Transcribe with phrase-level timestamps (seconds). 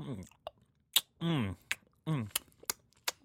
[0.00, 0.24] Mm.
[1.22, 1.56] Mm.
[2.08, 2.28] Mm.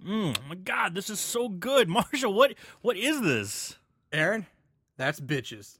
[0.05, 0.37] Mm.
[0.37, 2.33] Oh my God, this is so good, Marshall.
[2.33, 3.77] What what is this?
[4.11, 4.45] Aaron,
[4.97, 5.77] that's bitches.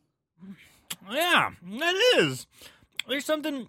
[1.12, 2.47] Yeah, that is.
[3.08, 3.68] There's something.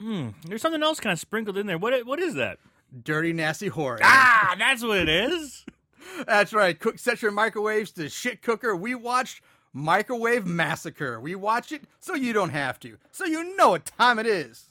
[0.00, 1.78] Mm, there's something else kind of sprinkled in there.
[1.78, 2.58] What what is that?
[3.02, 3.98] Dirty, nasty horror.
[4.02, 5.64] Ah, that's what it is.
[6.26, 6.78] That's right.
[6.78, 8.74] Cook, set your microwaves to shit cooker.
[8.76, 11.20] We watched Microwave Massacre.
[11.20, 14.70] We watch it so you don't have to, so you know what time it is.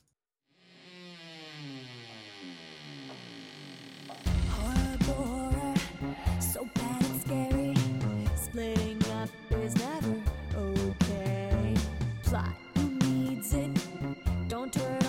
[14.71, 15.04] Don't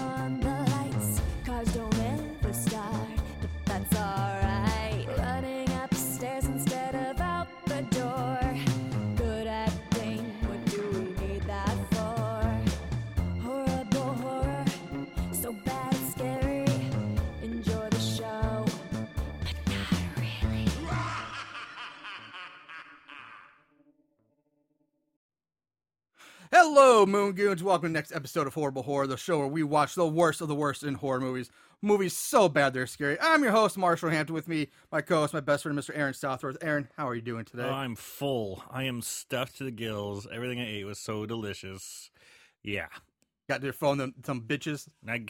[26.79, 27.63] Hello, Moon Goons.
[27.63, 30.43] Welcome to the next episode of Horrible Horror, the show where we watch the worst
[30.43, 31.51] of the worst in horror movies.
[31.81, 33.17] Movies so bad they're scary.
[33.19, 34.35] I'm your host, Marshall Hampton.
[34.35, 35.97] With me, my co-host, my best friend, Mr.
[35.97, 36.59] Aaron Southworth.
[36.61, 37.67] Aaron, how are you doing today?
[37.67, 38.63] I'm full.
[38.71, 40.29] I am stuffed to the gills.
[40.31, 42.11] Everything I ate was so delicious.
[42.63, 42.89] Yeah,
[43.49, 44.87] Got your phone, them some bitches.
[45.09, 45.25] I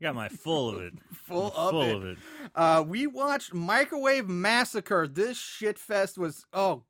[0.00, 0.94] got my full of it.
[1.26, 1.96] Full of full it.
[1.96, 2.18] of it.
[2.54, 5.06] Uh, we watched Microwave Massacre.
[5.06, 6.84] This shit fest was oh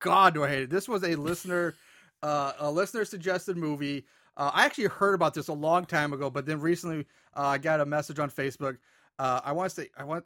[0.00, 0.70] god, do I hate it.
[0.70, 1.74] This was a listener,
[2.22, 4.04] uh, a listener suggested movie.
[4.36, 7.06] Uh, I actually heard about this a long time ago, but then recently
[7.36, 8.78] uh, I got a message on Facebook.
[9.18, 10.24] Uh, I want to say I want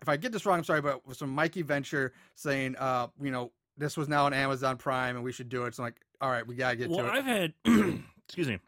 [0.00, 3.08] if I get this wrong, I'm sorry, but it was from Mikey Venture saying, uh,
[3.20, 5.74] you know, this was now on Amazon Prime and we should do it.
[5.74, 7.10] So I'm like, all right, we gotta get Well, to it.
[7.10, 7.54] I've had,
[8.26, 8.58] excuse me,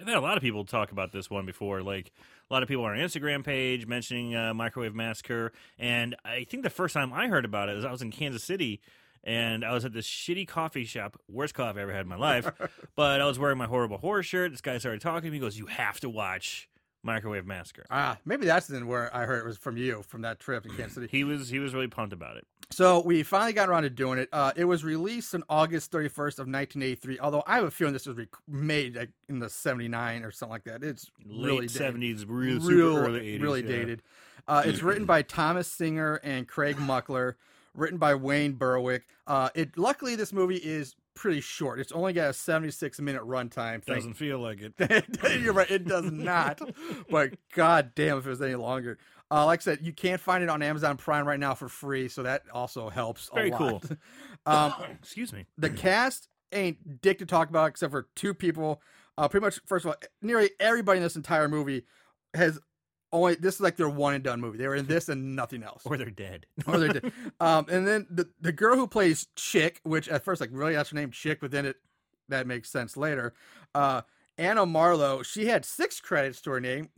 [0.00, 1.82] I've had a lot of people talk about this one before.
[1.82, 2.12] Like
[2.50, 6.64] a lot of people on our Instagram page mentioning uh, Microwave Massacre, and I think
[6.64, 8.80] the first time I heard about it was I was in Kansas City.
[9.24, 12.16] And I was at this shitty coffee shop, worst coffee I ever had in my
[12.16, 12.50] life.
[12.96, 14.50] but I was wearing my horrible horror shirt.
[14.50, 15.36] This guy started talking to me.
[15.36, 16.68] He goes, "You have to watch
[17.04, 20.40] Microwave Massacre." Ah, maybe that's then where I heard it was from you from that
[20.40, 21.08] trip in Kansas City.
[21.10, 22.46] He was he was really pumped about it.
[22.70, 24.30] So we finally got around to doing it.
[24.32, 26.08] Uh, it was released on August 31st
[26.38, 27.18] of 1983.
[27.20, 30.52] Although I have a feeling this was rec- made like in the 79 or something
[30.52, 30.82] like that.
[30.82, 31.70] It's Late really dated.
[31.76, 34.02] seventies, real, real, super early eighties, really dated.
[34.48, 37.34] Uh, it's written by Thomas Singer and Craig Muckler.
[37.74, 39.04] Written by Wayne Berwick.
[39.26, 41.78] Uh, it luckily this movie is pretty short.
[41.80, 43.84] It's only got a 76 minute runtime.
[43.84, 44.74] Doesn't feel like it.
[45.42, 45.70] You're right.
[45.70, 46.60] It does not.
[47.10, 48.98] but god damn, if it was any longer.
[49.30, 52.08] Uh, like I said, you can't find it on Amazon Prime right now for free,
[52.08, 53.30] so that also helps.
[53.32, 53.58] a Very lot.
[53.58, 53.82] cool.
[54.46, 55.46] um, Excuse me.
[55.56, 58.82] the cast ain't dick to talk about except for two people.
[59.16, 61.84] Uh, pretty much, first of all, nearly everybody in this entire movie
[62.34, 62.58] has
[63.12, 64.58] only this is like their one and done movie.
[64.58, 65.82] They were in this and nothing else.
[65.84, 66.46] Or they're dead.
[66.66, 67.12] Or they did.
[67.40, 70.90] Um, and then the the girl who plays Chick, which at first like really that's
[70.90, 71.76] her name Chick, but then it
[72.28, 73.34] that makes sense later.
[73.74, 74.02] Uh,
[74.38, 76.88] Anna Marlowe, she had six credits to her name.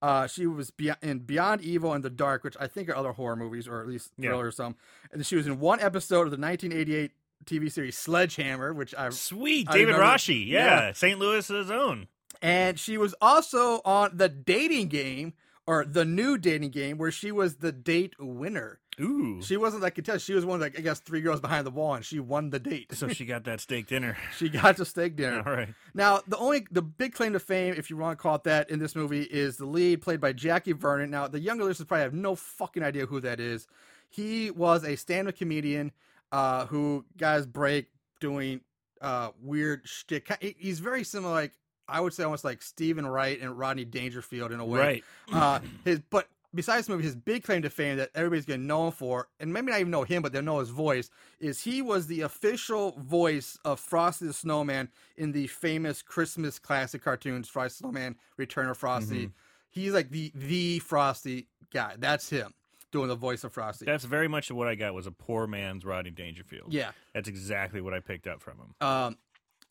[0.00, 3.12] Uh, she was be- in Beyond Evil and the Dark, which I think are other
[3.12, 4.30] horror movies or at least Yeah.
[4.30, 4.76] thriller or some.
[5.12, 7.10] And she was in one episode of the 1988
[7.44, 10.46] TV series Sledgehammer, which I Sweet, I David remember- Rasche.
[10.46, 10.92] Yeah, Yeah.
[10.92, 11.18] St.
[11.18, 12.06] Louis's own.
[12.40, 15.34] and she was also on the dating game
[15.68, 18.80] or the new dating game where she was the date winner.
[18.98, 19.42] Ooh.
[19.42, 20.22] She wasn't that contestant.
[20.22, 22.48] She was one of like I guess three girls behind the wall, and she won
[22.48, 22.94] the date.
[22.94, 24.16] so she got that steak dinner.
[24.38, 25.42] she got the steak dinner.
[25.46, 25.68] All right.
[25.92, 28.70] Now, the only the big claim to fame, if you want to call it that,
[28.70, 31.10] in this movie is the lead played by Jackie Vernon.
[31.10, 33.66] Now, the younger listeners probably have no fucking idea who that is.
[34.08, 35.92] He was a stand-up comedian
[36.32, 37.88] uh, who his break
[38.20, 38.62] doing
[39.02, 40.34] uh, weird shtick.
[40.40, 41.52] He's very similar, like
[41.88, 44.78] I would say, almost like Steven Wright and Rodney Dangerfield in a way.
[44.78, 45.04] Right.
[45.32, 48.86] Uh, his but besides this movie, his big claim to fame that everybody's gonna know
[48.86, 51.10] him for, and maybe not even know him, but they'll know his voice,
[51.40, 57.02] is he was the official voice of Frosty the Snowman in the famous Christmas classic
[57.02, 59.26] cartoons, Frosty the Snowman, Return of Frosty.
[59.26, 59.32] Mm-hmm.
[59.70, 61.94] He's like the the Frosty guy.
[61.98, 62.54] That's him
[62.90, 63.84] doing the voice of Frosty.
[63.84, 66.72] That's very much what I got was a poor man's Rodney Dangerfield.
[66.72, 66.92] yeah.
[67.14, 68.86] That's exactly what I picked up from him.
[68.86, 69.18] Um,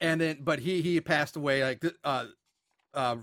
[0.01, 2.25] and then but he he passed away like uh
[2.93, 3.17] uh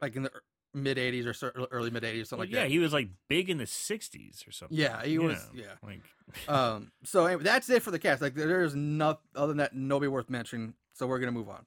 [0.00, 0.30] like in the
[0.74, 2.68] mid '80s or early mid '80s, something Well, like yeah, that.
[2.68, 4.76] Yeah, he was like big in the '60s or something.
[4.76, 5.48] Yeah, he was.
[5.54, 5.64] Yeah.
[5.82, 6.02] Like,
[6.48, 6.92] Um.
[7.02, 8.22] So anyway, that's it for the cast.
[8.22, 10.74] Like there's nothing other than that, nobody worth mentioning.
[10.92, 11.66] So we're gonna move on.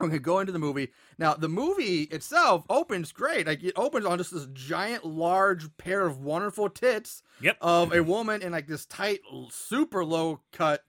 [0.00, 1.34] We're gonna go into the movie now.
[1.34, 3.46] The movie itself opens great.
[3.46, 7.56] Like it opens on just this giant, large pair of wonderful tits yep.
[7.60, 9.20] of a woman in like this tight,
[9.50, 10.82] super low cut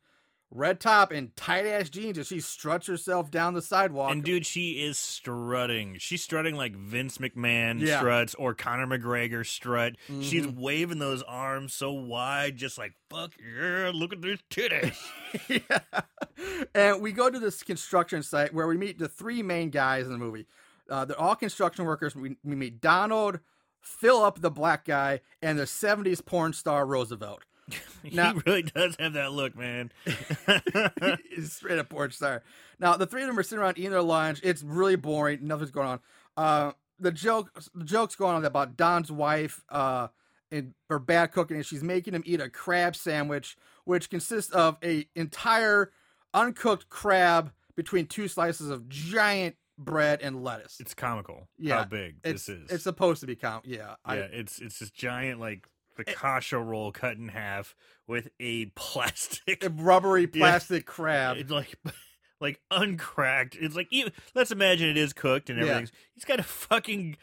[0.55, 4.11] red top and tight ass jeans as she struts herself down the sidewalk.
[4.11, 5.97] And dude, she is strutting.
[5.99, 7.97] She's strutting like Vince McMahon Yeah.
[7.99, 9.95] struts or Conor McGregor strut.
[10.21, 10.55] She's Mhm.
[10.55, 14.97] waving those arms so wide, just like fuck yeah, look at these titties.
[15.49, 16.61] yeah.
[16.73, 20.11] And we go to this construction site where we meet the three main guys in
[20.11, 20.47] the movie.
[20.89, 22.15] Uh, they're all construction workers.
[22.15, 23.39] We, we meet Donald,
[23.81, 27.43] Philip, the black guy, and the 70s porn star Roosevelt.
[28.11, 29.91] Now- he really does have that look, man.
[31.29, 32.43] He's straight up porn star.
[32.79, 34.39] Now the three of them are sitting around eating their lunch.
[34.43, 35.39] It's really boring.
[35.47, 35.99] Nothing's going on.
[36.37, 40.07] Uh, the joke, the joke's going on about Don's wife, uh,
[40.51, 44.77] and her bad cooking, and she's making him eat a crab sandwich, which consists of
[44.83, 45.91] a entire
[46.33, 50.77] uncooked crab between two slices of giant bread and lettuce.
[50.79, 52.71] it's comical Yeah, how big this is.
[52.71, 53.65] it's supposed to be count.
[53.65, 55.67] Yeah, yeah, it's it's this giant like
[55.99, 56.03] Eh.
[56.05, 57.75] picasso roll cut in half
[58.07, 61.37] with a plastic a rubbery plastic crab.
[61.37, 61.75] It's like
[62.41, 63.55] like uncracked.
[63.59, 65.65] It's like even, let's imagine it is cooked and Yeah.
[65.71, 65.95] everything.
[66.13, 67.17] He's got to fucking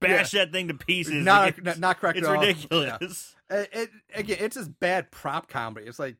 [0.00, 1.24] bash that thing to pieces.
[1.24, 2.42] Not Like, not, not cracked it's at all.
[2.42, 2.48] Yeah.
[2.48, 3.34] ridiculous.
[3.48, 5.86] It, it again, it's just bad prop comedy.
[5.86, 6.16] It's like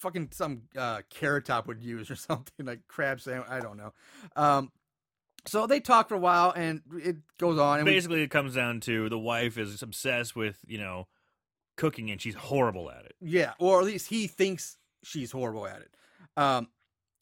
[0.00, 3.48] fucking some uh, carrot top would use or something like crab sandwich.
[3.50, 3.92] I don't know.
[4.36, 4.70] Um,
[5.48, 7.78] so they talk for a while, and it goes on.
[7.80, 11.06] And we- Basically, it comes down to the wife is obsessed with you know
[11.76, 13.14] cooking and she's horrible at it.
[13.20, 15.90] yeah, or at least he thinks she's horrible at it.
[16.36, 16.68] Um,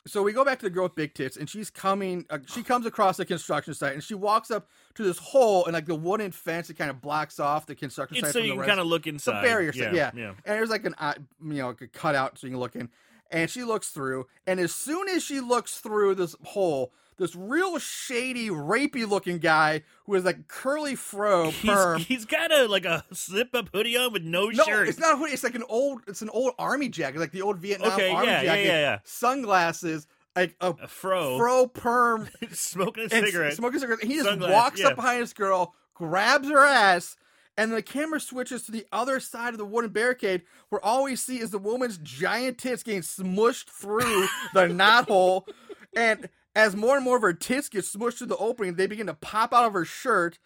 [0.06, 2.24] so we go back to the girl with big tits, and she's coming.
[2.30, 5.74] Uh, she comes across the construction site, and she walks up to this hole and
[5.74, 8.52] like the wooden fence that kind of blocks off the construction It's site so you
[8.52, 9.42] the can kind of look It's a inside.
[9.42, 10.10] barrier yeah, yeah.
[10.14, 10.28] yeah.
[10.28, 12.88] and there's like an eye, you know like a cutout so you can look in
[13.32, 17.78] and she looks through and as soon as she looks through this hole this real
[17.78, 22.84] shady rapey looking guy who has like curly fro perm He's, he's got a like
[22.84, 24.88] a zip up hoodie on with no, no shirt.
[24.88, 27.42] it's not a hoodie it's like an old it's an old army jacket like the
[27.42, 28.98] old vietnam Okay, army yeah, yeah, jacket yeah, yeah.
[29.04, 33.54] sunglasses like a a fro, fro perm smoking a cigarette.
[33.54, 34.04] smoking a cigarette.
[34.04, 34.88] He just Sunglasses, walks yeah.
[34.88, 37.16] up behind this girl, grabs her ass,
[37.56, 41.16] and the camera switches to the other side of the wooden barricade, where all we
[41.16, 45.44] see is the woman's giant tits getting smushed through the knothole.
[45.96, 49.06] And as more and more of her tits get smushed through the opening, they begin
[49.06, 50.38] to pop out of her shirt.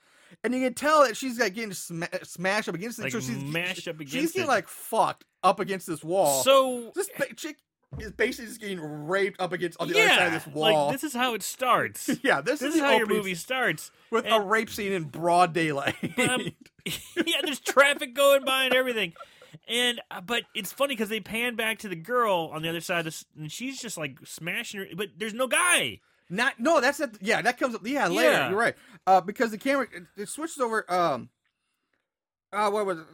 [0.45, 3.03] And you can tell that she's like getting sma- smashed up against it.
[3.03, 4.49] Like so she's mashed up She's getting it.
[4.49, 6.43] like fucked up against this wall.
[6.43, 7.57] so this ba- chick
[7.99, 10.87] is basically just getting raped up against on the yeah, other side of this wall.
[10.87, 12.11] like this is how it starts.
[12.23, 13.91] yeah, this, this is, is how your movie starts.
[14.11, 15.97] with a rape scene in broad daylight.
[16.17, 19.13] yeah, there's traffic going by and everything.
[19.71, 22.81] And uh, but it's funny because they pan back to the girl on the other
[22.81, 24.87] side of this, and she's just like smashing her.
[24.97, 26.01] But there's no guy.
[26.29, 28.33] Not no, that's at yeah, that comes up yeah later.
[28.33, 28.49] Yeah.
[28.51, 28.75] You're right.
[29.07, 30.85] Uh, because the camera it, it switches over.
[30.93, 31.29] Um,
[32.53, 33.07] uh, what was it?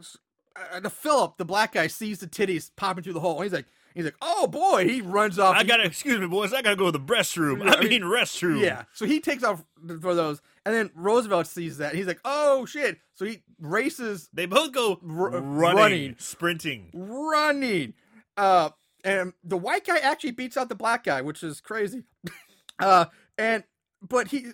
[0.73, 3.37] Uh, the Philip, the black guy, sees the titties popping through the hole.
[3.37, 5.55] And he's like, he's like, oh boy, he runs off.
[5.57, 6.55] I gotta excuse me, boys.
[6.55, 7.63] I gotta go to the restroom.
[7.67, 8.63] I mean restroom.
[8.63, 8.85] yeah.
[8.95, 9.63] So he takes off
[10.01, 11.95] for those, and then Roosevelt sees that.
[11.95, 12.99] He's like, oh shit.
[13.15, 16.17] So he races They both go R- running, running.
[16.19, 16.91] sprinting.
[16.93, 17.95] running.
[18.37, 18.71] Uh,
[19.05, 22.03] and the white guy actually beats out the black guy, which is crazy.
[22.79, 23.07] Uh,
[23.39, 23.65] and
[24.07, 24.45] but he.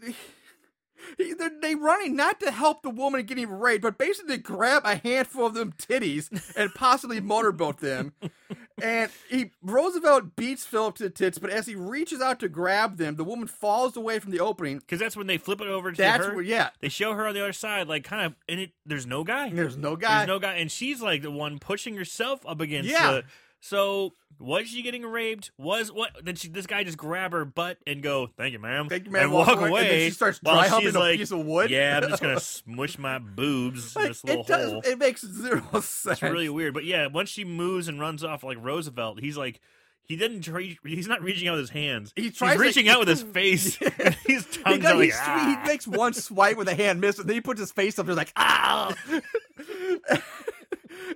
[1.19, 4.83] He, they're, they running not to help the woman getting raped, but basically to grab
[4.85, 8.13] a handful of them titties and possibly motorboat them.
[8.81, 12.97] And he Roosevelt beats Philip to the tits, but as he reaches out to grab
[12.97, 14.79] them, the woman falls away from the opening.
[14.79, 16.35] Because that's when they flip it over to That's her.
[16.35, 16.71] where, yeah.
[16.81, 18.71] They show her on the other side, like kind of, and it.
[18.87, 19.51] There's no guy.
[19.51, 20.19] There's no guy.
[20.19, 22.91] There's no guy, and she's like the one pushing herself up against.
[22.91, 23.13] Yeah.
[23.13, 23.25] The,
[23.65, 25.53] so was she getting raped?
[25.57, 26.11] Was what?
[26.25, 29.13] Then she, this guy just grab her butt and go, "Thank you, ma'am," Thank you,
[29.13, 31.47] ma'am, and walk away, and she starts while dry humping she's a like, piece of
[31.47, 31.71] wood.
[31.71, 34.71] Yeah, I'm just gonna smush my boobs in this little it does.
[34.73, 34.83] hole.
[34.85, 36.07] It makes zero sense.
[36.07, 39.61] It's really weird, but yeah, once she moves and runs off like Roosevelt, he's like.
[40.05, 40.47] He didn't.
[40.49, 42.13] Re- he's not reaching out with his hands.
[42.17, 43.81] He he's tries to- reaching out with his face.
[43.81, 45.61] and his He, tongue's does, out like, he, ah.
[45.63, 48.07] he makes one swipe with a hand miss, and then he puts his face up
[48.07, 48.93] there like ah.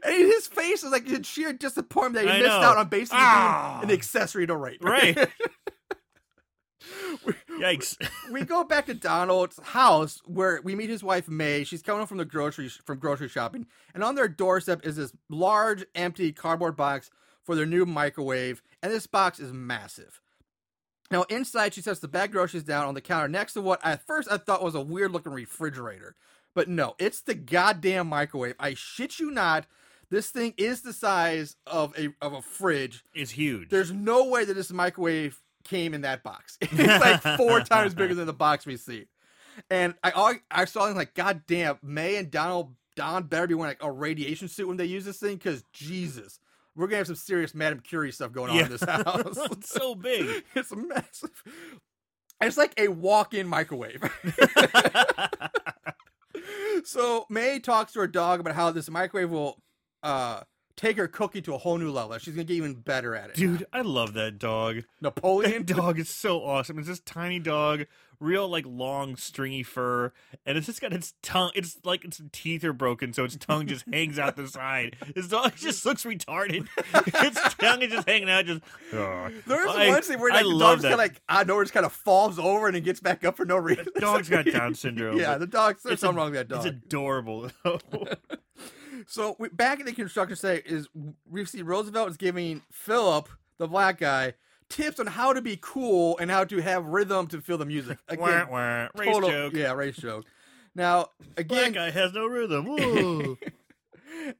[0.04, 2.66] And his face is like in sheer disappointment that he I missed know.
[2.68, 3.78] out on basically Ah.
[3.80, 4.82] being an accessory to rape.
[4.84, 5.16] Right.
[7.58, 7.96] Yikes!
[8.30, 11.64] we go back to Donald's house where we meet his wife May.
[11.64, 15.12] She's coming home from the grocery from grocery shopping, and on their doorstep is this
[15.28, 17.10] large empty cardboard box
[17.42, 20.20] for their new microwave, and this box is massive.
[21.10, 24.06] Now inside, she sets the bag groceries down on the counter next to what at
[24.06, 26.14] first I thought was a weird looking refrigerator,
[26.54, 28.54] but no, it's the goddamn microwave.
[28.60, 29.66] I shit you not.
[30.10, 33.02] This thing is the size of a of a fridge.
[33.14, 33.68] It's huge.
[33.70, 36.58] There's no way that this microwave came in that box.
[36.62, 39.06] It's like four times bigger than the box we see.
[39.70, 43.70] And I I saw him like, God damn, May and Donald Don better be wearing
[43.70, 46.38] like a radiation suit when they use this thing, because Jesus,
[46.76, 48.64] we're gonna have some serious Madame Curie stuff going on Yeah.
[48.66, 49.36] in this house.
[49.50, 50.44] it's so big.
[50.54, 51.30] it's massive.
[52.40, 54.02] It's like a walk-in microwave.
[56.84, 59.58] so May talks to her dog about how this microwave will
[60.06, 60.40] uh,
[60.76, 62.16] take her cooking to a whole new level.
[62.18, 63.36] She's gonna get even better at it.
[63.36, 64.82] Dude, I love that dog.
[65.00, 66.78] Napoleon That dog is so awesome.
[66.78, 67.86] It's this tiny dog,
[68.20, 70.12] real like long, stringy fur,
[70.44, 71.50] and it's just got its tongue.
[71.54, 74.96] It's like its teeth are broken, so its tongue just hangs out the side.
[75.14, 76.68] This dog just looks retarded.
[77.24, 78.44] its tongue is just hanging out.
[78.46, 78.60] Just
[78.92, 79.30] oh.
[79.46, 80.88] There's I- one scene where I like, the dog's that.
[80.90, 83.24] kind of like I know nowhere, just kind of falls over and it gets back
[83.24, 83.86] up for no reason.
[83.98, 85.18] dog's got Down syndrome.
[85.18, 85.78] yeah, the dog.
[85.82, 86.66] There's something a- wrong with that dog.
[86.66, 87.50] It's adorable.
[89.06, 90.88] So we, back at the construction site is
[91.28, 94.34] we see Roosevelt is giving Philip, the black guy,
[94.68, 97.98] tips on how to be cool and how to have rhythm to feel the music.
[98.08, 98.88] Again, wah.
[98.96, 99.52] Race total, joke.
[99.54, 100.26] yeah, race joke.
[100.74, 101.08] Now
[101.38, 103.38] again, Black guy has no rhythm.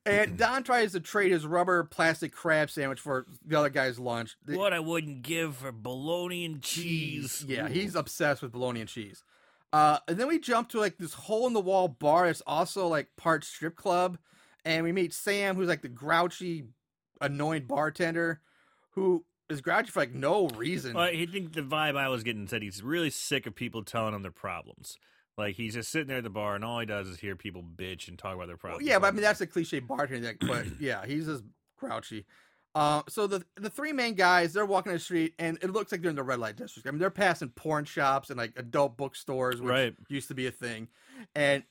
[0.04, 4.36] And Don tries to trade his rubber plastic crab sandwich for the other guy's lunch.
[4.46, 7.44] What I wouldn't give for bologna and cheese.
[7.46, 9.22] Yeah, he's obsessed with bologna and cheese.
[9.72, 12.26] Uh, and then we jump to like this hole in the wall bar.
[12.26, 14.18] It's also like part strip club,
[14.66, 16.64] and we meet Sam, who's like the grouchy,
[17.20, 18.40] annoying bartender,
[18.90, 20.94] who is grouchy for like no reason.
[20.94, 24.12] Well, I think the vibe I was getting said he's really sick of people telling
[24.14, 24.98] him their problems.
[25.38, 27.62] Like he's just sitting there at the bar, and all he does is hear people
[27.62, 28.86] bitch and talk about their Well, problems.
[28.88, 30.34] yeah, but I mean that's a cliche bartender.
[30.40, 31.44] But yeah, he's just
[31.78, 32.24] grouchy.
[32.74, 36.00] Uh, so the the three main guys they're walking the street, and it looks like
[36.02, 36.88] they're in the red light district.
[36.88, 39.94] I mean they're passing porn shops and like adult bookstores, which Right.
[40.08, 40.88] used to be a thing,
[41.34, 41.62] and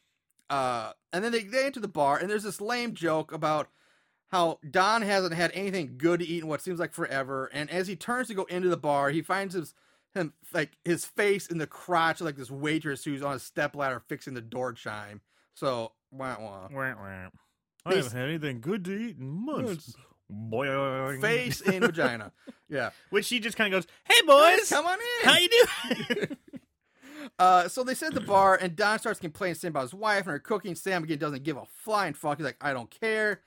[0.49, 3.69] uh, and then they they enter the bar, and there's this lame joke about
[4.29, 7.87] how Don hasn't had anything good to eat in what seems like forever, and as
[7.87, 9.73] he turns to go into the bar, he finds his
[10.13, 13.75] him like his face in the crotch of like this waitress who's on a step
[13.75, 15.21] ladder fixing the door chime.
[15.53, 16.67] So wah wah.
[16.71, 17.29] Wah, wah.
[17.85, 19.93] I haven't had anything good to eat in months.
[20.31, 21.21] Boing.
[21.21, 22.31] face in vagina.
[22.67, 22.89] Yeah.
[23.11, 25.29] Which she just kind of goes, "Hey boys, Come on in.
[25.29, 26.37] how you doing?"
[27.39, 29.93] Uh, so they sit at the bar, and Don starts complaining to Sam about his
[29.93, 30.75] wife and her cooking.
[30.75, 32.37] Sam again doesn't give a flying fuck.
[32.37, 33.41] He's like, I don't care.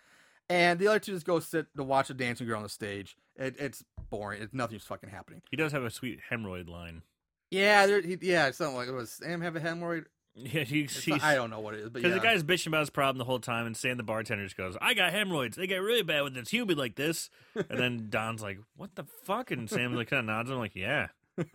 [0.50, 3.16] And the other two just go sit to watch a dancing girl on the stage.
[3.37, 4.40] It, it's boring.
[4.42, 5.42] It's nothing's fucking happening.
[5.50, 7.02] he does have a sweet hemorrhoid line.
[7.50, 10.04] Yeah, there, he, yeah, something like it was Sam have a hemorrhoid.
[10.40, 12.14] Yeah, he's, he's not- I don't know what it is, Because yeah.
[12.14, 14.76] the guy's bitching about his problem the whole time, and Sam, the bartender, just goes,
[14.80, 15.56] "I got hemorrhoids.
[15.56, 19.02] They get really bad when it's humid like this." And then Don's like, "What the
[19.25, 20.49] fuck?" And Sam's like, kind of nods.
[20.49, 21.08] I'm like, "Yeah,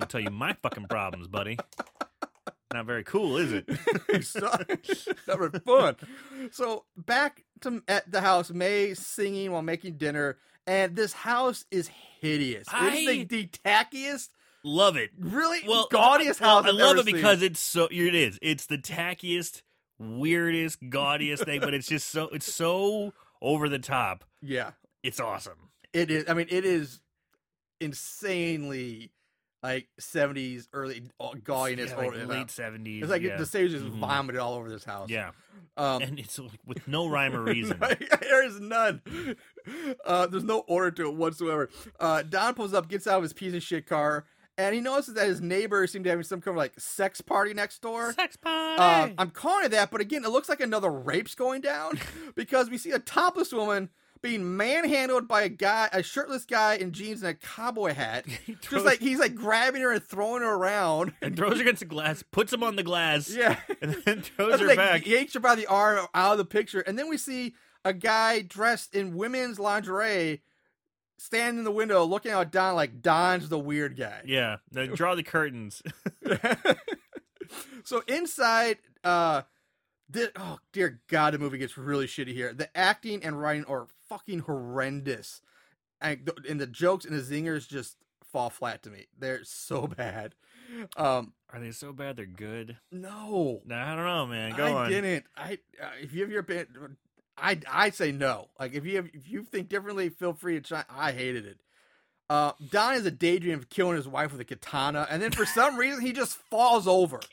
[0.00, 1.58] I'll tell you my fucking problems, buddy.
[2.72, 3.64] Not very cool, is it?"
[4.08, 5.96] It's not, was fun.
[6.52, 11.88] So back to at the house, May singing while making dinner, and this house is
[12.20, 12.62] hideous.
[12.62, 14.28] It's I- the, the tackiest,
[14.64, 15.10] Love it.
[15.18, 16.64] really Well, gaudiest house.
[16.64, 17.14] I I've love it seen.
[17.14, 17.88] because it's so.
[17.90, 18.38] It is.
[18.42, 19.62] It's the tackiest,
[19.98, 22.24] weirdest, gaudiest thing, but it's just so.
[22.28, 24.24] It's so over the top.
[24.42, 25.70] yeah, It's awesome.
[25.94, 26.24] it is.
[26.28, 27.00] I mean, it is
[27.80, 29.12] insanely
[29.62, 31.90] like seventies, early gaudiness.
[31.90, 33.02] Yeah, like late seventies.
[33.02, 33.36] It's like yeah.
[33.36, 33.98] the stage is Mhm.
[33.98, 35.10] vomited all over this house.
[35.10, 35.30] Yeah,
[35.76, 37.78] um, and it's like, with no rhyme or reason.
[38.20, 39.02] there is none.
[40.04, 41.68] Uh, there's no order to it whatsoever.
[41.98, 44.24] Uh, Don pulls up, gets out of his piece of shit car,
[44.56, 47.20] and he notices that his neighbors seem to be having some kind of like sex
[47.20, 48.12] party next door.
[48.12, 48.80] Sex party.
[48.80, 51.98] Uh, I'm calling it that, but again, it looks like another rape's going down
[52.34, 53.90] because we see a topless woman
[54.22, 58.26] being manhandled by a guy, a shirtless guy in jeans and a cowboy hat.
[58.46, 61.12] He Just like he's like grabbing her and throwing her around.
[61.22, 63.56] and throws her against the glass, puts him on the glass, Yeah.
[63.82, 65.06] and then throws That's her like, back.
[65.06, 68.42] yanks her by the arm out of the picture, and then we see a guy
[68.42, 70.42] dressed in women's lingerie
[71.18, 74.20] standing in the window looking out Don like Don's the weird guy.
[74.24, 74.56] Yeah,
[74.94, 75.82] draw the curtains.
[77.84, 79.42] so inside, uh,
[80.08, 82.52] this, oh dear God, the movie gets really shitty here.
[82.52, 85.40] The acting and writing are fucking horrendous,
[86.00, 89.06] and the, and the jokes and the zingers just fall flat to me.
[89.18, 90.34] They're so bad.
[90.96, 92.76] Um, Are they so bad they're good?
[92.92, 94.54] no, No, I don't know, man.
[94.54, 94.90] Go I on.
[94.90, 95.24] didn't.
[95.36, 96.66] I uh, if you have your been,
[97.38, 98.48] I I say no.
[98.60, 100.84] Like if you have, if you think differently, feel free to try.
[100.90, 101.60] I hated it.
[102.30, 105.46] Uh, Don has a daydream of killing his wife with a katana, and then for
[105.46, 107.20] some reason he just falls over.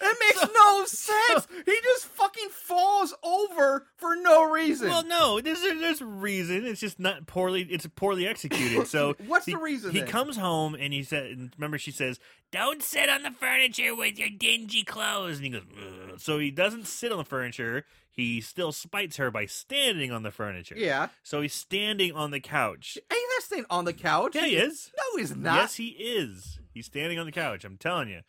[0.00, 1.46] It makes no sense.
[1.66, 4.88] He just fucking falls over for no reason.
[4.88, 6.66] Well, no, there's there's a reason.
[6.66, 7.62] It's just not poorly.
[7.62, 8.86] It's poorly executed.
[8.94, 10.08] So What's he- the reason He then?
[10.08, 12.18] comes home and he said, "Remember, she says,
[12.52, 16.18] don't sit on the furniture with your dingy clothes." And he goes, Ugh.
[16.20, 17.84] so he doesn't sit on the furniture.
[18.10, 20.76] He still spites her by standing on the furniture.
[20.78, 22.96] yeah, So he's standing on the couch.
[23.10, 24.36] he's not staying on the couch.
[24.36, 24.92] Yeah, he is.
[24.96, 25.56] No, he's not.
[25.56, 26.60] Yes, he is.
[26.72, 27.64] He's standing on the couch.
[27.64, 28.20] I'm telling you.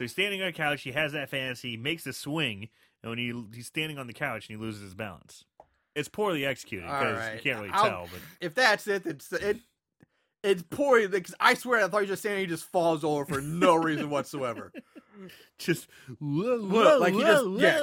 [0.00, 0.80] So he's standing on a couch.
[0.80, 1.72] He has that fantasy.
[1.72, 2.70] He makes a swing,
[3.02, 5.44] and when he he's standing on the couch and he loses his balance.
[5.94, 7.34] It's poorly executed because right.
[7.34, 8.08] you can't really I'll- tell.
[8.10, 9.58] But If that's it, it's it.
[10.42, 13.26] It's poor because I swear I thought you were just saying he just falls over
[13.26, 14.72] for no reason whatsoever.
[15.58, 15.86] just
[16.18, 17.80] whoa, Look, like he just- whoa, yeah.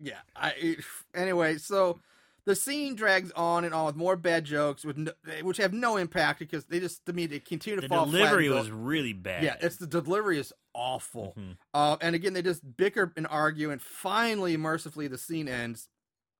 [0.00, 0.18] Yeah.
[0.34, 0.76] I
[1.14, 2.00] anyway, so
[2.48, 5.12] the scene drags on and on with more bad jokes, with no,
[5.42, 8.16] which have no impact because they just to me they continue to The fall the
[8.16, 9.44] delivery was really bad.
[9.44, 11.34] Yeah, it's the delivery is awful.
[11.36, 11.58] Mhm.
[11.74, 15.88] Uh, and again, they just bicker and argue, and finally, mercifully, the scene ends.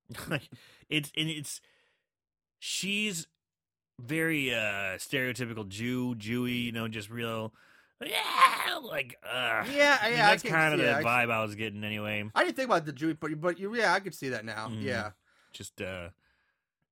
[0.89, 1.61] it's and it's
[2.57, 3.27] she's
[3.99, 7.53] very uh stereotypical Jew, Jewy, you know, just real
[8.03, 12.27] yeah, like uh Yeah, yeah, that's kind of the vibe I was getting anyway.
[12.33, 14.69] I didn't think about the Jew, but but you, yeah, I could see that now.
[14.69, 14.81] Mhm.
[14.81, 15.11] Yeah.
[15.51, 16.09] Just uh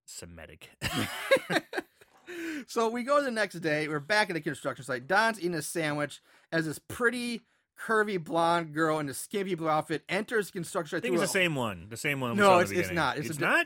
[0.06, 0.70] Semitic.
[2.68, 3.88] so we go the next day.
[3.88, 5.08] We're back at the construction site.
[5.08, 6.22] Don's eating a sandwich
[6.52, 7.42] as this pretty,
[7.80, 11.00] curvy blonde girl in a skimpy blue outfit enters the construction site.
[11.00, 11.88] I think it's the same one.
[11.90, 12.38] The same one.
[12.38, 13.18] No, saw in the it's- it's not.
[13.18, 13.66] It's It's, a not.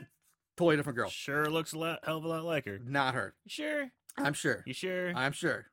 [0.56, 1.08] totally different girl.
[1.10, 2.78] Sure, looks a lot, hell of a lot like her.
[2.84, 3.34] Not her.
[3.44, 3.90] You sure?
[4.18, 4.62] I'm sure.
[4.66, 5.12] You sure?
[5.14, 5.66] I'm sure.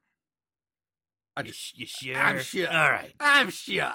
[1.36, 2.16] I just, you sure?
[2.16, 2.68] I'm sure.
[2.70, 3.14] All right.
[3.20, 3.92] I'm sure.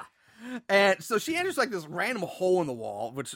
[0.69, 3.35] And so she enters like this random hole in the wall, which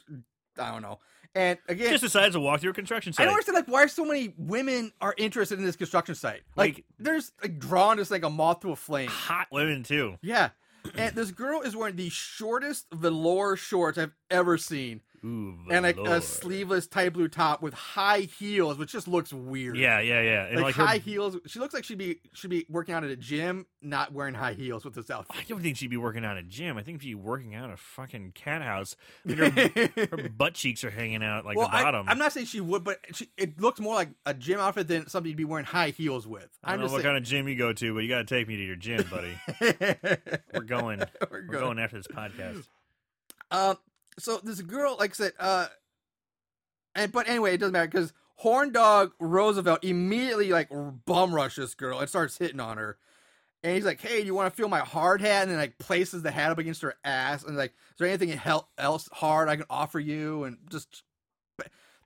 [0.58, 0.98] I don't know.
[1.34, 3.22] And again, Just decides to walk through a construction site.
[3.22, 6.42] I don't understand like why so many women are interested in this construction site.
[6.56, 9.08] Like, Like- there's like drawn as like a moth to a flame.
[9.08, 10.18] Hot women too.
[10.22, 10.50] Yeah.
[10.96, 15.02] And this girl is wearing the shortest velour shorts I've ever seen.
[15.24, 16.16] Ooh, And velour.
[16.16, 19.76] a sleeveless tight blue top with high heels, which just looks weird.
[19.76, 20.44] Yeah, yeah, yeah.
[20.46, 21.36] And Like, like, her- high heels.
[21.46, 24.52] She looks like she'd be should be working out at a gym, not wearing high
[24.54, 25.36] heels with this outfit.
[25.38, 26.76] I don't think she'd be working out at a gym.
[26.78, 28.96] I think she'd be working out at a fucking cat house.
[29.28, 32.08] Her, her butt cheeks are hanging out like well, the bottom.
[32.08, 34.88] I, am not saying she would, but she, it looks more like a gym outfit
[34.88, 36.48] than something you'd be wearing high heels with.
[36.62, 38.26] I I'm don't know just what kind of gym you go to, but you got
[38.26, 39.38] to take me to your gym, buddy.
[40.54, 40.98] We're going.
[40.98, 41.60] We're We're good.
[41.60, 42.66] going after this podcast.
[43.50, 43.76] Um,
[44.18, 45.66] so this girl, like said, uh,
[46.94, 50.68] and but anyway, it doesn't matter because Horn Dog Roosevelt immediately like
[51.04, 52.98] bum rushes this girl and starts hitting on her.
[53.64, 55.78] And he's like, "Hey, do you want to feel my hard hat?" And then like
[55.78, 58.40] places the hat up against her ass and like, "Is there anything
[58.78, 61.02] else hard I can offer you?" And just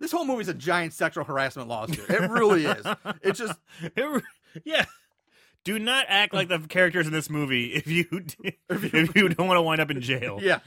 [0.02, 2.10] this whole movie's a giant sexual harassment lawsuit.
[2.10, 2.84] It really is.
[3.22, 4.22] It's just It
[4.64, 4.84] yeah.
[5.64, 8.04] Do not act like the characters in this movie if you
[8.70, 10.38] if you don't want to wind up in jail.
[10.42, 10.58] yeah.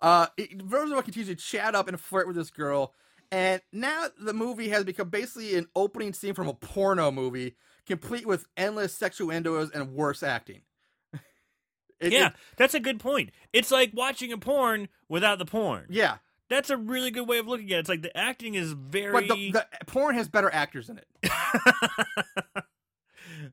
[0.00, 0.26] Uh,
[0.64, 2.92] Roosevelt continues to chat up and flirt with this girl,
[3.30, 8.26] and now the movie has become basically an opening scene from a porno movie, complete
[8.26, 10.62] with endless sexual innuendos and worse acting.
[12.00, 13.30] It- yeah, it- that's a good point.
[13.52, 15.86] It's like watching a porn without the porn.
[15.88, 16.16] yeah.
[16.48, 17.80] That's a really good way of looking at it.
[17.80, 21.06] It's like the acting is very But the, the porn has better actors in it.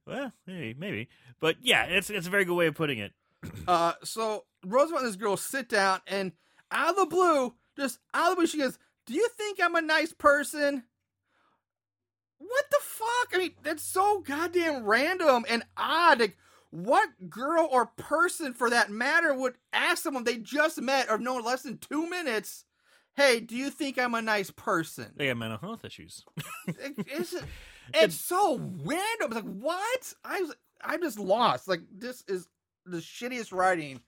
[0.05, 1.09] Well, maybe, maybe.
[1.39, 3.13] But yeah, it's it's a very good way of putting it.
[3.67, 6.33] Uh, so Roosevelt and this girl sit down, and
[6.71, 9.75] out of the blue, just out of the blue, she goes, "Do you think I'm
[9.75, 10.83] a nice person?"
[12.37, 13.27] What the fuck?
[13.33, 16.19] I mean, that's so goddamn random and odd.
[16.19, 16.37] Like,
[16.71, 21.43] what girl or person, for that matter, would ask someone they just met or known
[21.43, 22.65] less than two minutes?
[23.15, 25.11] Hey, do you think I'm a nice person?
[25.15, 26.23] They have mental health issues.
[26.67, 27.05] It-
[27.93, 29.27] it's, so random.
[29.27, 30.13] It's like what?
[30.23, 31.67] I was, I'm just lost.
[31.67, 32.47] Like this is
[32.85, 34.01] the shittiest writing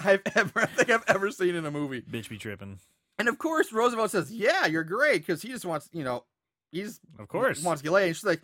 [0.00, 2.02] I've ever I think I've ever seen in a movie.
[2.02, 2.78] Bitch be tripping.
[3.18, 6.24] And of course, Roosevelt says, "Yeah, you're great," because he just wants, you know,
[6.70, 7.62] he's Of course.
[7.62, 7.94] wants to.
[7.94, 8.42] And she's like,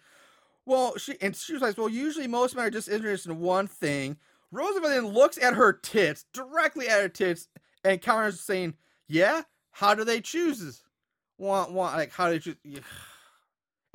[0.66, 3.66] "Well, she," and she was like, "Well, usually most men are just interested in one
[3.66, 4.18] thing."
[4.50, 7.48] Roosevelt then looks at her tits, directly at her tits,
[7.84, 8.74] and counters saying,
[9.08, 10.82] "Yeah, how do they choose?
[11.38, 12.56] Want, want, like how do they choose?"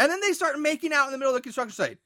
[0.04, 1.98] And then they start making out in the middle of the construction site.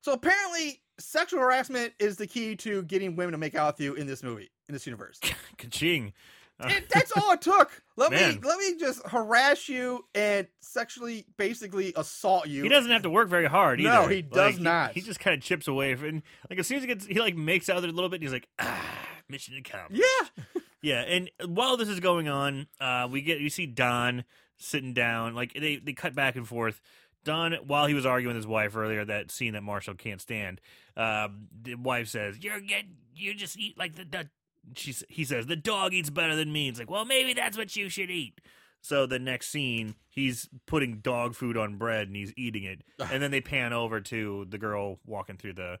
[0.00, 3.94] So apparently, sexual harassment is the key to getting women to make out with you
[3.94, 5.20] in this movie, in this universe.
[5.58, 6.12] Ka-ching.
[6.58, 7.82] Uh, It- that's all it took.
[7.96, 8.34] Let Man.
[8.36, 12.62] me let me just harass you and sexually, basically assault you.
[12.62, 13.90] he doesn't have to work very hard either.
[13.90, 14.92] No, he does Like, not.
[14.92, 15.92] He, just kind of chips away.
[15.92, 18.16] and like as soon as he gets, he like makes out there a little bit.
[18.16, 18.82] and He's like, ah,
[19.28, 20.02] mission accomplished.
[20.02, 24.24] Yeah, Yeah, and while this is going on, uh, we get you see Don
[24.58, 25.34] sitting down.
[25.34, 26.80] Like they they cut back and forth.
[27.24, 30.60] Don, while he was arguing with his wife earlier, that scene that Marshall can't stand,
[30.96, 34.30] um, the wife says, "You're get you just eat like the." the
[34.76, 36.68] She's, he says the dog eats better than me.
[36.68, 38.40] It's like, well, maybe that's what you should eat.
[38.80, 43.20] So the next scene, he's putting dog food on bread and he's eating it, and
[43.20, 45.78] then they pan over to the girl walking through the,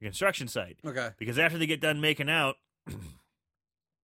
[0.00, 1.10] the construction site Okay.
[1.18, 2.56] because after they get done making out,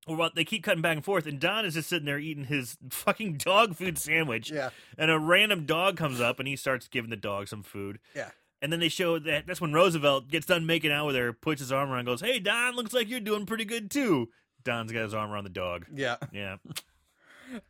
[0.07, 2.45] or what they keep cutting back and forth, and Don is just sitting there eating
[2.45, 4.71] his fucking dog food sandwich, Yeah.
[4.99, 7.99] and a random dog comes up and he starts giving the dog some food.
[8.15, 8.31] Yeah.
[8.63, 11.61] And then they show that that's when Roosevelt gets done making out with her, puts
[11.61, 14.29] his arm around, and goes, "Hey Don, looks like you're doing pretty good too."
[14.65, 15.87] Don's got his arm around the dog.
[15.95, 16.17] Yeah.
[16.33, 16.57] Yeah,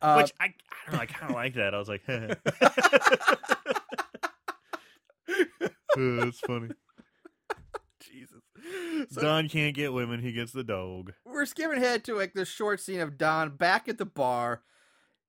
[0.01, 0.53] Uh, Which I, I
[0.85, 1.01] don't know.
[1.01, 1.73] I kind of like that.
[1.73, 2.05] I was like,
[5.95, 6.69] that's funny.
[9.09, 10.21] So Don can't get women.
[10.21, 11.13] He gets the dog.
[11.25, 14.61] we're skipping ahead to like the short scene of Don back at the bar.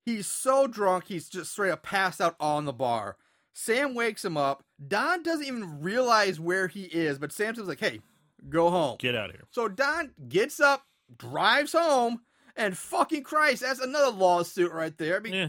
[0.04, 3.16] He's so drunk, he's just straight up passed out on the bar.
[3.54, 4.64] Sam wakes him up.
[4.86, 8.00] Don doesn't even realize where he is, but Sam's like, "Hey,
[8.48, 9.44] go home." Get out of here.
[9.50, 10.84] So Don gets up,
[11.16, 12.20] drives home,
[12.56, 15.16] and fucking Christ, that's another lawsuit right there.
[15.16, 15.48] I mean, Yeah.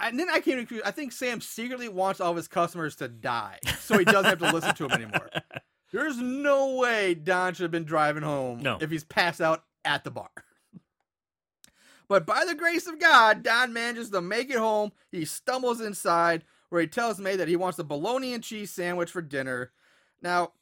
[0.00, 2.96] and then I came to conclusion, I think Sam secretly wants all of his customers
[2.96, 5.30] to die, so he doesn't have to listen to him anymore.
[5.92, 8.78] There's no way Don should have been driving home No.
[8.80, 10.30] if he's passed out at the bar.
[12.08, 14.92] But by the grace of God, Don manages to make it home.
[15.10, 19.10] He stumbles inside where he tells May that he wants a bologna and cheese sandwich
[19.10, 19.72] for dinner.
[20.20, 20.52] Now,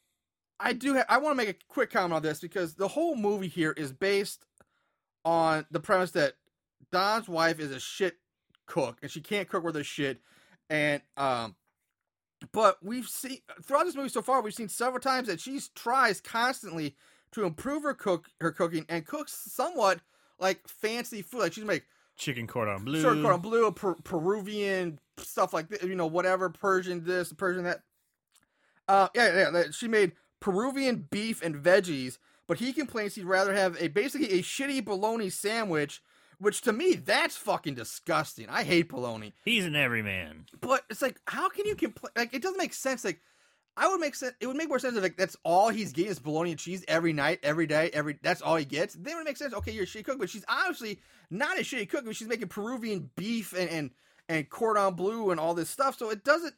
[0.61, 3.15] I do ha- I want to make a quick comment on this because the whole
[3.15, 4.45] movie here is based
[5.25, 6.35] on the premise that
[6.91, 8.17] Don's wife is a shit
[8.65, 10.21] cook and she can't cook worth a shit.
[10.69, 11.55] And um
[12.51, 16.19] but we've seen throughout this movie so far, we've seen several times that she tries
[16.19, 16.95] constantly
[17.33, 19.99] to improve her cook her cooking and cooks somewhat
[20.39, 21.41] like fancy food.
[21.41, 21.83] Like she's make
[22.17, 23.01] Chicken cordon bleu.
[23.01, 27.81] short cordon bleu, per- Peruvian stuff like that, you know, whatever Persian this, Persian that.
[28.87, 33.81] Uh, yeah, yeah, she made Peruvian beef and veggies, but he complains he'd rather have
[33.81, 36.01] a basically a shitty bologna sandwich,
[36.41, 38.47] which to me that's fucking disgusting.
[38.49, 40.45] I hate bologna, He's an everyman.
[40.59, 42.11] but it's like, how can you complain?
[42.15, 43.05] Like, it doesn't make sense.
[43.05, 43.21] Like,
[43.77, 44.33] I would make sense.
[44.41, 46.83] It would make more sense if like that's all he's getting is bologna and cheese
[46.87, 48.17] every night, every day, every.
[48.21, 48.95] That's all he gets.
[48.95, 49.53] Then it would make sense.
[49.53, 50.99] Okay, you're a shitty cook, but she's obviously
[51.29, 52.03] not a shitty cook.
[52.05, 53.91] But she's making Peruvian beef and and
[54.27, 55.97] and cordon bleu and all this stuff.
[55.97, 56.53] So it doesn't.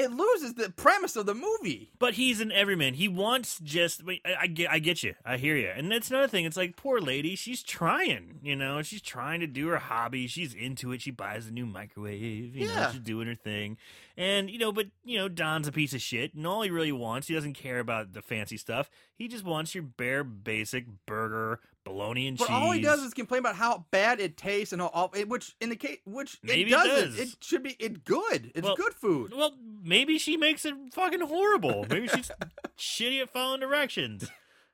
[0.00, 1.90] It loses the premise of the movie.
[1.98, 2.94] But he's an everyman.
[2.94, 4.02] He wants just.
[4.06, 4.70] I, I get.
[4.70, 5.14] I get you.
[5.24, 5.68] I hear you.
[5.68, 6.44] And that's another thing.
[6.44, 7.36] It's like poor lady.
[7.36, 8.40] She's trying.
[8.42, 8.82] You know.
[8.82, 10.26] She's trying to do her hobby.
[10.26, 11.02] She's into it.
[11.02, 12.56] She buys a new microwave.
[12.56, 12.74] You know.
[12.74, 12.90] Yeah.
[12.92, 13.76] She's doing her thing.
[14.16, 14.72] And you know.
[14.72, 15.28] But you know.
[15.28, 16.34] Don's a piece of shit.
[16.34, 17.28] And all he really wants.
[17.28, 18.90] He doesn't care about the fancy stuff.
[19.14, 22.54] He just wants your bare basic burger, bologna and But cheese.
[22.56, 25.70] all he does is complain about how bad it tastes and how all, which in
[25.70, 27.10] the case which Maybe it it doesn't.
[27.10, 27.18] does.
[27.20, 28.52] It should be it good.
[28.54, 29.32] It's Well, good food.
[29.34, 31.86] Well, maybe she makes it fucking horrible.
[31.88, 32.30] Maybe she's
[32.78, 34.30] shitty at following directions.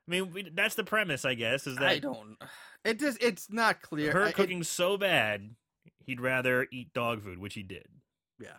[0.09, 2.37] I mean, we, that's the premise, I guess, is that I don't.
[2.85, 4.13] It just it's not clear.
[4.13, 5.51] her I- it- cooking's so bad,
[6.05, 7.87] he'd rather eat dog food, which he did.
[8.39, 8.57] Yeah,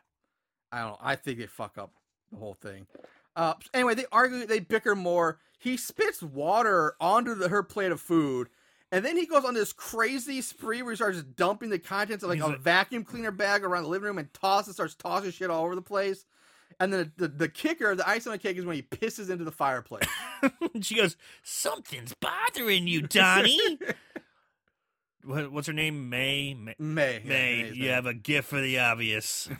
[0.71, 0.97] I don't.
[1.01, 1.93] I think they fuck up
[2.31, 2.87] the whole thing.
[3.37, 5.39] Uh, anyway, they argue, they bicker more.
[5.59, 8.49] He spits water onto the, her plate of food,
[8.91, 12.29] and then he goes on this crazy spree where he starts dumping the contents of
[12.29, 15.31] like He's a a- vacuum cleaner bag around the living room and tosses, starts tossing
[15.31, 16.25] shit all over the place.
[16.79, 19.29] And then the, the, the kicker, the ice on the cake, is when he pisses
[19.29, 20.07] into the fireplace.
[20.81, 23.79] she goes, "Something's bothering you, Donnie."
[25.23, 26.09] what, what's her name?
[26.09, 26.55] May.
[26.55, 26.75] May.
[26.79, 27.21] May.
[27.23, 27.63] May.
[27.63, 29.47] May's You have a gift for the obvious.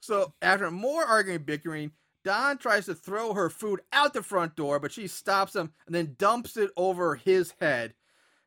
[0.00, 1.90] So after more arguing bickering,
[2.24, 5.94] Don tries to throw her food out the front door, but she stops him and
[5.94, 7.94] then dumps it over his head.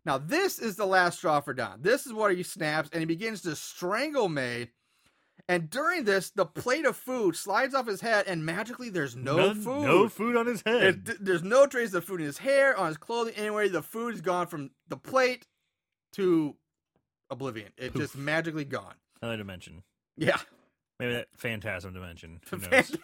[0.05, 1.81] Now this is the last straw for Don.
[1.81, 4.69] This is where he snaps and he begins to strangle May.
[5.47, 9.37] And during this, the plate of food slides off his head, and magically there's no
[9.37, 9.81] None- food.
[9.83, 11.09] No food on his head.
[11.09, 13.67] It- there's no trace of food in his hair, on his clothing, anywhere.
[13.67, 15.47] The food is gone from the plate
[16.13, 16.55] to
[17.31, 17.71] oblivion.
[17.77, 18.01] It Poof.
[18.03, 18.93] just magically gone.
[19.21, 19.81] Another dimension.
[20.15, 20.37] Yeah.
[20.99, 22.39] Maybe that phantasm dimension.
[22.49, 22.95] Who knows?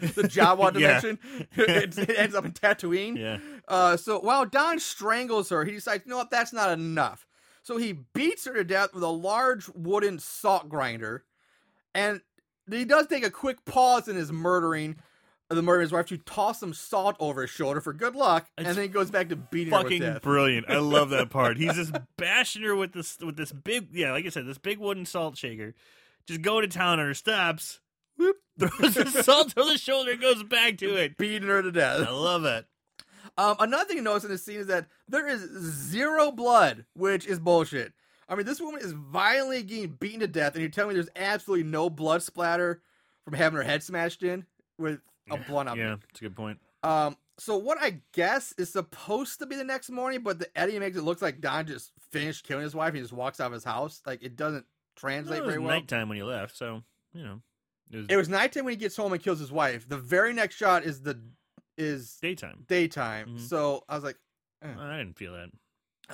[0.00, 1.18] The Jawa dimension.
[1.56, 3.16] it, it ends up in Tatooine.
[3.16, 3.38] yeah.
[3.68, 7.26] Uh, so while Don strangles her, he decides, you know what, that's not enough.
[7.62, 11.24] So he beats her to death with a large wooden salt grinder,
[11.94, 12.20] and
[12.70, 14.96] he does take a quick pause in his murdering
[15.48, 18.46] the murder of his wife to toss some salt over his shoulder for good luck,
[18.56, 20.22] It's and then he goes back to beating her with fucking death.
[20.22, 20.70] brilliant.
[20.70, 21.56] I love that part.
[21.56, 24.78] He's just bashing her with this with this big yeah, like I said, this big
[24.78, 25.74] wooden salt shaker.
[26.26, 27.80] Just go to town on her stops.
[28.16, 28.36] Whoop,
[28.68, 31.16] throws the salt over the shoulder and goes back to it.
[31.16, 32.06] beating her to death.
[32.06, 32.66] I love it.
[33.38, 37.26] Um, another thing you notice in this scene is that there is zero blood, which
[37.26, 37.92] is bullshit.
[38.28, 41.08] I mean, this woman is violently getting beaten to death, and you're telling me there's
[41.16, 42.82] absolutely no blood splatter
[43.24, 44.44] from having her head smashed in
[44.78, 45.88] with a blunt object.
[45.88, 46.58] Yeah, that's a good point.
[46.82, 50.80] Um, so what I guess is supposed to be the next morning, but the editing
[50.80, 53.46] makes it look like Don just finished killing his wife and he just walks out
[53.46, 54.02] of his house.
[54.06, 55.74] Like it doesn't translate Well, it was very well.
[55.76, 56.82] nighttime when you left, so
[57.14, 57.40] you know
[57.92, 59.88] it was, It was nighttime when he gets home and kills his wife.
[59.88, 61.20] The very next shot is the
[61.78, 62.64] is daytime.
[62.68, 63.36] daytime.
[63.36, 63.40] Mhm.
[63.48, 64.16] So I was like,
[64.62, 65.48] I didn't feel that.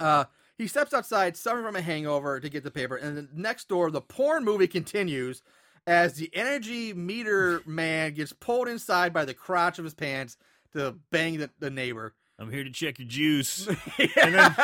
[0.00, 0.24] Uh,
[0.58, 2.96] he steps outside, suffering from a hangover, to get the paper.
[2.96, 5.42] And then next door, the porn movie continues
[5.86, 10.36] as the energy meter man gets pulled inside by the crotch of his pants
[10.74, 12.14] to bang the, the neighbor.
[12.38, 13.66] I'm here to check your juice.
[14.16, 14.54] and then-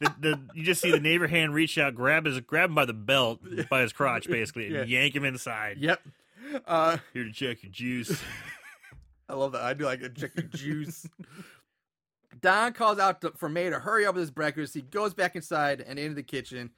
[0.00, 2.84] the, the you just see the neighbor hand reach out, grab his grab him by
[2.84, 5.00] the belt, by his crotch, basically, and Yeah.
[5.00, 5.78] yank him inside.
[5.78, 6.00] Yep.
[6.66, 8.20] Uh, Here to check your juice.
[9.28, 9.62] I love that.
[9.62, 11.06] I do like a chicken juice.
[12.40, 14.74] Don calls out to, for May to hurry up with his breakfast.
[14.74, 16.70] He goes back inside and into the kitchen.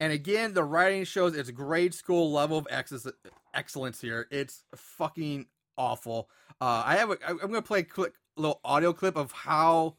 [0.00, 3.06] And again, the writing shows its grade school level of ex-
[3.54, 4.26] excellence here.
[4.30, 5.46] It's fucking
[5.78, 6.28] awful.
[6.60, 7.10] Uh, I have.
[7.10, 9.96] A, I'm going to play a quick little audio clip of how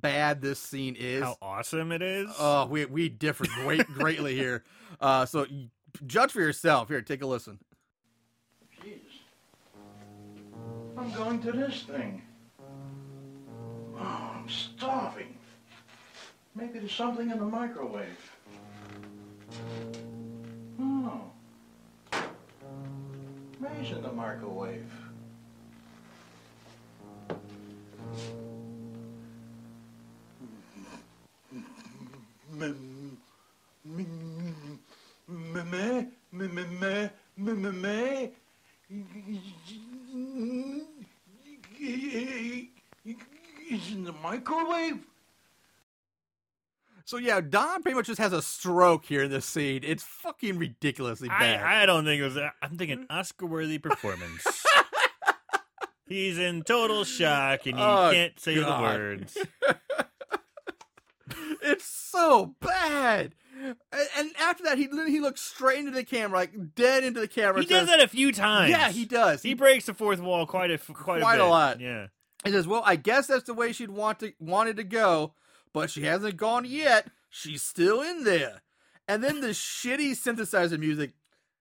[0.00, 1.22] bad this scene is.
[1.22, 2.30] How awesome it is!
[2.38, 4.64] Oh, we we differ great greatly here.
[5.00, 5.46] Uh, so
[6.06, 6.88] judge for yourself.
[6.88, 7.58] Here, take a listen.
[8.82, 8.98] Jeez.
[10.96, 12.22] I'm going to this thing.
[13.96, 15.34] Oh, I'm starving.
[16.54, 18.32] Maybe there's something in the microwave.
[20.80, 21.20] Oh.
[23.60, 24.90] May's in the microwave.
[43.70, 44.98] It's in the microwave?
[47.06, 49.80] So yeah, Don pretty much just has a stroke here in this scene.
[49.84, 51.62] It's fucking ridiculously bad.
[51.62, 52.34] I, I don't think it was.
[52.34, 52.54] that.
[52.62, 54.46] I'm thinking Oscar-worthy performance.
[56.08, 59.36] He's in total shock, and he Oh, can't say the words.
[61.64, 63.34] it's so bad.
[64.16, 67.54] And, after that, he he looks straight into the camera, like dead into the camera.
[67.62, 68.70] He and does that a few times.
[68.70, 69.42] Yeah, he does.
[69.42, 71.48] He breaks the fourth wall quite a quite, Quite a bit.
[71.48, 71.80] lot.
[71.80, 72.06] Yeah.
[72.44, 75.34] He says, "Well, I guess that's the way she'd want to wanted to go,
[75.72, 77.08] but she hasn't gone yet.
[77.30, 78.62] She's still in there."
[79.06, 81.12] And then the shitty synthesizer music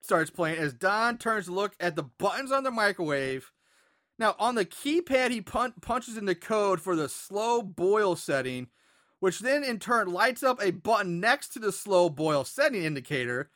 [0.02, 3.52] starts playing as Don turns to look at the buttons on the microwave.
[4.20, 8.68] Now, on the keypad, he pun- punches in the code for the slow boil setting,
[9.23, 13.49] which then in turn lights up a button next to the slow boil setting indicator.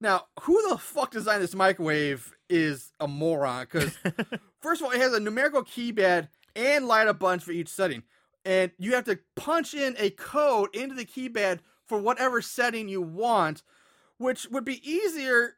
[0.00, 3.98] Now, who the fuck designed this microwave is a moron because
[4.60, 8.04] First of all, it has a numerical keypad and light up buttons for each setting.
[8.44, 13.02] And you have to punch in a code into the keypad for whatever setting you
[13.02, 13.64] want,
[14.18, 15.54] which would be easier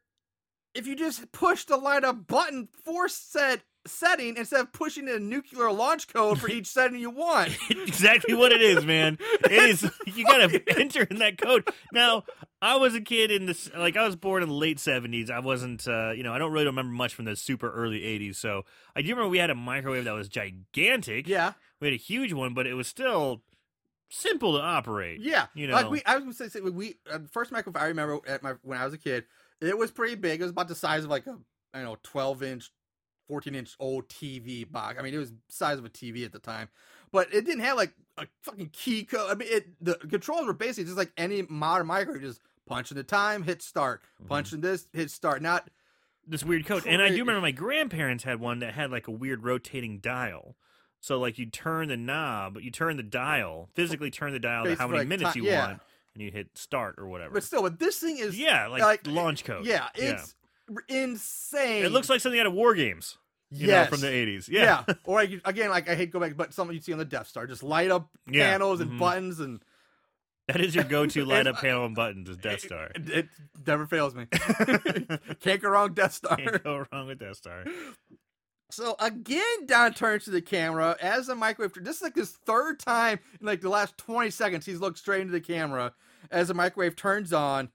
[0.74, 5.14] if you just push the light up button for said setting instead of pushing in
[5.14, 7.56] a nuclear launch code for each setting you want.
[7.70, 9.18] exactly what it is, man.
[9.44, 9.90] It is.
[10.14, 11.66] You gotta enter in that code.
[11.92, 12.24] Now,
[12.60, 15.30] I was a kid in this, like I was born in the late seventies.
[15.30, 18.36] I wasn't, uh, you know, I don't really remember much from the super early eighties.
[18.38, 18.64] So
[18.94, 21.26] I do remember we had a microwave that was gigantic.
[21.26, 23.42] Yeah, we had a huge one, but it was still
[24.10, 25.20] simple to operate.
[25.20, 25.46] yeah.
[25.54, 25.74] You know.
[25.74, 28.54] like we, I was gonna say, say we uh, first microwave I remember at my
[28.62, 29.24] when I was a kid,
[29.60, 30.40] it was pretty big.
[30.40, 31.38] It was about the size of like a
[31.72, 32.70] I don't know twelve inch
[33.28, 34.96] 14 inch old TV box.
[34.98, 36.68] I mean, it was size of a TV at the time,
[37.10, 39.30] but it didn't have like a fucking key code.
[39.30, 42.22] I mean, it the controls were basically just like any modern microwave.
[42.22, 44.02] Just punching the time, hit start.
[44.26, 44.56] Punch mm-hmm.
[44.56, 45.42] in this, hit start.
[45.42, 45.68] Not
[46.26, 46.86] this weird code.
[46.86, 50.56] And I do remember my grandparents had one that had like a weird rotating dial.
[51.00, 54.76] So like you turn the knob, you turn the dial, physically turn the dial to
[54.76, 55.66] how many like, minutes ti- you yeah.
[55.66, 55.80] want,
[56.14, 57.34] and you hit start or whatever.
[57.34, 59.66] but still, but this thing is yeah, like, like, launch code.
[59.66, 60.36] yeah, it's
[60.88, 61.84] insane.
[61.84, 63.18] It looks like something out of War Games.
[63.50, 63.86] You yes.
[63.90, 64.48] know, from the eighties.
[64.48, 64.84] Yeah.
[64.88, 64.94] Yeah.
[65.04, 67.04] or like, again, like I hate to go back, but something you see on the
[67.04, 68.50] Death Star, just light up Yeah.
[68.50, 68.98] panels and Mhm.
[68.98, 69.62] buttons and
[70.48, 72.90] that is your go-to light up panel and buttons is Death Star.
[72.94, 73.28] It, it
[73.66, 74.26] never fails me.
[75.40, 76.36] Can't go wrong, Death Star.
[76.36, 77.64] Can't go wrong with Death Star.
[78.70, 81.72] So again, Don turns to the camera as the microwave.
[81.84, 84.64] This is like his third time in like the last twenty seconds.
[84.64, 85.92] He's looked straight into the camera
[86.30, 87.68] as the microwave turns on,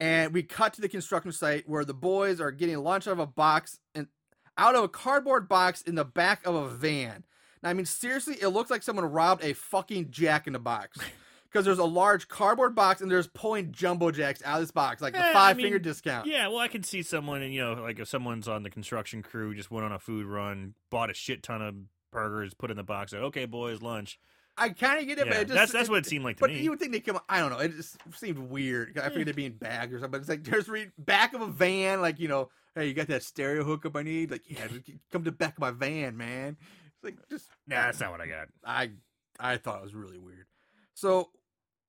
[0.00, 3.18] and we cut to the construction site where the boys are getting lunch out of
[3.18, 4.08] a box and
[4.58, 7.24] out of a cardboard box in the back of a van.
[7.62, 10.98] Now, I mean, seriously, it looks like someone robbed a fucking Jack in the Box.
[11.52, 15.02] Because there's a large cardboard box and there's pulling jumbo jacks out of this box,
[15.02, 16.26] like the Eh, I five mean, finger discount.
[16.26, 19.22] Yeah, well, I can see someone, and you know, like if someone's on the construction
[19.22, 21.74] crew, just went on a food run, bought a shit ton of
[22.10, 24.18] burgers, put in the box, "Okay, boys, lunch."
[24.56, 26.40] I kind of get it, but it just that's- that's what it seemed like to
[26.40, 26.56] but me.
[26.56, 27.18] But you would think they come.
[27.28, 27.58] I don't know.
[27.58, 28.98] It just seemed weird.
[28.98, 30.10] I figured it'd be in bags or something.
[30.12, 33.06] But it's like there's re- back of a van, like you know, hey, you got
[33.08, 34.30] that stereo hookup I need?
[34.30, 34.66] Like, yeah,
[35.12, 36.56] come to back of my van, man.
[36.60, 38.48] It's like just Nah, that's not what I got.
[38.64, 38.90] I
[39.40, 40.46] I thought it was really weird.
[40.94, 41.30] So.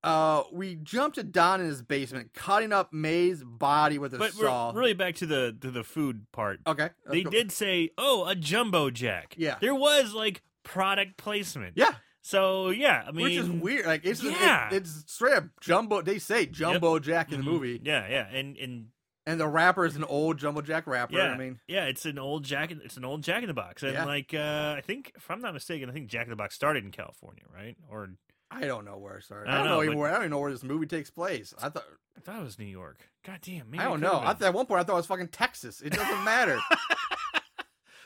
[0.05, 4.33] Uh, we jump to Don in his basement, cutting up May's body with a But
[4.33, 4.73] saw.
[4.75, 6.59] really back to the to the food part.
[6.67, 7.29] okay, they go.
[7.29, 9.55] did say, "Oh, a jumbo jack." Yeah.
[9.61, 11.77] there was like product placement.
[11.77, 11.93] yeah,
[12.25, 13.85] So yeah, I mean, which is weird.
[13.85, 14.69] Like it's yeah.
[14.69, 16.01] it, it's straight up jumbo.
[16.01, 17.51] They say jumbo jack in the Mhm.
[17.53, 18.87] movie, Yeah, yeah, and and
[19.25, 21.17] and the rapper is an old jumbo jack rapper.
[21.17, 22.71] yeah, I mean, yeah, it's an old Jack.
[22.71, 24.05] It's an old Jack in the Box, and Yeah.
[24.05, 26.83] like uh I think if I'm not mistaken, I think Jack in the Box started
[26.85, 27.75] in California, right?
[27.89, 28.09] Or
[28.49, 29.49] I don't know where it started.
[29.49, 30.09] I I don't know, know, even where.
[30.09, 31.53] I don't even know where this movie takes place.
[31.61, 31.85] I thought.
[32.15, 32.99] I thought it was New York.
[33.25, 34.21] God damn, maybe I don't know.
[34.23, 35.81] I th- at one point I thought it was fucking Texas.
[35.81, 36.57] It doesn't matter.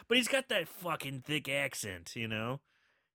[0.07, 2.61] But he's got that fucking thick accent, you know.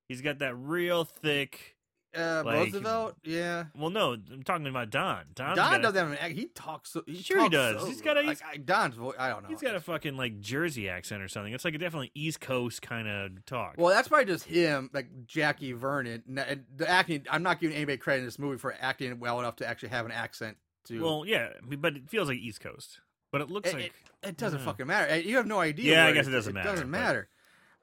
[0.08, 1.76] He's got that real thick.
[2.14, 3.64] Uh, Like- Roosevelt, yeah.
[3.74, 5.24] Well, no, I'm talking about Don.
[5.34, 6.34] Don's Don got a- doesn't have an act.
[6.34, 6.90] He talks.
[6.90, 7.80] So, he Sure he does.
[7.80, 8.96] so- He's got a- he's- I- Don's.
[8.96, 9.48] vo- I don't know.
[9.48, 11.54] He's got a fucking like Jersey accent or something.
[11.54, 13.76] It's like a definitely East Coast kind of talk.
[13.78, 16.22] Well, that's probably just him, like Jackie Vernon.
[16.36, 17.24] And The acting.
[17.30, 20.04] I'm not giving anybody credit in this movie for acting well enough to actually have
[20.04, 20.58] an accent.
[20.88, 23.00] To Well, yeah, but it feels like East Coast.
[23.30, 23.84] But it looks it, like
[24.22, 25.16] it, it doesn't fucking matter.
[25.18, 25.92] You have no idea.
[25.94, 27.28] Yeah, I guess it doesn't It matter, doesn't but- matter.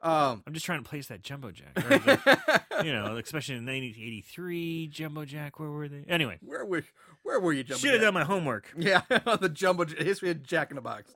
[0.02, 1.74] Um, I'm just trying to place that jumbo jack.
[1.74, 5.60] The- you know, especially in 1983 jumbo jack.
[5.60, 6.04] Where were they?
[6.08, 6.84] Anyway, where were
[7.22, 7.64] where were you?
[7.64, 8.72] Jumbo should have done my homework.
[8.76, 11.14] Yeah, the jumbo history of Jack in the Box.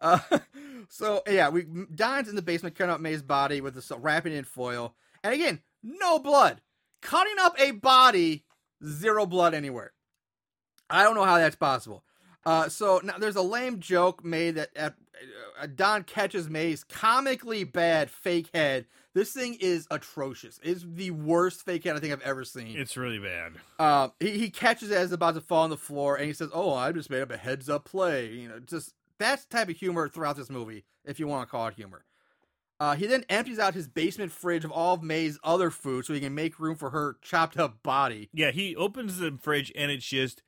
[0.00, 0.18] Uh,
[0.88, 4.44] so yeah, we Don's in the basement cutting up May's body with the wrapping in
[4.44, 6.60] foil, and again, no blood.
[7.02, 8.44] Cutting up a body,
[8.84, 9.92] zero blood anywhere.
[10.90, 12.04] I don't know how that's possible.
[12.44, 14.94] Uh, so now there's a lame joke made that at,
[15.74, 18.86] Don catches May's comically bad fake head.
[19.14, 20.60] This thing is atrocious.
[20.62, 22.76] It's the worst fake head I think I've ever seen.
[22.76, 23.52] It's really bad.
[23.78, 26.32] Um, he, he catches it as it's about to fall on the floor, and he
[26.32, 29.56] says, "Oh, I just made up a heads up play." You know, just that's the
[29.56, 32.04] type of humor throughout this movie, if you want to call it humor.
[32.78, 36.12] Uh, he then empties out his basement fridge of all of May's other food so
[36.12, 38.28] he can make room for her chopped up body.
[38.34, 40.42] Yeah, he opens the fridge and it's just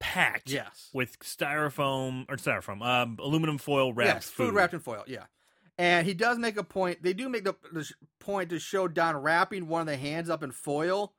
[0.00, 0.50] packed.
[0.50, 4.54] Yes, With styrofoam or styrofoam, um, aluminum foil wrapped yes, food.
[4.54, 5.04] wrapped in foil.
[5.06, 5.24] Yeah,
[5.78, 7.02] and he does make a point.
[7.02, 10.28] They do make the, the sh- point to show Don wrapping one of the hands
[10.28, 11.14] up in foil.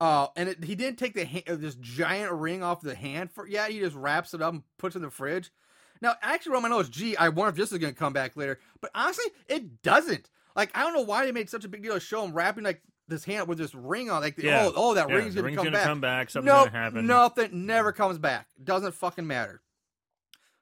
[0.00, 3.46] Uh, and it, he didn't take the uh, this giant ring off the hand for
[3.46, 3.68] yeah.
[3.68, 5.52] He just wraps it up and puts it in the fridge.
[6.00, 6.88] Now, I actually wrote my notes.
[6.88, 8.58] Gee, I wonder if this is going to come back later.
[8.80, 10.28] But honestly, it doesn't.
[10.56, 12.64] Like, I don't know why they made such a big deal of show him wrapping
[12.64, 14.20] like this hand with this ring on.
[14.22, 14.64] Like, Yeah.
[14.66, 15.84] oh, oh, that Yeah, ring's to ring's come gonna back.
[15.86, 16.30] come back.
[16.30, 17.06] Something's Nope, gonna happen.
[17.06, 17.66] Nothing.
[17.66, 18.48] Never comes back.
[18.62, 19.62] Doesn't fucking matter.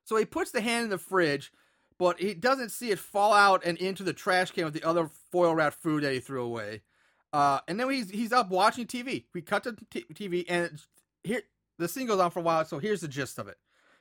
[0.04, 1.52] So he puts the hand in the fridge,
[1.98, 5.08] but he doesn't see it fall out and into the trash can with the other
[5.30, 6.82] foil wrapped food that he threw away.
[7.32, 9.26] Uh, and then he's he's up watching TV.
[9.32, 10.80] We cut to t- TV, and
[11.22, 11.42] here
[11.78, 12.64] the scene goes on for a while.
[12.64, 13.56] So here's the gist of it.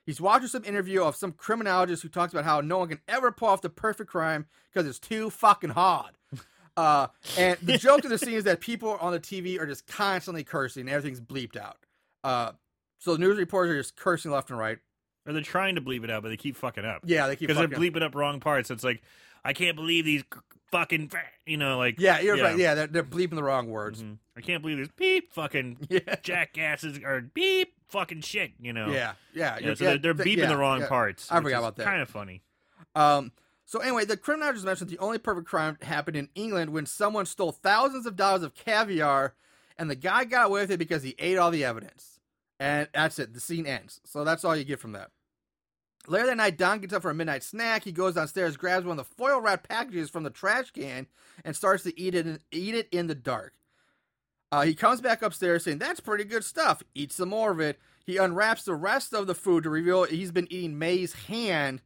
[0.05, 3.31] He's watching some interview of some criminologist who talks about how no one can ever
[3.31, 6.15] pull off the perfect crime because it's too fucking hard.
[6.77, 9.87] Uh, and the joke of the scene is that people on the TV are just
[9.87, 10.81] constantly cursing.
[10.81, 11.77] And everything's bleeped out.
[12.23, 12.51] Uh,
[12.99, 14.77] so the news reporters are just cursing left and right.
[15.25, 17.01] Or they're trying to bleep it out, but they keep fucking up.
[17.05, 17.93] Yeah, they keep Because they're fucking up.
[17.93, 18.71] bleeping up wrong parts.
[18.71, 19.01] It's like,
[19.43, 20.23] I can't believe these
[20.71, 21.11] fucking,
[21.45, 21.99] you know, like.
[21.99, 22.57] Yeah, you're right.
[22.57, 24.01] Yeah, they're, they're bleeping the wrong words.
[24.01, 24.17] Mhm.
[24.37, 28.87] I can't believe these beep fucking Yeah, jackasses or beep fucking shit, you know.
[28.89, 29.57] yeah, yeah.
[29.61, 30.87] Yeah, so they're, they're beeping yeah, the wrong yeah.
[30.87, 31.29] parts.
[31.31, 31.85] I forgot about that.
[31.85, 32.41] Kind of funny.
[32.95, 33.31] Um,
[33.69, 37.27] so anyway, the criminal just mentioned the only perfect crime happened in England when someone
[37.27, 39.35] stole thousands of dollars of caviar,
[39.77, 42.19] and the guy got away with it because he ate all the evidence.
[42.59, 43.31] And that's it.
[43.31, 44.01] The scene ends.
[44.05, 45.11] So that's all you get from that.
[46.07, 47.83] Later that night, Don gets up for a midnight snack.
[47.83, 51.05] He goes downstairs, grabs one of the foil wrapped packages from the trash can,
[51.45, 52.41] and starts to eat it.
[52.51, 53.53] Eat it in the dark.
[54.51, 56.81] Uh, he comes back upstairs saying, That's pretty good stuff.
[56.95, 57.77] Eat some more of it.
[58.03, 61.83] He unwraps the rest of the food to reveal he's been eating May's hand.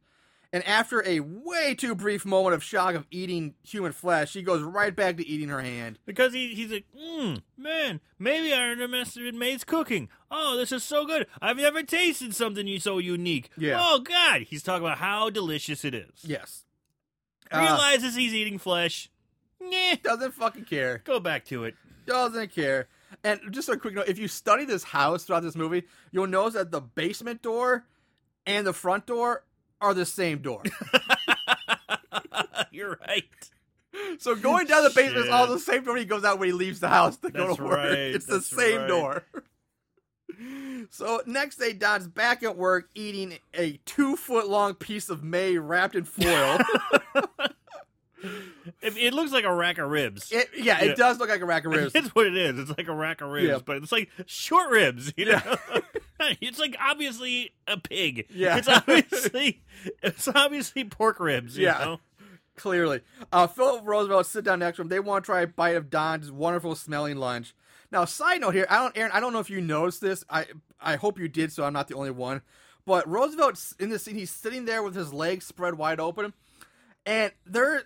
[0.54, 4.62] And after a way too brief moment of shock of eating human flesh, he goes
[4.62, 5.98] right back to eating her hand.
[6.06, 10.08] Because he, he's like, mm, man, maybe I underestimated May's cooking.
[10.30, 11.26] Oh, this is so good.
[11.42, 13.50] I've never tasted something so unique.
[13.58, 13.80] Yeah.
[13.80, 14.42] Oh, God.
[14.42, 16.22] He's talking about how delicious it is.
[16.22, 16.62] Yes.
[17.50, 19.10] Uh, Realizes he's eating flesh.
[19.60, 21.02] Nah, doesn't fucking care.
[21.04, 21.74] go back to it.
[22.06, 22.86] Doesn't care.
[23.24, 26.54] And just a quick note if you study this house throughout this movie, you'll notice
[26.54, 27.86] that the basement door
[28.46, 29.42] and the front door
[29.84, 30.62] are the same door.
[32.72, 33.24] You're right.
[34.18, 36.52] So going down the basement is all the same door he goes out when he
[36.52, 37.76] leaves the house to go That's to work.
[37.78, 38.88] right, It's that's the same right.
[38.88, 39.24] door.
[40.90, 45.58] So next day, Don's back at work eating a two foot long piece of May
[45.58, 46.58] wrapped in foil.
[48.82, 50.32] It, it looks like a rack of ribs.
[50.32, 50.92] it, yeah, Yeah.
[50.92, 51.94] it does look like a rack of ribs.
[51.94, 52.58] It's what it is.
[52.58, 53.58] It's like a rack of ribs, Yeah.
[53.64, 55.12] but it's like short ribs.
[55.16, 55.56] You know,
[56.40, 58.26] it's like obviously a pig.
[58.30, 58.56] Yeah.
[58.58, 59.62] it's obviously
[60.02, 61.56] it's obviously pork ribs.
[61.56, 61.78] You Yeah.
[61.78, 62.00] know?
[62.56, 63.00] Clearly.
[63.32, 64.88] Uh, Philip Roosevelt sit down next to him.
[64.88, 67.54] They want to try a bite of Don's wonderful smelling lunch.
[67.90, 70.24] Now, side note here, I don't, Aaron, I don't know if you noticed this.
[70.30, 70.46] I,
[70.80, 72.42] I hope you did, so I'm not the only one.
[72.86, 74.14] But Roosevelt's in this scene.
[74.14, 76.32] He's sitting there with his legs spread wide open,
[77.06, 77.84] and there,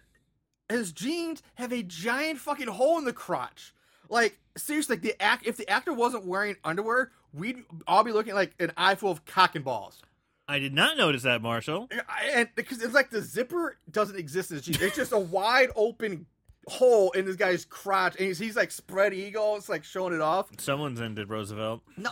[0.68, 3.72] his jeans have a giant fucking hole in the crotch.
[4.10, 5.46] Like seriously, like the act.
[5.46, 9.24] If the actor wasn't wearing underwear, we'd all be looking like an eye full of
[9.24, 10.02] cock and balls.
[10.46, 11.90] I did not notice that, Marshall.
[12.34, 14.80] And because it's like the zipper doesn't exist in his jeans.
[14.80, 16.24] It's just a wide open
[16.66, 19.56] hole in this guy's crotch, and he's, he's like spread eagle.
[19.56, 20.48] It's like showing it off.
[20.58, 21.82] Someone's ended Roosevelt.
[21.98, 22.10] No,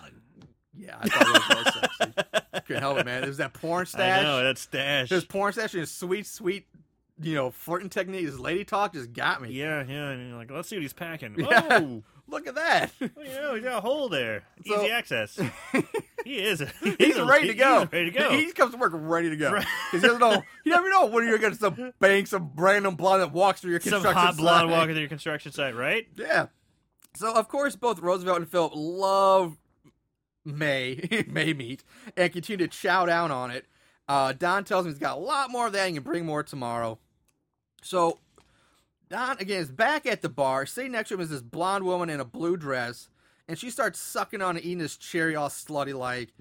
[0.78, 2.62] yeah, I thought it was sexy.
[2.66, 3.22] Couldn't help it, man.
[3.22, 4.20] There's that porn stash.
[4.20, 5.08] I know that stash.
[5.08, 6.66] His porn stash and his sweet, sweet,
[7.20, 8.26] you know, flirting technique.
[8.26, 9.50] His lady talk just got me.
[9.52, 10.10] Yeah, yeah.
[10.10, 11.36] And you're like, let's see what he's packing.
[11.38, 11.62] Yeah.
[11.70, 12.90] Oh, Look at that.
[13.00, 14.42] well, you know, he's got a hole there.
[14.66, 15.38] So- Easy access.
[16.24, 16.60] he is.
[16.98, 17.80] He's a- ready to go.
[17.80, 18.32] He's ready to go.
[18.32, 19.52] He comes to work ready to go.
[19.52, 19.66] Right.
[19.92, 20.42] Because he doesn't know.
[20.64, 23.70] You never know when you're going to some bang some random blonde that walks through
[23.70, 24.14] your construction site.
[24.14, 26.08] Some hot blonde walking through your construction site, right?
[26.16, 26.46] Yeah.
[27.14, 29.56] So of course both Roosevelt and Philip love
[30.44, 31.84] May May meat
[32.16, 33.66] and continue to chow down on it.
[34.08, 36.42] Uh, Don tells him he's got a lot more of that and can bring more
[36.42, 36.98] tomorrow.
[37.82, 38.18] So
[39.08, 40.66] Don again is back at the bar.
[40.66, 43.08] Sitting next to him is this blonde woman in a blue dress,
[43.48, 46.30] and she starts sucking on and eating this cherry all slutty like.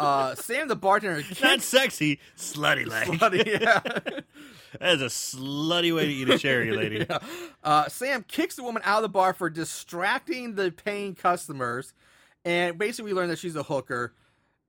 [0.00, 3.06] Uh, Sam the bartender Not sexy, slutty like.
[3.06, 3.78] slutty, yeah.
[4.80, 7.06] That is a slutty way to eat a cherry, lady.
[7.08, 7.18] Yeah.
[7.62, 11.94] Uh, Sam kicks the woman out of the bar for distracting the paying customers,
[12.44, 14.12] and basically we learn that she's a hooker.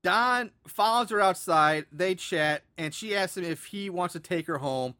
[0.04, 1.88] Don follows her outside.
[1.92, 4.94] They chat, and she asks him if he wants to take her home.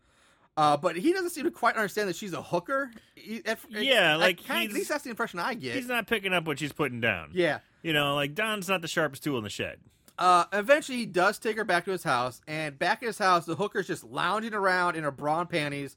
[0.58, 2.90] Uh, but he doesn't seem to quite understand that she's a hooker.
[3.16, 5.76] He- at- Yeah, like, kinda- at least that's the impression I get.
[5.76, 7.30] He's not picking up what she's putting down.
[7.34, 7.60] yeah.
[7.84, 9.80] You know, like Don's not the sharpest tool in the shed.
[10.18, 13.46] Uh, eventually, he does take her back to his house, and back at his house,
[13.46, 15.96] the hooker's just lounging around in her bra and panties,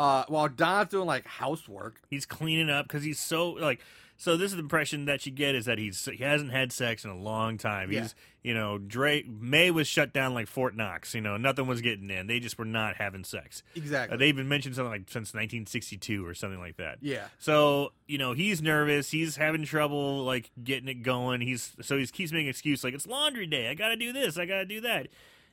[0.00, 2.00] uh, while Don's doing like housework.
[2.10, 3.80] He's cleaning up because he's so like.
[4.22, 7.04] So this is the impression that you get is that he's he hasn't had sex
[7.04, 7.90] in a long time.
[7.90, 8.02] Yeah.
[8.02, 8.14] He's
[8.44, 11.12] you know Drake May was shut down like Fort Knox.
[11.12, 12.28] You know nothing was getting in.
[12.28, 13.64] They just were not having sex.
[13.74, 14.14] Exactly.
[14.14, 16.98] Uh, they even mentioned something like since 1962 or something like that.
[17.00, 17.24] yeah.
[17.40, 19.10] So you know he's nervous.
[19.10, 21.40] He's having trouble like getting it going.
[21.40, 23.70] He's so he keeps making excuse like it's laundry day.
[23.70, 24.38] I got to do this.
[24.38, 25.08] I got to do that.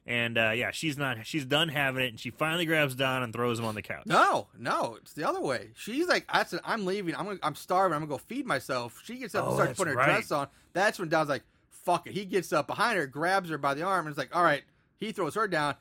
[0.10, 1.26] And uh, yeah, she's not.
[1.28, 4.08] She's done having it, and she finally grabs Don and throws him on the couch.
[4.08, 5.70] No, no, it's the other way.
[5.76, 7.16] She's like, I said, I'm leaving.
[7.16, 7.94] I'm gonna, I'm starving.
[7.94, 9.02] I'm gonna go feed myself.
[9.06, 10.08] She gets up and Oh, starts that's putting her right.
[10.08, 10.48] dress on.
[10.74, 12.14] That's when Don's like, fuck it.
[12.14, 14.64] He gets up behind her, grabs her by the arm, and is like, all right.
[14.98, 15.76] He throws her down,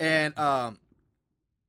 [0.00, 0.78] and um,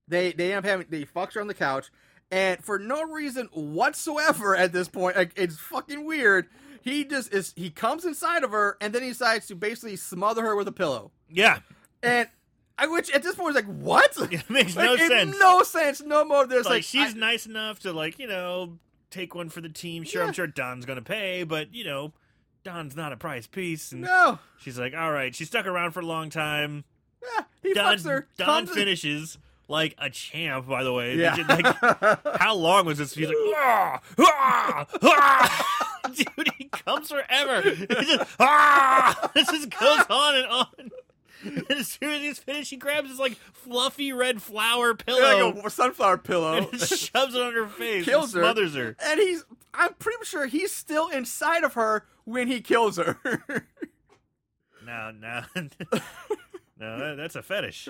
[0.08, 1.90] they they end up having they fucks her on the couch,
[2.32, 6.48] and for no reason whatsoever at this point, like it's fucking weird.
[6.82, 7.54] He just is.
[7.58, 10.72] He comes inside of her, and then he decides to basically smother her with a
[10.72, 11.12] pillow.
[11.30, 11.60] Yeah,
[12.06, 12.30] And
[12.78, 14.16] I, which at this point was like, what?
[14.32, 15.38] it makes Like, no it- sense.
[15.40, 16.02] No sense.
[16.02, 16.46] No more.
[16.46, 18.78] There's like, like, she's I- nice enough to like you know
[19.12, 20.04] take one for the team.
[20.04, 20.28] Sure, Yeah.
[20.28, 22.14] I'm sure Don's gonna pay, but you know
[22.64, 23.92] Don's not a prize piece.
[23.92, 24.40] And no.
[24.58, 25.34] she's like, all right.
[25.36, 26.84] She stuck around for a long time.
[27.24, 28.28] Yeah, he Don, fucks her.
[28.38, 29.38] Don comes in- finishes
[29.68, 30.68] like a champ.
[30.68, 31.36] By the way, Yeah.
[31.48, 31.66] Like,
[32.40, 33.14] how long was this?
[33.16, 36.02] He's like, ah, ah, ah.
[36.16, 37.62] dude, he comes forever.
[37.70, 40.92] He just, ah, this just goes on and on.
[41.70, 45.66] And as soon as he's finished, he grabs his like fluffy red flower pillow like
[45.66, 46.58] a sunflower pillow.
[46.58, 48.42] and shoves it on her face, Kills her.
[48.42, 48.96] smothers her.
[49.04, 49.46] and he's.
[49.74, 53.18] I'm pretty sure he's still inside of her when he kills her.
[54.86, 55.42] No, no,
[56.80, 57.90] no, that's a fetish.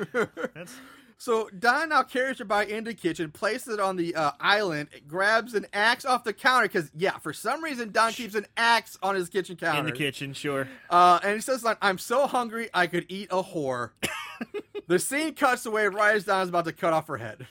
[0.54, 0.74] That's
[1.18, 4.90] so Don now carries her by into the kitchen, places it on the uh, island,
[5.08, 8.98] grabs an axe off the counter because yeah, for some reason Don keeps an axe
[9.02, 9.80] on his kitchen counter.
[9.80, 10.68] in the kitchen, sure.
[10.90, 13.92] Uh, and he says, like, I'm so hungry I could eat a whore.
[14.88, 17.48] the scene cuts away right as Don's about to cut off her head.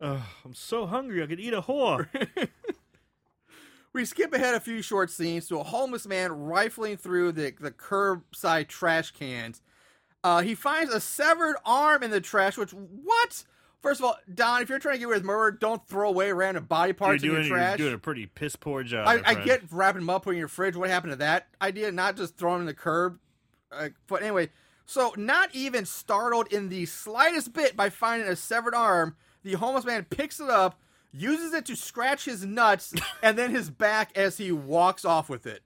[0.00, 1.22] Oh, I'm so hungry.
[1.22, 2.08] I could eat a whore.
[3.96, 7.70] We skip ahead a few short scenes to a homeless man rifling through the, the
[7.70, 9.62] curbside trash cans.
[10.24, 13.44] Uh, he finds a severed arm in the trash, which, what?
[13.80, 16.32] First of all, Don, if you're trying to get rid of murder, don't throw away
[16.32, 17.78] random body You're parts in doing, your trash.
[17.78, 19.06] you're doing a pretty piss poor job.
[19.06, 20.74] I, I get wrapping them up, putting in your fridge.
[20.74, 21.92] What happened to that idea?
[21.92, 23.18] Not just throwing them in the curb.
[23.70, 24.50] Uh, but anyway,
[24.86, 29.84] so not even startled in the slightest bit by finding a severed arm, the homeless
[29.84, 30.80] man picks it up,
[31.12, 35.46] uses it to scratch his nuts and then his back as he walks off with
[35.46, 35.62] it.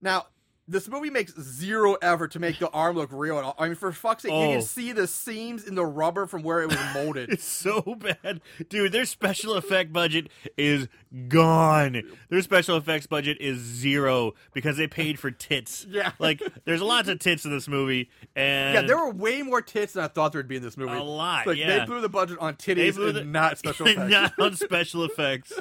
[0.00, 0.26] Now,
[0.70, 3.54] this movie makes zero effort to make the arm look real at all.
[3.58, 4.52] I mean, for fuck's sake, you Oh.
[4.52, 7.30] can see the seams in the rubber from where it was molded.
[7.32, 8.40] It's so bad.
[8.68, 10.88] Dude, their special effect budget is
[11.28, 12.02] gone.
[12.28, 15.86] Their special effects budget is zero because they paid for tits.
[15.90, 16.12] Yeah.
[16.18, 18.10] Like, there's lots of tits in this movie.
[18.36, 20.76] And Yeah, there were way more tits than I thought there would be in this
[20.76, 20.92] movie.
[20.92, 21.78] A lot, Like, yeah.
[21.78, 24.10] They blew the budget on titties They blew and the- not special effects.
[24.10, 25.52] not on special effects.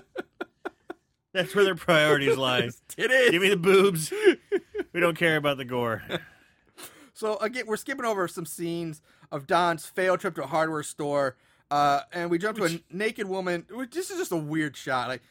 [1.34, 2.70] That's where their priorities lie.
[2.90, 3.32] titties.
[3.32, 4.12] Give me the boobs.
[4.98, 6.02] We don't care about the gore.
[7.14, 11.36] So again, we're skipping over some scenes of Don's failed trip to a hardware store,
[11.72, 13.66] uh, and we jump to a naked woman.
[13.92, 15.08] This is just a weird shot.
[15.08, 15.24] Like,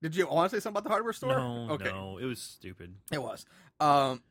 [0.00, 1.36] did you want to say something about the hardware store?
[1.36, 2.94] No, okay, no, it was stupid.
[3.10, 3.46] it was.
[3.80, 4.22] Um,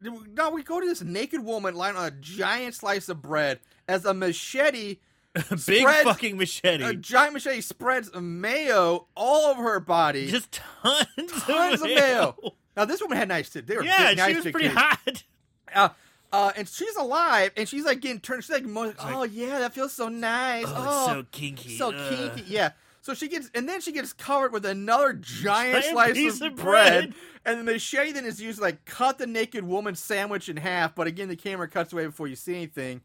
[0.00, 4.04] now we go to this naked woman lying on a giant slice of bread as
[4.04, 4.98] a machete
[5.34, 6.84] Big spreads fucking machete.
[6.84, 10.30] a giant machete spreads mayo all over her body.
[10.30, 12.36] Just tons, tons of mayo.
[12.76, 13.66] Now this woman had nice tits.
[13.68, 15.22] They were Yeah, big, nice she was pretty hot.
[15.74, 15.88] Uh,
[16.32, 18.44] uh, and she's alive, and she's like getting turned.
[18.44, 18.64] She's like,
[19.00, 20.66] "Oh yeah, that feels so nice.
[20.68, 21.76] Oh, Oh, so kinky.
[21.76, 22.10] so Ugh.
[22.36, 22.72] kinky." Yeah.
[23.00, 26.56] So she gets, and then she gets covered with another giant, Giant slice of, of
[26.56, 26.62] bread.
[26.64, 27.14] bread.
[27.44, 30.56] And then the machete then is used to like cut the naked woman's sandwich in
[30.56, 30.94] half.
[30.94, 33.00] But again, the camera cuts away before you see anything.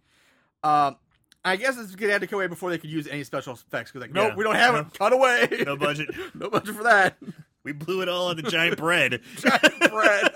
[0.63, 0.97] Um,
[1.43, 3.91] I guess it's gonna have to cut away before they could use any special effects
[3.91, 4.36] because like, nope, Yeah.
[4.36, 4.80] we don't have No.
[4.82, 4.93] it.
[4.93, 5.63] Cut away.
[5.65, 6.09] No budget.
[6.36, 7.17] no budget for that.
[7.64, 9.22] We blew it all on the giant bread.
[9.38, 10.32] Giant bread.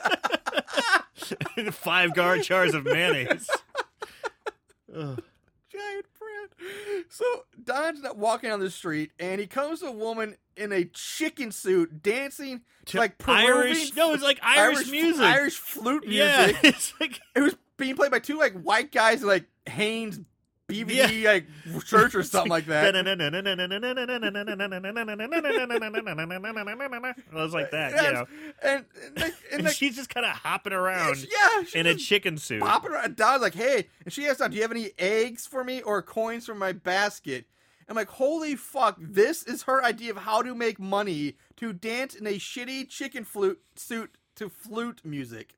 [1.73, 3.49] Five guard jars of mayonnaise.
[4.95, 5.23] Ugh.
[5.71, 7.05] giant bread.
[7.09, 7.25] So
[7.63, 12.03] Don's walking on the street, and he comes to a woman in a chicken suit
[12.03, 13.47] dancing to like Irish.
[13.89, 15.23] Peruvian- No, it's like Irish, music.
[15.23, 16.17] Irish flute music.
[16.17, 20.19] yeah, it's like It was being played by two like white guys in like Hanes
[20.69, 21.45] BVD like
[21.85, 22.95] church or something like that.
[22.95, 23.05] It
[27.33, 28.03] was like that, Yes.
[28.05, 28.25] you know.
[28.61, 31.95] And, and, like, and, And like, she's just kind of hopping around yeah, in a
[31.95, 32.61] chicken suit.
[32.61, 33.15] popping around.
[33.15, 36.01] Don's like, hey, and she asks, Don, do you have any eggs for me or
[36.01, 37.45] coins from my basket?
[37.89, 42.15] I'm like, holy fuck, this is her idea of how to make money to dance
[42.15, 45.55] in a shitty chicken flute suit to flute music.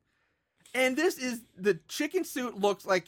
[0.74, 3.06] And this is the chicken suit looks like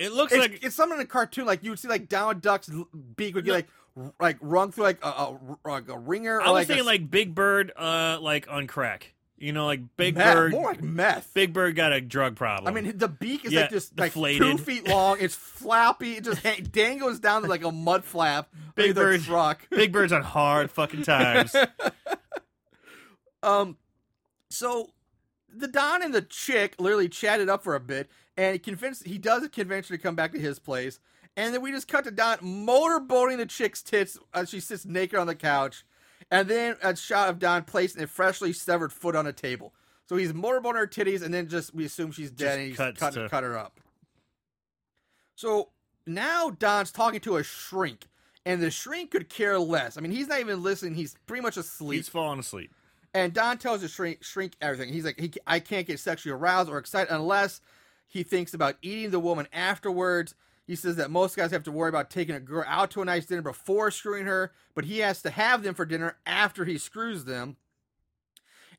[0.00, 2.40] It looks it's, like it's something in a cartoon like you would see like Donald
[2.40, 2.70] Duck's
[3.16, 3.68] beak would be like
[4.18, 6.40] like rung through like a, a, like a ringer.
[6.40, 9.12] I was like a thinking like Big Bird, uh, like on crack.
[9.36, 10.52] You know, like Big meth, Bird.
[10.52, 11.32] more like meth.
[11.34, 12.74] Big Bird got a drug problem.
[12.74, 15.16] I mean, the beak is Yeah, like just like two feet long.
[15.20, 16.16] It's flappy.
[16.16, 18.48] It just hang- dangles down to like a mud flap.
[18.74, 19.66] Big like the Bird- truck.
[19.70, 21.54] Big Bird's on hard fucking times.
[23.42, 23.78] Um,
[24.50, 24.90] so
[25.48, 29.18] the Don and the chick literally chatted up for a bit, and he convinced he
[29.18, 30.98] does convince her to come back to his place,
[31.36, 35.18] and then we just cut to Don motorboating the chick's tits as she sits naked
[35.18, 35.84] on the couch,
[36.30, 39.74] and then a shot of Don placing a freshly severed foot on a table.
[40.08, 42.76] So he's motorboating her titties, and then just we assume she's dead, Just and he's
[42.98, 43.80] cut, to- cut her up.
[45.36, 45.70] So
[46.06, 48.06] now Don's talking to a shrink,
[48.44, 49.96] and the shrink could care less.
[49.96, 51.98] I mean, he's not even listening; he's pretty much asleep.
[51.98, 52.72] He's falling asleep.
[53.14, 54.92] And Don tells the shrink, shrink everything.
[54.92, 57.60] He's like, he, I can't get sexually aroused or excited unless
[58.10, 60.34] he thinks about eating the woman afterwards.
[60.66, 63.04] He says that most guys have to worry about taking a girl out to a
[63.04, 66.76] nice dinner before screwing her, but he has to have them for dinner after he
[66.76, 67.56] screws them.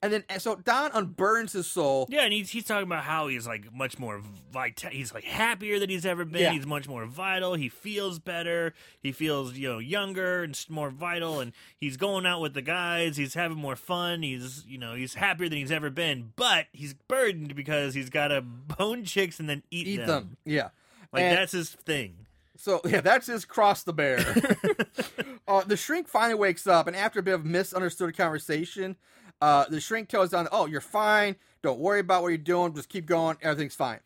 [0.03, 2.07] And then, so Don unburns his soul.
[2.09, 4.21] Yeah, and he's he's talking about how he's like much more
[4.51, 4.89] vital.
[4.89, 6.41] He's like happier than he's ever been.
[6.41, 6.51] Yeah.
[6.53, 7.53] He's much more vital.
[7.53, 8.73] He feels better.
[9.03, 11.39] He feels you know younger and more vital.
[11.39, 13.15] And he's going out with the guys.
[13.17, 14.23] He's having more fun.
[14.23, 16.33] He's you know he's happier than he's ever been.
[16.35, 20.07] But he's burdened because he's got to bone chicks and then eat, Eat them.
[20.07, 20.37] them.
[20.45, 20.69] Yeah.
[21.13, 22.15] Like And- that's his thing.
[22.57, 24.19] So yeah, that's his cross the bear.
[25.47, 28.97] uh, the shrink finally wakes up, and after a bit of misunderstood conversation,
[29.41, 31.35] uh, the shrink tells Don, "Oh, you're fine.
[31.63, 32.73] Don't worry about what you're doing.
[32.73, 33.37] Just keep going.
[33.41, 33.99] Everything's fine."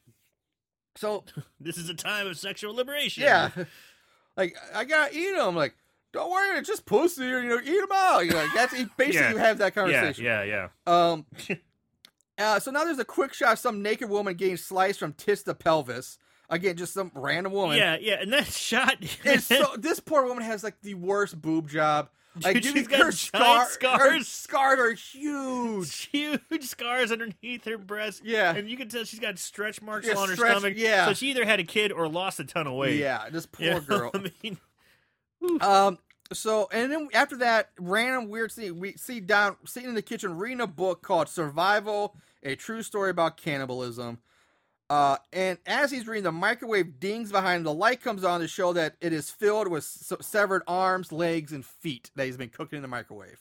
[0.96, 1.24] So
[1.60, 3.24] This is a time of sexual liberation.
[3.24, 3.50] yeah,
[4.38, 5.56] like I gotta eat them.
[5.56, 5.76] Like,
[6.14, 7.30] don't worry, it's just pussy.
[7.32, 8.20] Or, you know, eat them out.
[8.26, 9.32] You know, like, that's basically Yeah.
[9.32, 10.24] you have that conversation.
[10.26, 10.68] yeah, yeah.
[10.88, 11.26] Um.
[12.38, 15.44] Uh, so now there's a quick shot of some naked woman getting sliced from tits
[15.44, 16.18] to pelvis.
[16.50, 17.78] Again, just some random woman.
[17.78, 18.98] Yeah, yeah, and that shot.
[19.24, 22.10] It's so this poor woman has like the worst boob job.
[22.44, 24.28] Like Dude, you she's can- got her scar, Her scars.
[24.28, 25.96] scars are huge.
[26.12, 28.22] huge scars underneath her breast.
[28.26, 28.54] Yeah.
[28.56, 30.74] and you can tell she's got stretch marks Yeah, on her stretch- stomach.
[30.78, 31.06] yeah.
[31.08, 33.00] so she either had a kid or lost a ton of weight.
[33.00, 34.12] Yeah, this poor girl.
[34.14, 34.58] I mean,
[35.62, 36.00] Um.
[36.34, 40.38] So and then after that random weird scene, we see Don sitting in the kitchen
[40.38, 44.18] reading a book called "Survival: A True Story About Cannibalism."
[44.90, 47.64] Uh, and as he's reading, the microwave dings behind him.
[47.64, 51.66] The light comes on to show that it is filled with severed arms, legs, and
[51.66, 53.40] feet that he's been cooking in the microwave.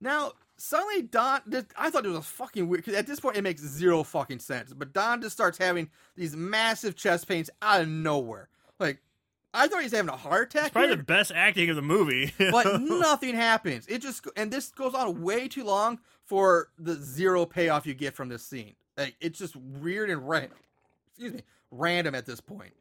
[0.00, 2.84] Now, suddenly Don, this, I thought it was a fucking weird.
[2.84, 4.74] Cause at this point, it makes zero fucking sense.
[4.74, 8.48] But Don just starts having these massive chest pains out of nowhere.
[8.78, 9.00] Like,
[9.54, 10.66] I thought he's having a heart attack.
[10.66, 12.32] it's probably here the best acting of the movie.
[12.50, 13.86] but nothing happens.
[13.88, 18.14] It just and this goes on way too long for the zero payoff you get
[18.14, 18.74] from this scene.
[18.98, 20.58] Like it's just weird and random.
[21.10, 21.40] Excuse me,
[21.70, 22.72] random at this point.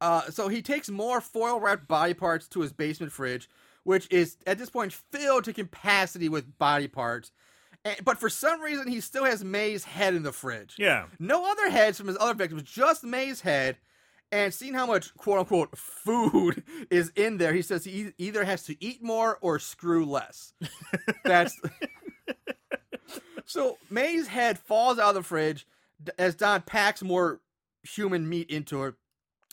[0.00, 3.50] Uh, so he takes more foil wrapped body parts to his basement fridge,
[3.82, 7.32] which is at this point filled to capacity with body parts.
[7.84, 10.76] And, but for some reason, he still has May's head in the fridge.
[10.78, 13.76] yeah, No other heads from his other victims, just May's head.
[14.30, 18.62] And seeing how much quote unquote food is in there, he says he either has
[18.64, 20.52] to eat more or screw less.
[21.24, 21.58] That's
[23.48, 25.66] so May's head falls out of the fridge
[26.18, 27.40] as Don packs more
[27.82, 28.94] human meat into it.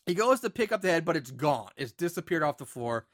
[0.06, 1.70] He goes to pick up the head, but it's gone.
[1.78, 3.08] It's disappeared off the floor.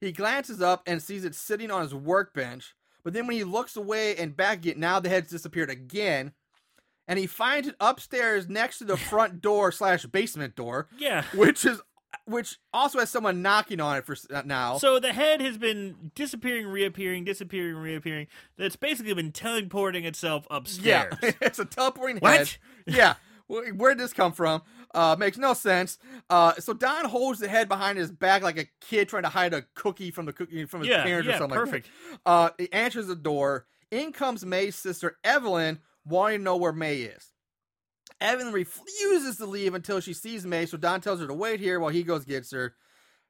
[0.00, 2.74] He glances up and sees it sitting on his workbench.
[3.04, 6.32] But then when he looks away and back again, now the head's disappeared again.
[7.06, 11.24] And he finds it upstairs next to the front door slash basement door, Yeah.
[11.34, 11.80] which is
[12.26, 14.78] which also has someone knocking on it for uh, now.
[14.78, 18.28] So the head has been disappearing, reappearing, disappearing, reappearing.
[18.56, 21.14] That's basically been teleporting itself upstairs.
[21.22, 22.36] yeah, it's a teleporting What?
[22.36, 22.48] head.
[22.86, 23.14] Yeah,
[23.46, 24.62] Where did this come from?
[24.94, 25.98] Uh, makes no sense.
[26.30, 29.52] Uh, so Don holds the head behind his back like a kid trying to hide
[29.52, 31.58] a cookie from the cookie from his Yeah, parents yeah, or something.
[31.58, 31.88] perfect.
[32.10, 32.30] Like that.
[32.30, 33.66] Uh, he answers the door.
[33.90, 37.32] In comes May's sister Evelyn, wanting to know where May is.
[38.20, 41.78] Evelyn refuses to leave until she sees May, so Don tells her to wait here
[41.80, 42.74] while he goes gets her.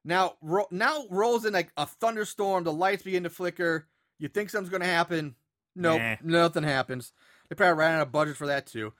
[0.05, 2.65] Now, ro- now rolls in like a thunderstorm.
[2.65, 3.87] The lights begin to flicker.
[4.19, 5.35] You think something's going to happen?
[5.75, 6.17] Nope, Nah.
[6.23, 7.13] nothing happens.
[7.49, 8.93] They probably ran out of budget for that too.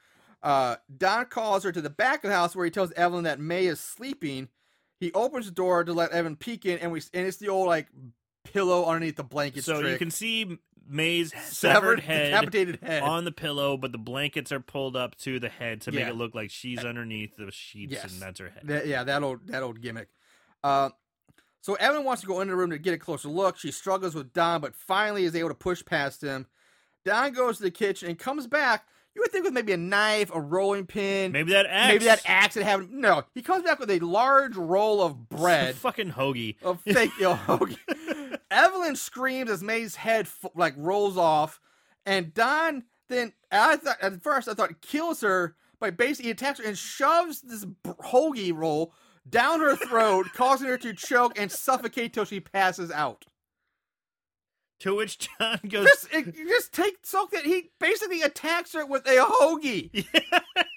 [0.43, 3.39] Uh, Don calls her to the back of the house where he tells Evelyn that
[3.41, 4.49] May is sleeping.
[5.01, 7.67] He opens the door to let Evan peek in, and we and it's the old
[7.67, 7.89] like
[8.45, 9.65] pillow underneath the blanket.
[9.65, 10.59] so you can see
[10.89, 13.03] May's severed severed head head.
[13.03, 16.01] on the pillow, but the blankets are pulled up to the head to Yeah.
[16.01, 18.13] make it look like she's underneath the sheets, Yes.
[18.13, 18.63] and that's her head.
[18.65, 20.09] That, yeah, that old that old gimmick.
[20.63, 20.91] Uh,
[21.61, 23.57] so Evan wants to go into the room to get a closer look.
[23.59, 26.47] She struggles with Don, but finally is able to push past him.
[27.05, 28.87] Don goes to the kitchen and comes back.
[29.15, 31.93] You would think with maybe a knife, a rolling pin, Maybe that axe.
[31.93, 32.91] maybe that axe that happened.
[32.93, 35.77] No, he comes back with a large roll of bread.
[35.77, 36.57] fucking hoagie.
[36.63, 37.79] of fake yo hoagie.
[38.51, 41.61] Evelyn screams as May's head f- like rolls off,
[42.07, 46.65] and Don then I thought at first I thought kills her by basically attacks her
[46.65, 48.93] and shoves this hoagie roll
[49.29, 53.25] down her throat, causing her to choke and suffocate till she passes out.
[54.81, 59.07] To which John goes, Just it, just take soak that he basically attacks her with
[59.07, 60.07] a hoagie.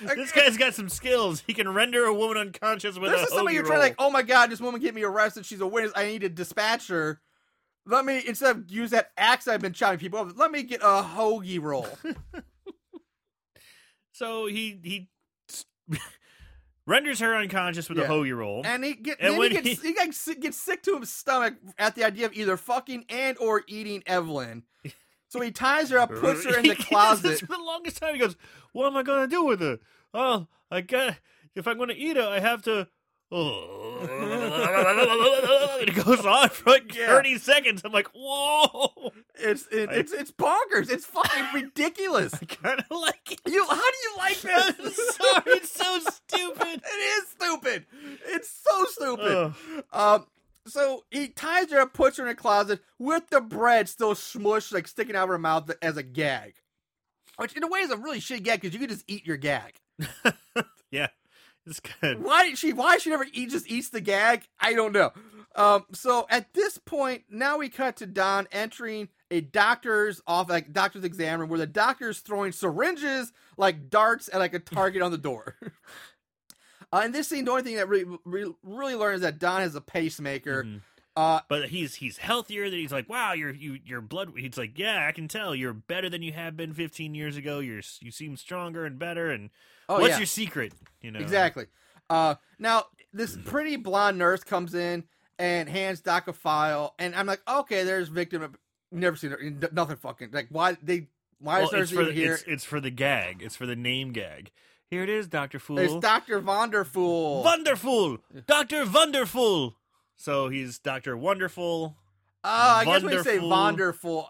[0.00, 1.42] "This guy's got some skills.
[1.46, 3.84] He can render a woman unconscious with This a is somebody oh, you're trying to
[3.84, 5.46] like, oh my god, this woman get me arrested.
[5.46, 5.92] She's a witness.
[5.96, 7.20] I need to dispatch her.
[7.86, 10.36] Let me instead of use that axe I've been chopping people up.
[10.36, 11.86] Let me get a hoagie roll.
[14.12, 15.08] So he he
[16.86, 18.04] renders her unconscious with Yeah.
[18.04, 18.62] a hoagie roll.
[18.64, 21.94] And he get And when he gets he, sick, gets sick to his stomach at
[21.96, 24.62] the idea of either fucking and or eating Evelyn.
[25.28, 27.22] So he ties her up, puts her in He the does closet.
[27.22, 28.14] this for the longest time.
[28.14, 28.36] He goes,
[28.72, 29.78] "What am I gonna do with her?
[30.14, 31.16] Oh, I got.
[31.54, 32.88] If I'm gonna eat her, I have to."
[33.32, 33.98] Oh.
[35.80, 37.08] it goes on for like Yeah.
[37.08, 37.82] 30 seconds.
[37.84, 39.10] I'm like, whoa!
[39.34, 40.90] It's it, it's it's bonkers.
[40.90, 42.34] It's fucking ridiculous.
[42.34, 43.40] I kind of like it.
[43.46, 44.96] You how do you like I'm this?
[45.16, 46.82] sorry, it's so stupid.
[46.84, 47.86] It is stupid.
[48.28, 49.54] It's so stupid.
[49.92, 50.26] Um,
[50.66, 54.72] so he ties her up, puts her in a closet with the bread still smushed,
[54.72, 56.54] like sticking out of her mouth as a gag.
[57.36, 59.36] Which, in a way, is a really shitty gag because you could just eat your
[59.36, 59.74] gag.
[60.90, 61.08] yeah,
[61.66, 62.22] it's good.
[62.22, 62.72] Why did she?
[62.72, 63.50] Why she never eat?
[63.50, 64.46] Just eats the gag?
[64.58, 65.12] I don't know.
[65.54, 70.72] Um, so at this point, now we cut to Don entering a doctor's off, like
[70.72, 75.10] doctor's exam room, where the doctor's throwing syringes like darts at like a target on
[75.10, 75.56] the door.
[76.92, 78.04] Uh, in this scene, the only thing that really,
[78.62, 80.64] really, is that Don is a pacemaker.
[80.64, 80.80] Mhm.
[81.16, 82.68] Uh, But he's he's healthier.
[82.68, 84.32] That he's like, wow, your you your blood.
[84.36, 87.58] He's like, yeah, I can tell you're better than you have been 15 years ago.
[87.60, 89.30] You're you seem stronger and better.
[89.30, 89.50] And
[89.88, 90.74] oh what's yeah, your secret?
[91.00, 91.66] You know exactly.
[92.10, 92.84] Uh, now
[93.14, 95.04] this pretty blonde nurse comes in
[95.38, 98.54] and hands Doc a file, and I'm like, okay, there's victim.
[98.92, 99.40] Never seen her.
[99.72, 101.08] Nothing fucking like why they
[101.38, 102.34] why Well, is there even the, here?
[102.34, 103.42] it's, it's for the gag.
[103.42, 104.50] It's for the name gag.
[104.90, 105.78] Here it is, Doctor Fool.
[105.78, 107.42] It's Doctor Vonderfool.
[107.44, 109.74] Wonderful, Doctor Wonderful.
[110.16, 111.96] So he's Doctor Wonderful.
[112.44, 114.28] Oh, I guess when you say Wonderful.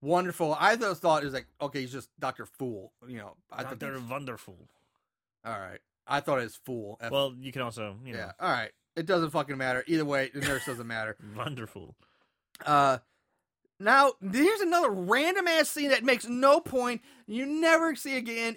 [0.00, 0.56] Wonderful.
[0.58, 2.92] I just thought it was like okay, he's just Doctor Fool.
[3.08, 4.56] You know, I Doctor Wonderful.
[5.44, 5.80] all right.
[6.06, 6.98] I thought it was Fool.
[7.00, 8.32] F- Well, you can also, you know, yeah.
[8.40, 8.70] All right.
[8.96, 10.30] It doesn't fucking matter either way.
[10.34, 11.16] The nurse doesn't matter.
[11.36, 11.94] wonderful.
[12.66, 12.98] Uh,
[13.80, 17.00] now here's another random ass scene that makes no point.
[17.26, 18.56] You never see again.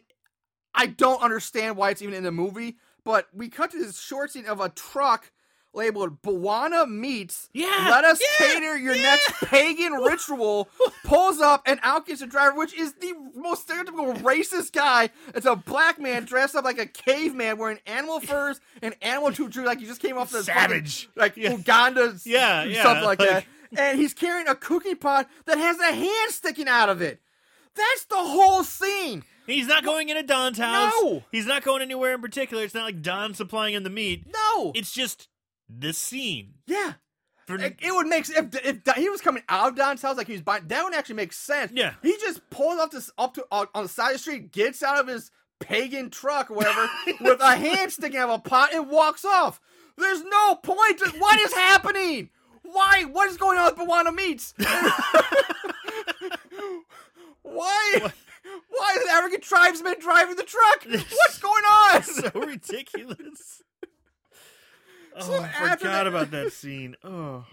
[0.75, 4.31] I don't understand why it's even in the movie, but we cut to this short
[4.31, 5.31] scene of a truck
[5.73, 7.49] labeled Bawana Meats.
[7.53, 9.01] Yeah, Let us yeah, cater your yeah.
[9.03, 10.69] next pagan ritual.
[11.03, 15.09] Pulls up and out gets the driver, which is the most stereotypical racist guy.
[15.33, 19.63] It's a black man dressed up like a caveman wearing animal furs and animal tutu,
[19.65, 21.09] like he just came off the fucking- Savage.
[21.15, 21.51] like Yeah.
[21.51, 23.45] Uganda, Yeah, yeah, something like, that.
[23.77, 27.19] And he's carrying a cooking pot that has a hand sticking out of it.
[27.75, 29.23] That's the whole scene.
[29.45, 30.93] He's not going into Don's house.
[31.01, 31.23] No.
[31.31, 32.63] He's not going anywhere in particular.
[32.63, 34.25] It's not like Don supplying him the meat.
[34.33, 34.71] No.
[34.75, 35.27] It's just
[35.69, 36.55] the scene.
[36.67, 36.93] yeah.
[37.47, 40.17] For, It, it would make if, if Don- he was coming out of Don's house
[40.17, 40.67] like he was buying.
[40.67, 41.71] That would actually make sense.
[41.75, 41.93] Yeah.
[42.01, 44.81] He just pulls up this up to on, on the side of the street, gets
[44.81, 45.29] out of his
[45.59, 46.89] pagan truck or whatever
[47.21, 49.61] with a hand sticking out of a pot and walks off.
[49.95, 50.97] There's no point.
[50.99, 52.29] To, what is happening?
[52.63, 53.03] Why?
[53.11, 54.55] What is going on with Bawana Meats?
[57.43, 58.11] Why?
[58.69, 60.85] Why is the African tribesman driving the truck?
[60.85, 62.03] What's going on?
[62.03, 63.61] so ridiculous.
[65.17, 66.95] Oh, So I forgot that- about that scene.
[67.01, 67.45] Oh,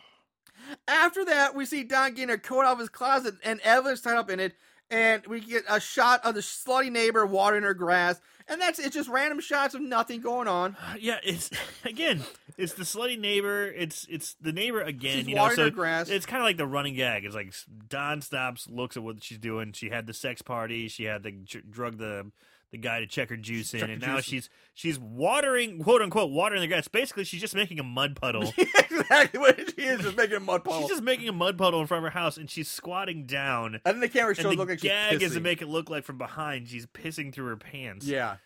[0.89, 4.17] After that, we see Don getting a coat out of his closet and Evelyn's tied
[4.17, 4.55] up in it.
[4.91, 8.21] And we get a shot of the slutty neighbor watering her grass.
[8.53, 10.77] And that's it's just random shots of nothing going on.
[11.01, 11.19] yeah.
[11.25, 11.51] It's
[11.85, 12.21] again,
[12.59, 13.65] it's the slutty neighbor.
[13.65, 15.19] It's it's the neighbor again.
[15.19, 16.11] She's you know, so her grass.
[16.11, 17.25] it's kind of like the running gag.
[17.25, 17.55] It's like
[17.89, 19.73] Don stops, looks at what she's doing.
[19.73, 20.89] She had the sex party.
[20.89, 22.31] She had the dr- drug the
[22.73, 24.25] the guy to check her juice in, and now juice.
[24.25, 26.89] she's she's watering quote unquote watering the grass.
[26.89, 28.51] Basically, she's just making a mud puddle.
[28.59, 30.81] exactly what she is, just making a mud puddle.
[30.81, 33.75] She's just making a mud puddle in front of her house, and she's squatting down.
[33.75, 36.05] and then the camera shows look like she's gag is to make it look like
[36.05, 38.07] from behind she's pissing through her pants.
[38.07, 38.37] Yeah,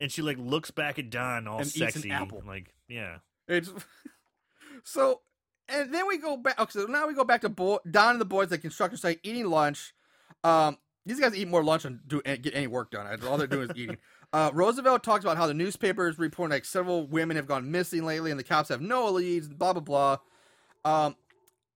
[0.00, 2.42] and she like looks back at Don all And sexy, apple.
[2.46, 3.18] like yeah.
[3.48, 3.70] it's
[4.84, 5.20] so.
[5.68, 6.60] And then we go back.
[6.60, 8.98] Okay, so now we go back to Bo- Don and the boys at the construction
[8.98, 9.94] site eating lunch.
[10.44, 13.06] Um, these guys eat more lunch than do get any work done.
[13.24, 13.96] All they're doing is eating.
[14.32, 18.32] Uh, Roosevelt talks about how the newspapers reporting like several women have gone missing lately,
[18.32, 19.48] and the cops have no leads.
[19.48, 20.18] Blah blah
[20.84, 21.04] blah.
[21.06, 21.14] Um,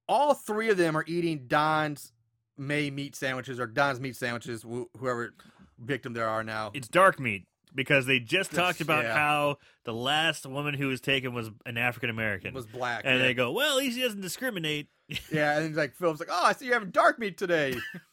[0.09, 2.13] all three of them are eating Don's
[2.59, 4.63] May meat sandwiches or Don's meat sandwiches.
[4.63, 5.33] Wh- whoever
[5.79, 6.73] victim there are now.
[6.75, 9.15] It's dark meat because they just This- talked about yeah.
[9.15, 12.53] how the last woman who was taken was an African American.
[12.53, 13.03] was black.
[13.05, 13.27] and yeah.
[13.27, 14.89] they go, well, at least he doesn't discriminate.
[15.33, 17.77] yeah, and he's like Philip's like, oh, I see you're having dark meat today.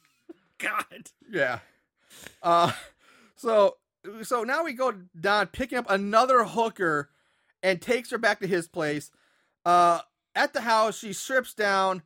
[0.59, 1.09] God.
[1.29, 1.59] Yeah.
[2.41, 2.71] Uh
[3.35, 3.77] so
[4.23, 7.09] so now we go to Don picking up another hooker
[7.61, 9.11] and takes her back to his place.
[9.65, 9.99] Uh
[10.35, 12.03] at the house, she strips down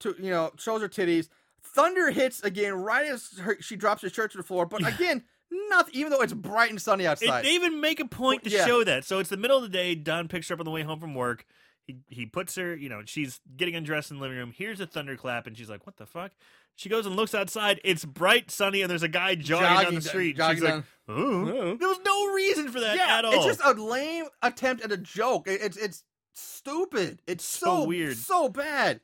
[0.00, 1.28] to you know, shows her titties.
[1.62, 5.24] Thunder hits again right as her, she drops her shirt to the floor, but again,
[5.68, 7.44] nothing even though it's bright and sunny It, outside.
[7.44, 8.66] they even make a point to Yeah.
[8.66, 9.04] show that.
[9.04, 9.94] So it's the middle of the day.
[9.94, 11.46] Don picks her up on the way home from work.
[11.86, 14.52] He he puts her, you know, she's getting undressed in the living room.
[14.56, 16.32] Here's a thunderclap, and she's like, "What the fuck?"
[16.76, 17.80] She goes and looks outside.
[17.84, 20.36] It's bright, sunny, and there's a guy jogging, down the street.
[20.36, 20.84] jogging she's like, down.
[21.08, 24.82] "Oh, there was no reason for that yeah, at all." it's just a lame attempt
[24.84, 25.44] at a joke.
[25.48, 26.04] It's it's
[26.34, 27.20] stupid.
[27.26, 28.16] It's So so, weird.
[28.16, 29.00] so bad.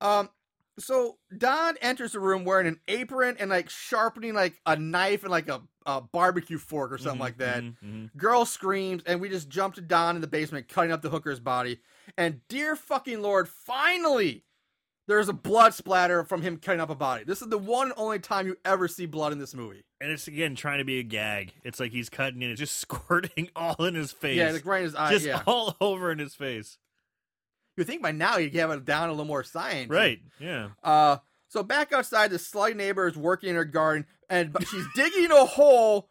[0.00, 0.30] Um,
[0.78, 5.30] so Don enters the room wearing an apron and like sharpening like a knife and
[5.30, 7.62] like a, a barbecue fork or something Mhm, like that.
[7.62, 8.16] mhm, mhm.
[8.16, 11.40] Girl screams, and we just jump to Don in the basement, cutting up the hooker's
[11.40, 11.80] body.
[12.16, 14.44] And dear fucking lord, finally,
[15.08, 17.24] there's a blood splatter from him cutting up a body.
[17.24, 19.84] This is the one and only time you ever see blood in this movie.
[20.00, 21.52] And it's again trying to be a gag.
[21.64, 24.36] It's like he's cutting and it's just squirting all in his face.
[24.36, 25.12] Yeah, like right in his eye.
[25.12, 25.42] just yeah.
[25.46, 26.78] all over in his face.
[27.76, 29.90] You think by now you'd have it down a little more science.
[29.90, 30.20] Right.
[30.40, 30.70] Yeah.
[30.82, 35.30] Uh, so back outside, the slutty neighbor is working in her garden, and she's digging
[35.30, 36.08] a hole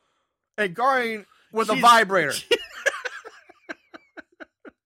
[0.57, 2.31] and gardening with a vibrator.
[2.31, 2.47] she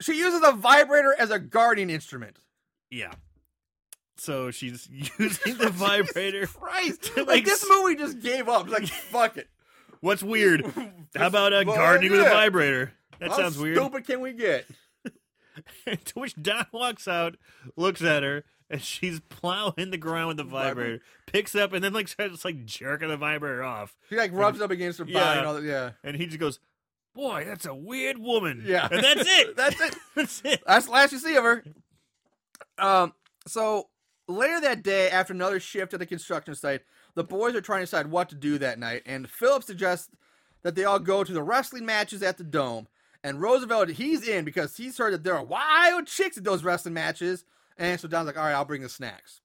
[0.07, 2.37] uses a vibrator as a gardening instrument.
[2.89, 3.11] Yeah.
[4.17, 4.87] So she's
[5.19, 6.47] using the vibrator.
[6.47, 8.63] Christ, like, like, this movie just gave up.
[8.67, 9.47] It's like fuck it.
[10.01, 10.65] What's weird?
[11.15, 12.93] How about uh, Well, gardening with a vibrator?
[13.19, 13.75] That How sounds weird.
[13.77, 14.65] Stupid can we get?
[16.05, 17.35] to which Don walks out,
[17.75, 21.01] looks at her, and she's plowing the ground with the vibrator.
[21.27, 24.71] Picks up and then like starts like jerking the vibrator off, She like rubs up
[24.71, 25.15] against her body.
[25.15, 25.37] Yeah.
[25.37, 25.63] And all that.
[25.63, 26.59] Yeah, and he just goes,
[27.19, 28.87] "Boy, that's a weird woman." Yeah.
[28.91, 29.55] and that's it.
[29.57, 29.95] that's it.
[30.15, 30.61] that's it.
[30.65, 31.63] That's the last you see of her.
[32.77, 33.13] Um.
[33.47, 33.89] So
[34.27, 36.81] later that day, after another shift at the construction site,
[37.15, 40.09] the boys are trying to decide what to do that night, and Philip suggests
[40.63, 42.87] that they all go to the wrestling matches at the dome.
[43.23, 46.93] And Roosevelt, he's in because he's heard that there are wild chicks at those wrestling
[46.93, 47.43] matches.
[47.77, 49.41] And so Don's like, all right, I'll bring the snacks.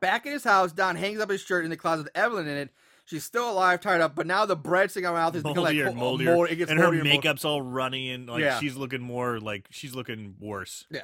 [0.00, 2.56] Back in his house, Don hangs up his shirt in the closet with Evelyn in
[2.56, 2.70] it.
[3.04, 5.42] She's still alive, tied up, but now the bread sticking out of her mouth is
[5.42, 7.20] becoming like Moldier, and moldier, mold- it gets and her moldier and moldier.
[7.32, 8.58] makeup's all runny, and like Yeah.
[8.60, 10.86] she's looking more like she's looking worse.
[10.90, 11.02] Yeah.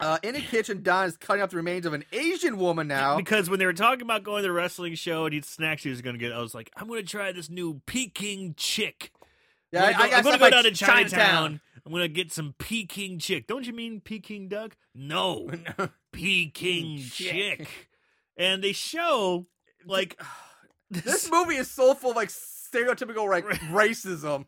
[0.00, 3.16] Uh, in the kitchen, Don is cutting up the remains of an Asian woman now.
[3.22, 5.90] Because when they were talking about going to the wrestling show and eat snacks he
[5.90, 9.12] was going to get, I was like, I'm going to try this new Peking chick.
[9.70, 11.60] Yeah, I'm gonna go, some, go down to Chinatown.
[11.86, 13.46] I'm gonna get some Peking chick.
[13.46, 14.76] Don't you mean Peking duck?
[14.94, 15.50] No,
[16.12, 17.58] Peking Chick.
[17.58, 17.88] chick.
[18.36, 19.46] And they show
[19.86, 20.20] like
[20.92, 24.46] This movie is so full of like stereotypical like racism.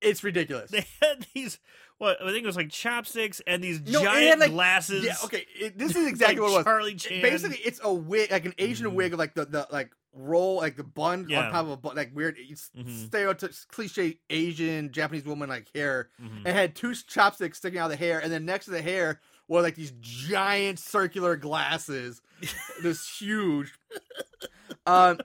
[0.00, 0.70] It's ridiculous.
[0.72, 1.58] They had these
[1.98, 5.04] what I think it was like chopsticks and these No, giant like- glasses.
[5.04, 5.44] Yeah, okay.
[5.58, 6.64] It, this is exactly like what it was.
[6.64, 7.20] Charlie Chan.
[7.22, 8.94] Basically, it's a wig, like an Asian Mhm.
[8.94, 11.44] wig, of like the, the like roll, like the bun Yeah.
[11.46, 13.06] on top of a bun, like weird it's Mhm.
[13.06, 16.38] stereotypes, cliche Asian Japanese woman like hair, Mhm.
[16.46, 19.20] and had two chopsticks sticking out of the hair, and then next to the hair
[19.50, 22.22] were like these giant circular glasses,
[22.82, 23.72] this huge.
[24.86, 25.18] Um,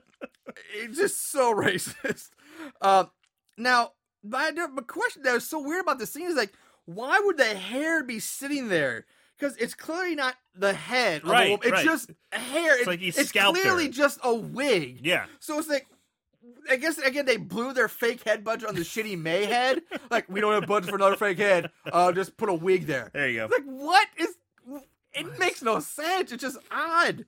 [0.74, 2.30] it's just so racist.
[2.82, 3.10] Um,
[3.56, 6.52] Now, my, my question that was so weird about the scene is like,
[6.84, 9.06] why would the hair be sitting there?
[9.38, 11.22] Because it's clearly not the head.
[11.22, 11.58] the Right.
[11.62, 11.84] It's right.
[11.84, 12.80] just hair.
[12.80, 13.92] It- like he it's scalped clearly her.
[13.92, 15.00] just a wig.
[15.02, 15.26] Yeah.
[15.40, 15.86] So it's like,
[16.70, 19.82] I guess again they blew their fake head budget on the shitty May head.
[20.10, 21.70] Like we don't have budget for another fake head.
[21.90, 23.10] Uh, just put a wig there.
[23.12, 23.44] There you go.
[23.44, 24.36] It's like what is?
[25.12, 26.32] It makes no sense.
[26.32, 27.24] It's just odd.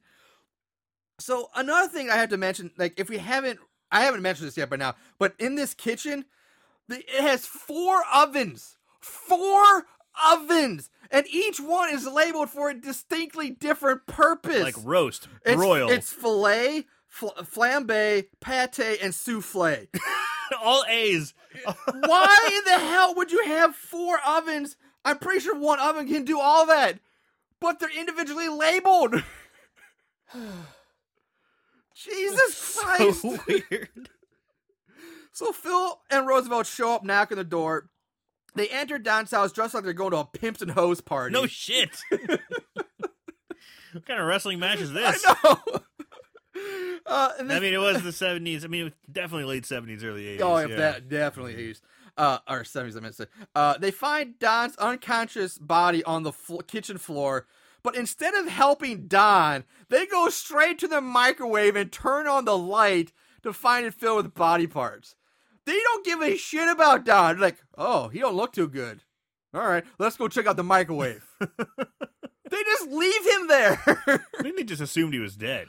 [1.18, 3.58] So another thing I have to mention, like if we haven't,
[3.90, 6.24] I haven't mentioned this yet by now, but in this kitchen,
[6.86, 9.86] the, it has four ovens, four
[10.30, 14.62] ovens, and each one is labeled for a distinctly different purpose.
[14.62, 15.60] Like roast, it's,
[15.90, 19.86] it's filet, fl- flambe, pate, and souffle.
[20.62, 21.34] all A's.
[21.64, 24.76] Why in the hell would you have four ovens?
[25.04, 26.98] I'm pretty sure one oven can do all that,
[27.60, 29.22] but they're individually labeled.
[31.94, 33.22] Jesus Christ.
[33.22, 34.10] So weird.
[35.32, 37.88] So Phil and Roosevelt show up, knock on the door.
[38.54, 41.32] They enter Don's house dressed like they're going to a pimps and hoes party.
[41.32, 41.96] No shit.
[42.10, 42.40] what
[44.06, 45.24] kind of wrestling match is this?
[45.26, 45.80] I know.
[47.06, 48.64] uh, I mean, it was the seventies.
[48.64, 50.42] I mean, it was definitely late seventies, early eighties.
[50.42, 51.80] Oh, if that definitely is.
[52.16, 53.28] Uh, or seventies, I meant to say.
[53.54, 57.46] Uh, they find Don's unconscious body on the flo- kitchen floor,
[57.82, 62.58] but instead of helping Don, they go straight to the microwave and turn on the
[62.58, 65.14] light to find it filled with body parts.
[65.64, 67.36] They don't give a shit about Don.
[67.36, 69.02] They're like, oh, he don't look too good.
[69.54, 71.24] All right, let's go check out the microwave.
[71.40, 73.80] they just leave him there.
[73.86, 75.68] I think they just assumed he was dead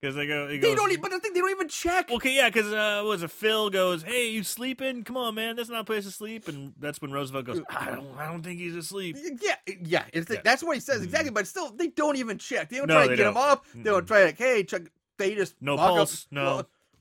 [0.00, 0.46] because they go.
[0.48, 0.90] He they goes, don't.
[0.90, 2.10] Even, but I think they don't even check.
[2.10, 5.04] Okay, yeah, because uh, what was it Phil goes, "Hey, you sleeping?
[5.04, 7.90] Come on, man, that's not a place to sleep." And that's when Roosevelt goes, "I
[7.92, 10.40] don't, I don't think he's asleep." Yeah, yeah, it's Yeah.
[10.44, 11.04] that's what he says Mhm.
[11.04, 11.30] exactly.
[11.30, 12.68] But still, they don't even check.
[12.68, 13.42] They don't No, try to get him don't.
[13.50, 13.64] up.
[13.74, 14.82] They don't try like, hey, check.
[15.18, 16.44] They just No walk up, pulse, no.
[16.44, 16.54] Well,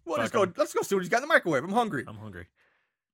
[0.05, 0.41] well, let's Fuck go.
[0.43, 0.53] 'em.
[0.57, 1.63] Let's go see what he's got in the microwave.
[1.63, 2.05] I'm hungry.
[2.07, 2.47] I'm hungry.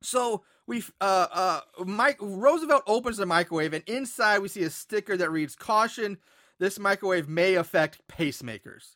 [0.03, 5.17] So we, uh, uh, Mike Roosevelt opens the microwave, and inside we see a sticker
[5.17, 6.17] that reads, "Caution:
[6.59, 8.95] This microwave may affect pacemakers."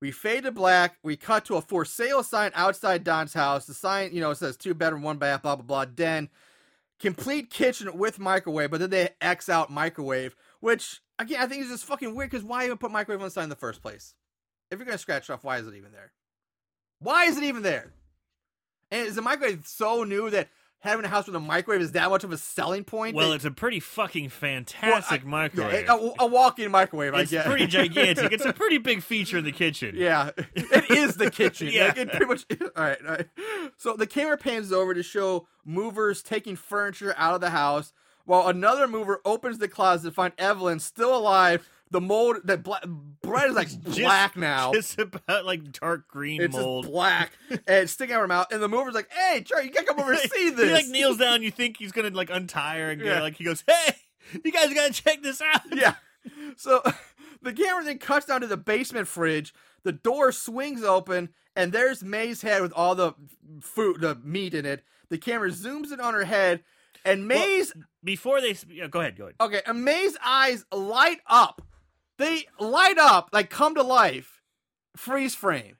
[0.00, 0.96] We fade to black.
[1.02, 3.66] We cut to a for sale sign outside Don's house.
[3.66, 5.84] The sign, you know, says two bedroom, one bath, blah blah blah.
[5.86, 6.28] Den,
[7.00, 11.70] complete kitchen with microwave, but then they X out microwave, which again I think is
[11.70, 12.30] just fucking weird.
[12.30, 14.14] Because why even put microwave on the sign in the first place?
[14.70, 16.12] If you're gonna scratch it off, why is it even there?
[17.00, 17.92] Why is it even there?
[18.90, 20.48] And is the microwave so new that
[20.80, 23.14] having a house with a microwave is that much of a selling point?
[23.16, 25.86] Well, that- it's a pretty fucking Well, fantastic I- microwave.
[25.86, 27.14] yeah, a, a walk-in microwave.
[27.14, 28.32] I it's guess pretty gigantic.
[28.32, 29.94] It's a pretty big feature in the kitchen.
[29.96, 31.68] Yeah, it is the kitchen.
[31.72, 31.88] Yeah.
[31.88, 32.46] Like, it pretty much.
[32.76, 33.26] All right, all right.
[33.76, 37.92] So the camera pans over to show movers taking furniture out of the house,
[38.24, 41.68] while another mover opens the closet to find Evelyn still alive.
[41.90, 42.86] The mold, that bla-
[43.22, 44.72] bread is like Just- black now.
[44.72, 46.84] It's about like dark green it's mold.
[46.84, 48.46] just black and it's sticking out of her mouth.
[48.52, 50.86] And the mover's like, "Hey, Charlie, you gotta come over and see this." He like
[50.88, 51.42] kneels down.
[51.42, 53.14] You think he's gonna like untie her and Yeah.
[53.14, 53.94] get, like he goes, "Hey,
[54.44, 55.94] you guys gotta check this out." Yeah.
[56.56, 56.82] So
[57.42, 59.54] the camera then cuts down to the basement fridge.
[59.84, 63.14] The door swings open, and there's May's head with all the
[63.62, 64.82] food, the meat in it.
[65.08, 66.64] The camera zooms in on her head,
[67.04, 67.72] and Well- May's
[68.04, 69.36] Before they, yeah, go ahead, go ahead.
[69.40, 71.62] okay, and May's eyes light up.
[72.18, 74.42] They light up, like come to life.
[74.96, 75.76] Freeze frame,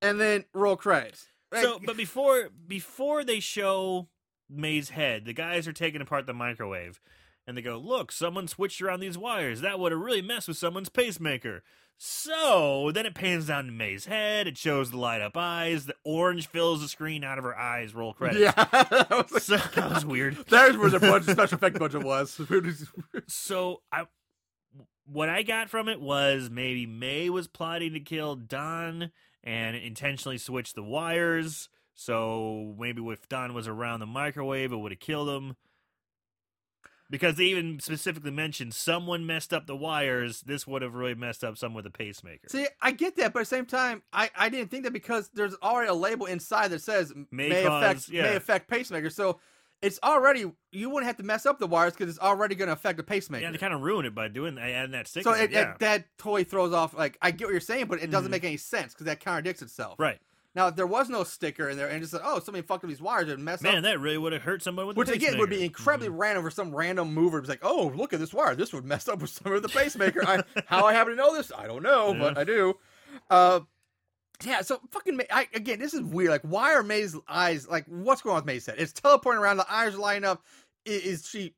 [0.00, 1.26] and then roll credits.
[1.52, 4.08] Like, So, but before before they show
[4.48, 6.98] May's head, the guys are taking apart the microwave,
[7.46, 9.60] and they go, "Look, someone switched around these wires.
[9.60, 11.62] That would have really messed with someone's pacemaker."
[12.00, 14.46] So then it pans down to May's head.
[14.46, 15.86] It shows the light up eyes.
[15.86, 17.92] The orange fills the screen out of her eyes.
[17.92, 18.40] Roll credits.
[18.40, 20.36] yeah, that was, like- So that was weird.
[20.48, 22.40] There's where the special effect budget was.
[23.26, 24.06] So I,
[25.10, 29.10] what I got from it was maybe May was plotting to kill Don
[29.42, 31.68] and intentionally switch the wires.
[31.94, 35.56] So maybe if Don was around the microwave, it would have killed him.
[37.10, 40.42] Because they even specifically mentioned someone messed up the wires.
[40.42, 42.48] This would have really messed up someone with a pacemaker.
[42.50, 45.30] See, I get that, but at the same time, I, I didn't think that because
[45.32, 48.22] there's already a label inside that says May may, cause- affect yeah.
[48.24, 49.08] may affect pacemaker.
[49.08, 49.40] So
[49.82, 52.72] it's already you wouldn't have to mess up the wires because it's already going to
[52.72, 53.44] affect the pacemaker.
[53.44, 55.24] yeah, they kind of ruin it by doing that, adding that sticker.
[55.24, 55.72] so it, yeah.
[55.72, 56.94] it, that totally throws off.
[56.94, 58.32] Like I get what you're saying, but it doesn't Mhm.
[58.32, 59.96] make any sense because that contradicts itself.
[59.98, 60.18] right.
[60.54, 62.88] Now, if there was no sticker in there and just said, "Oh, somebody fucked up
[62.88, 65.10] these wires and messed Man, up," man, that really would have hurt someone with which
[65.10, 66.18] again would be incredibly Mhm.
[66.18, 67.38] random for some random mover.
[67.38, 68.56] It's like, "Oh, look at this wire.
[68.56, 71.32] This would mess up with some of the pacemaker." I, how I happen to know
[71.36, 72.74] this, I don't know, but I do.
[73.30, 73.60] Uh,
[74.44, 74.60] yeah.
[74.62, 76.30] So fucking May, I, again, this is weird.
[76.30, 77.84] Like, why are May's eyes like?
[77.86, 78.76] What's going on with May's head?
[78.78, 79.56] It's teleporting around.
[79.58, 80.42] The eyes are lighting up.
[80.84, 81.54] Is, is she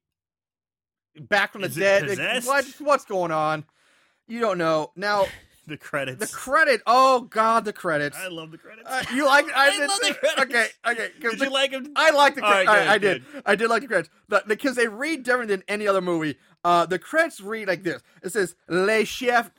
[1.20, 2.18] back from the Is dead?
[2.18, 3.64] Like, what, what's going on?
[4.28, 4.92] You don't know.
[4.96, 5.26] Now,
[5.66, 6.18] the credits.
[6.18, 6.82] The credit.
[6.86, 8.16] Oh God, the credits.
[8.16, 8.88] I love the credits.
[8.88, 9.46] Uh, you like?
[9.54, 9.88] I, I did.
[9.88, 10.42] love the credits.
[10.42, 11.08] Okay, okay.
[11.20, 11.92] Did the- you like him?
[11.96, 12.90] I like the All right, credits.
[12.90, 13.22] I, I did.
[13.46, 16.36] I did like the credits, but because they read different than any other movie.
[16.62, 18.02] Uh, the credits read like this.
[18.22, 19.50] It says "Les Chef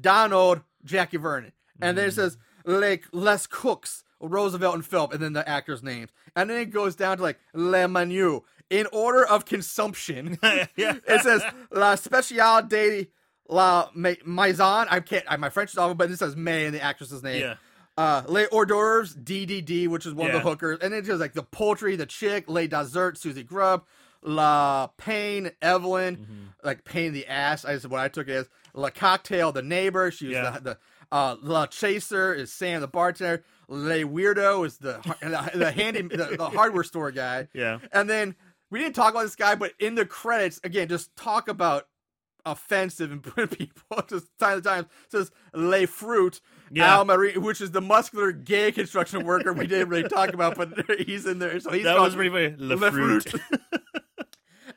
[0.00, 5.32] Donald Jackie Vernon," and then it says "Les Les Cooks Roosevelt and Philip," and then
[5.32, 9.44] the actors' names, and then it goes down to like "Le Menu" in order of
[9.44, 10.38] consumption.
[10.42, 11.42] it says
[11.72, 13.08] "La Speciale de
[13.48, 15.24] la Ma- Maison." I can't.
[15.28, 17.54] I, my French is awful, but it says May in the actress's name Yeah.
[17.98, 21.32] uh Les Hors d'oeuvres, DDD, which is one of the hookers, and then just like
[21.32, 23.84] the poultry, the chick, Les Dessert, Susie Grubb,
[24.22, 26.34] La Pain, Evelyn, Mm-hmm.
[26.62, 27.64] like pain in the ass.
[27.64, 30.10] I said what I took it as La Cocktail, the neighbor.
[30.10, 30.50] She was Yeah.
[30.50, 30.78] the, the
[31.12, 33.44] uh La Chaser is Sam, the bartender.
[33.68, 37.48] Le Weirdo is the the, the handy the, the hardware store guy.
[37.52, 37.78] Yeah.
[37.92, 38.34] And then
[38.70, 41.86] we didn't talk about this guy, but in the credits, again, just talk about
[42.46, 44.02] offensive and put people.
[44.08, 46.40] Just time to time says Le Fruit,
[46.70, 46.94] Yeah.
[46.96, 50.72] Al Marie, which is the muscular gay construction worker we didn't really talk about, but
[51.06, 51.60] he's in there.
[51.60, 52.54] So he's that called was pretty funny.
[52.58, 53.28] Le, Le fruit.
[53.28, 53.42] Fruit.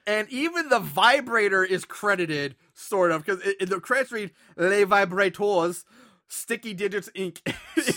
[0.06, 5.86] And even the vibrator is credited, sort of, because in the credits read Le Vibrators.
[6.34, 7.40] Sticky Digits Inc.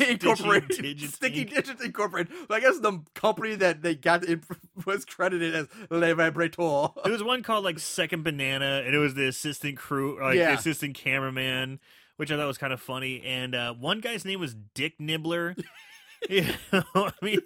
[0.11, 0.68] Incorporated.
[0.82, 1.55] Digits, Sticky Inc.
[1.55, 2.32] Digits Incorporated.
[2.49, 4.41] So I guess the company that they got it
[4.87, 7.03] was credited as Les Vibrators.
[7.03, 10.53] There was one called like Second Banana, and it was the assistant crew, like Yeah.
[10.53, 11.80] the assistant cameraman,
[12.16, 13.22] which I thought was kind of funny.
[13.24, 15.57] And uh, one guy's name was Dick Nibbler.
[16.30, 17.41] you know, I mean,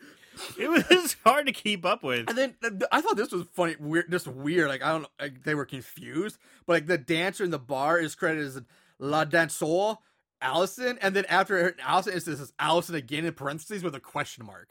[0.58, 2.28] it was hard to keep up with.
[2.28, 4.68] And then th- th- I thought this was funny, weird, just weird.
[4.68, 7.98] Like I don't, know, like, they were confused, but like the dancer in the bar
[7.98, 8.62] is credited as
[8.98, 9.96] La Danseur,
[10.42, 14.68] Allison, and then after Allison, it says Allison again in parentheses with a question mark.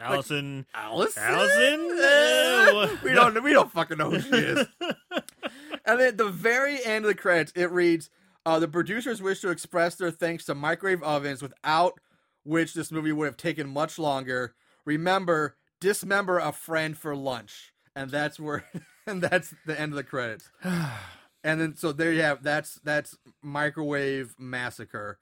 [0.00, 0.66] Allison.
[0.74, 1.92] Allison, Allison?
[2.66, 4.66] Uh, we don't, we don't fucking know who she is.
[4.80, 8.10] and then at the very end of the credits, it reads,
[8.44, 12.00] uh, "The producers wish to express their thanks to microwave ovens, without
[12.42, 14.54] which this movie would have taken much longer.
[14.84, 18.64] Remember, dismember a friend for lunch." And that's where,
[19.06, 20.50] and that's the end of the credits.
[21.46, 25.18] and then so there you have that's that's microwave massacre.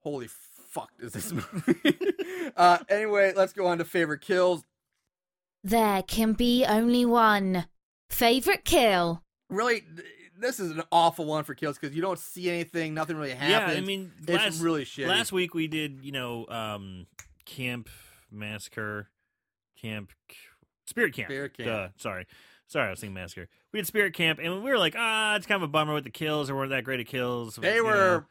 [0.00, 1.98] Holy fuck is this movie?
[2.56, 4.64] uh, anyway, let's go on to favorite kills.
[5.62, 7.66] There can be only one.
[8.08, 9.22] Favorite kill?
[9.52, 9.84] really
[10.38, 13.74] this is an awful one for kills because you don't see anything nothing really happens
[13.74, 17.06] yeah, I mean, it's last, really shitty last week we did, you know, um,
[17.44, 17.88] Camp
[18.30, 19.10] Massacre,
[19.80, 20.10] Camp
[20.86, 21.28] Spirit Camp.
[21.28, 21.68] Spirit Camp.
[21.68, 22.26] Duh, sorry,
[22.72, 23.48] sorry, I was thinking Massacre.
[23.72, 26.04] We did Spirit Camp, and we were like, ah, it's kind of a bummer with
[26.04, 26.48] the kills.
[26.48, 27.56] There weren't that great of kills.
[27.56, 28.24] they you were know.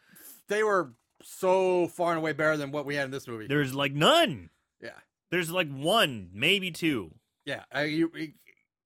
[0.48, 0.92] they were
[1.24, 4.50] so far and away better than what we had in this movie There's like none.
[4.82, 4.90] yeah
[5.30, 7.14] There's like one, maybe two.
[7.46, 8.12] yeah uh, you,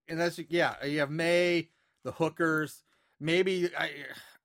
[0.08, 1.70] and that's yeah you have may
[2.04, 2.82] the hookers
[3.18, 3.90] maybe i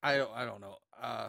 [0.01, 1.27] i don't i don't know uh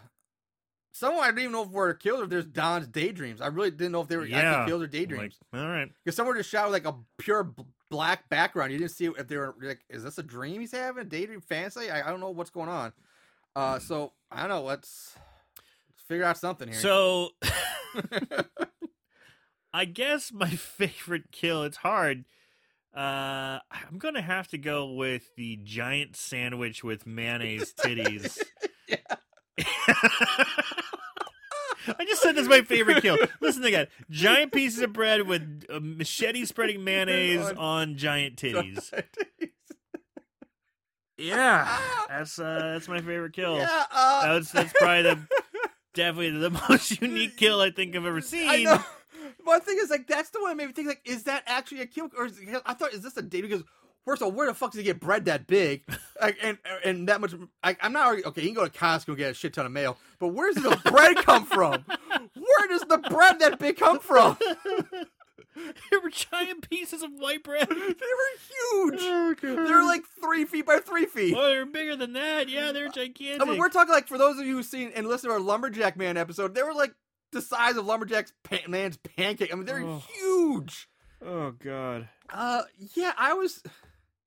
[0.95, 3.41] some I didn't even know if were kills or if there's Don's daydreams.
[3.41, 4.41] I really didn't know if they were Yeah.
[4.41, 5.39] actually kills or daydreams.
[5.51, 5.91] Like, all right.
[6.05, 7.51] Because someone just shot with like a pure
[7.93, 8.73] black background.
[8.73, 11.09] You didn't see if they were like, is this a dream he's having?
[11.09, 11.91] Daydream fantasy?
[11.91, 12.93] I, I don't know what's going on.
[13.55, 14.63] Uh, so I don't know.
[14.63, 15.15] Let's,
[15.91, 16.79] let's figure out something here.
[16.79, 17.29] So
[19.75, 22.25] I guess my favorite kill, it's hard.
[22.95, 28.39] Uh I'm gonna have to go with the giant sandwich with mayonnaise titties.
[31.99, 33.19] I just said this is my favorite kill.
[33.41, 33.87] Listen again.
[34.11, 38.93] Giant pieces of bread with a machete spreading mayonnaise On- on giant titties.
[41.19, 41.79] Yeah,
[42.09, 43.57] that's uh, that's my favorite kill.
[43.57, 45.19] yeah, uh, That's that's probably the
[45.95, 48.67] definitely the most unique kill I think I've ever seen.
[49.45, 51.83] One thing is like that's the one that made me think like, is that actually
[51.83, 52.09] a kill?
[52.17, 53.43] Or is, I thought, is this a date?
[53.43, 53.63] Because
[54.05, 55.83] first of all, where the fuck does he get bread that big,
[56.21, 57.35] like, and and that much?
[57.63, 58.43] I, I'm not arguing- okay.
[58.43, 60.81] You can go to Costco and get a shit ton of mail, but where's the
[60.91, 61.85] bread come from?
[62.35, 64.37] Where does the bread that big come from?
[65.91, 67.69] there were giant pieces of white bread.
[67.71, 69.41] They were huge.
[69.41, 71.35] They're like three feet by three feet.
[71.37, 72.49] Oh, they're bigger than that.
[72.49, 73.43] Yeah, they're gigantic.
[73.43, 75.41] I mean, we're talking like for those of you who've seen and listened to our
[75.41, 76.95] Lumberjack Man episode, they were like
[77.33, 79.53] the size of Lumberjack's pan- man's pancake.
[79.53, 80.03] I mean, they're Oh.
[80.15, 80.89] huge.
[81.25, 82.63] oh god, Uh,
[82.95, 83.63] yeah, I was.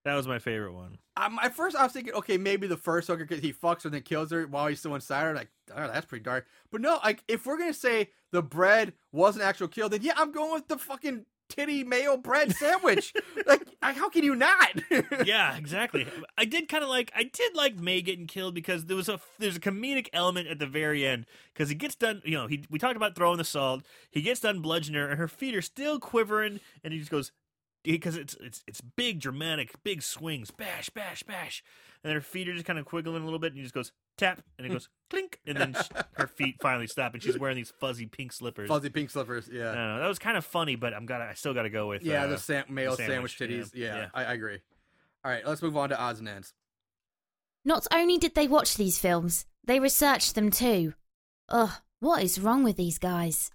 [0.06, 0.98] That was my favorite one.
[1.18, 3.88] Um, at first, I was thinking, okay, maybe the first hooker 'cause he fucks her
[3.88, 5.34] and then kills her while he's still inside her.
[5.34, 6.46] Like, oh, that's pretty dark.
[6.72, 10.14] But no, like, if we're gonna say the bread was an actual kill, then yeah,
[10.16, 13.14] I'm going with the fucking titty mayo bread sandwich.
[13.46, 14.82] like, I- how can you not?
[15.26, 16.06] yeah, exactly.
[16.38, 19.20] I did kind of like I did like May getting killed because there was a
[19.40, 22.22] there's a comedic element at the very end because he gets done.
[22.26, 23.84] You know, he we talked about throwing the salt.
[24.12, 27.32] He gets done bludgeoning her, and her feet are still quivering, and he just goes
[27.94, 31.64] because it's it's it's big dramatic, big swings, bash, bash, bash,
[32.04, 33.92] and her feet are just kind of quiggling a little bit, and he just goes
[34.18, 37.56] tap, and it goes clink, and then sh her feet finally stop, and she's wearing
[37.58, 38.68] these fuzzy pink slippers.
[38.70, 39.50] Fuzzy pink slippers.
[39.52, 39.64] I Yeah.
[39.66, 40.00] don't know.
[40.00, 41.26] That was kind of funny, but I'm gotta.
[41.26, 42.04] I still gotta go with.
[42.04, 43.72] Yeah, uh, the sam- male sandwich, sandwich, titties.
[43.74, 44.08] yeah, Yeah, yeah.
[44.14, 44.60] I, I agree.
[45.24, 46.54] All right, let's move on to odds and ends.
[47.64, 50.94] Not only did they watch these films, they researched them too.
[51.50, 53.50] Ugh, what is wrong with these guys?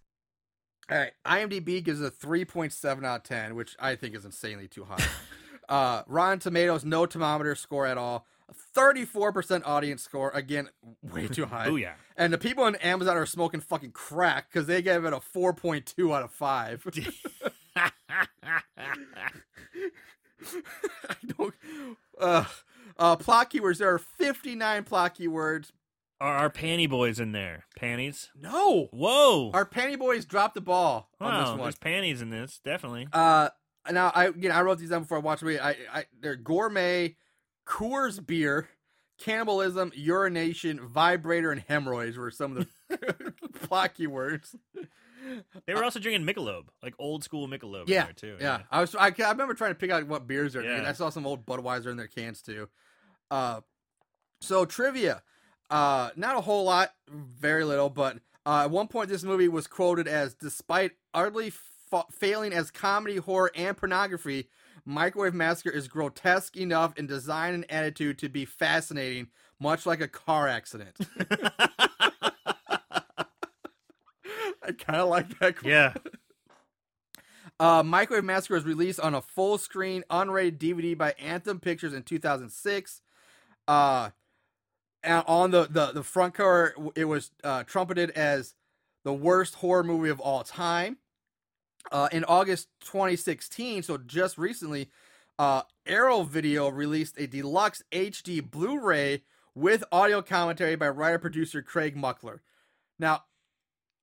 [0.91, 4.67] All right, IMDb gives it a 3.7 out of 10, which I think is insanely
[4.67, 5.05] too high.
[5.69, 8.27] uh, Rotten Tomatoes, no thermometer score at all.
[8.77, 10.69] 34% audience score, again,
[11.03, 11.69] way too high.
[11.69, 11.93] Booyah.
[12.17, 16.17] And the people on Amazon are smoking fucking crack because they gave it a 4.2
[16.17, 16.87] out of 5.
[17.77, 17.91] I
[21.39, 21.55] don't.
[22.19, 22.45] Uh,
[22.99, 23.79] uh, plot keywords.
[23.79, 25.71] There are 59 plot keywords.
[26.21, 27.65] Are our panty boys in there?
[27.77, 28.31] Panties?
[28.39, 28.89] No!
[28.93, 29.51] Whoa!
[29.55, 31.59] Our Panty Boys dropped the ball on this one.
[31.61, 33.09] there's panties in this, definitely.
[33.13, 33.49] Uh,
[33.91, 35.61] now I you know I wrote these down before I watched the movie.
[35.61, 37.17] I, I they're gourmet,
[37.67, 38.69] Coors beer,
[39.19, 44.55] cannibalism, urination, vibrator, and hemorrhoids were some of the plot words.
[45.67, 47.83] They were also drinking Michelob, like old school Michelob.
[47.87, 48.37] in Yeah, there too.
[48.41, 48.61] yeah.
[48.71, 50.85] I was I, I remember trying to pick out what beers they're drinking.
[50.85, 50.91] Yeah.
[50.91, 52.69] I saw some old Budweiser in their cans too.
[53.31, 53.61] Uh,
[54.43, 55.23] so trivia,
[55.71, 59.67] uh, not a whole lot, very little, but uh, at one point this movie was
[59.67, 64.49] quoted as, despite utterly fa- failing as comedy, horror, and pornography,
[64.85, 69.29] Microwave Massacre is grotesque enough in design and attitude to be fascinating,
[69.61, 70.97] much like a car accident.
[74.63, 75.57] I kind of like that.
[75.57, 75.71] quote.
[75.71, 75.95] yeah.
[77.59, 82.03] Uh, Microwave Massacre was released on a full screen, unrated DVD by Anthem Pictures in
[82.03, 83.03] 2006.
[83.69, 84.09] Uh,
[85.05, 88.55] on the, the, the front cover, it was uh, trumpeted as
[89.05, 90.99] the worst horror movie of all time.
[91.91, 94.91] Uh, in August 2016, so just recently,
[95.39, 99.23] uh, Arrow Video released a deluxe HD Blu ray
[99.55, 102.41] with audio commentary by writer producer Craig Muckler.
[102.99, 103.25] Now,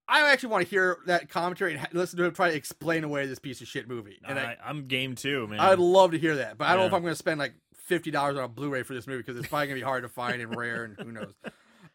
[0.10, 3.28] I actually want to hear that commentary and listen to him try to explain away
[3.28, 4.20] this piece of shit movie.
[4.28, 5.60] And I, I, I'm game too, man.
[5.60, 7.54] I'd love to hear that, but I don't know if I'm going to spend like
[7.88, 10.04] fifty dollars on a Blu-ray for this movie because it's probably going to be hard
[10.04, 11.34] to find and rare, and who knows.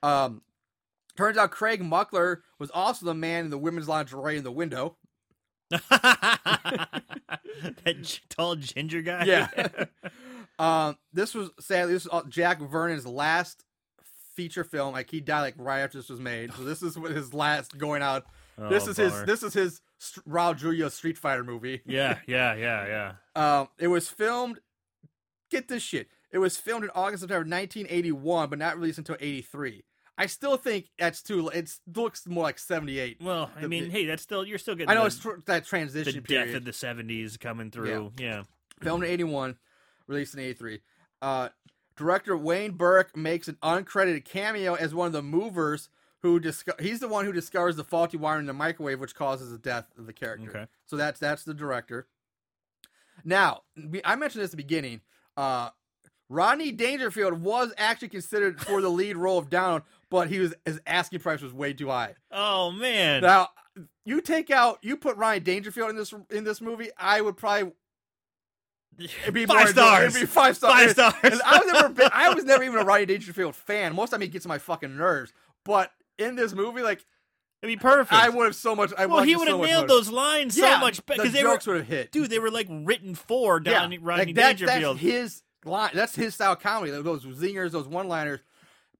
[0.03, 0.43] Um,
[1.16, 4.97] turns out Craig Muckler was also the man in the women's lingerie in the window.
[5.70, 7.03] that
[8.28, 9.24] tall ginger guy.
[9.24, 9.84] Yeah.
[10.59, 13.64] um, this was sadly this was Jack Vernon's last
[14.34, 14.93] feature film.
[14.93, 17.76] Like he died like right after this was made, so this is what his last
[17.78, 18.24] going out.
[18.59, 19.80] this Oh, is his this is his
[20.28, 21.80] Raul Julia Street Fighter movie.
[21.86, 23.12] Yeah, yeah, yeah, yeah.
[23.61, 24.61] Um, it was filmed.
[25.53, 26.09] Get this shit.
[26.30, 29.84] It was filmed in August, September 1981, but not released until 83.
[30.16, 31.48] I still think that's too.
[31.50, 33.18] It looks more like 78.
[33.20, 34.88] Well, I The- mean, hey, that's still you're still getting.
[34.90, 38.12] I know the, it's tr- that the transition death of the '70s coming through.
[38.18, 38.44] Yeah.
[38.80, 39.57] filmed in 81,
[40.07, 40.80] released in 83.
[41.20, 41.50] Uh,
[41.96, 45.88] director Wayne Berwick makes an uncredited cameo as one of the movers
[46.22, 49.50] who disco- he's the one who discovers the faulty wiring in the microwave which causes
[49.50, 50.48] the death of the character.
[50.50, 50.66] Okay.
[50.86, 52.07] So that's that's the director.
[53.24, 53.62] Now,
[54.05, 55.00] I mentioned this at the beginning.
[55.37, 55.70] Uh,
[56.28, 60.80] Rodney Dangerfield was actually considered for the lead role of Don, but he was his
[60.87, 62.14] asking price was way too high.
[62.30, 63.22] Oh man.
[63.22, 63.49] Now,
[64.05, 67.72] you take out you put Ryan Dangerfield in this in this movie, I would probably
[68.99, 70.14] It'd be Five stars.
[70.14, 70.74] It'd be five stars.
[70.74, 71.14] Five stars.
[71.22, 73.95] and I was never, been, I was never even a Rodney Dangerfield fan.
[73.95, 75.33] Most of the time, he gets on my fucking nerves.
[75.64, 77.05] But in this movie, like
[77.62, 78.12] It'd be perfect.
[78.12, 78.92] I would have so much.
[78.98, 79.96] I well, he would have much nailed more.
[79.98, 82.10] those lines Yeah, so much the because they were, jokes would have hit.
[82.10, 82.28] dude.
[82.28, 84.96] They were like written for Donnie, Rodney like that, Dangerfield.
[84.96, 85.90] That's his line.
[85.94, 86.90] That's his style of comedy.
[86.90, 88.40] Those zingers, those one-liners.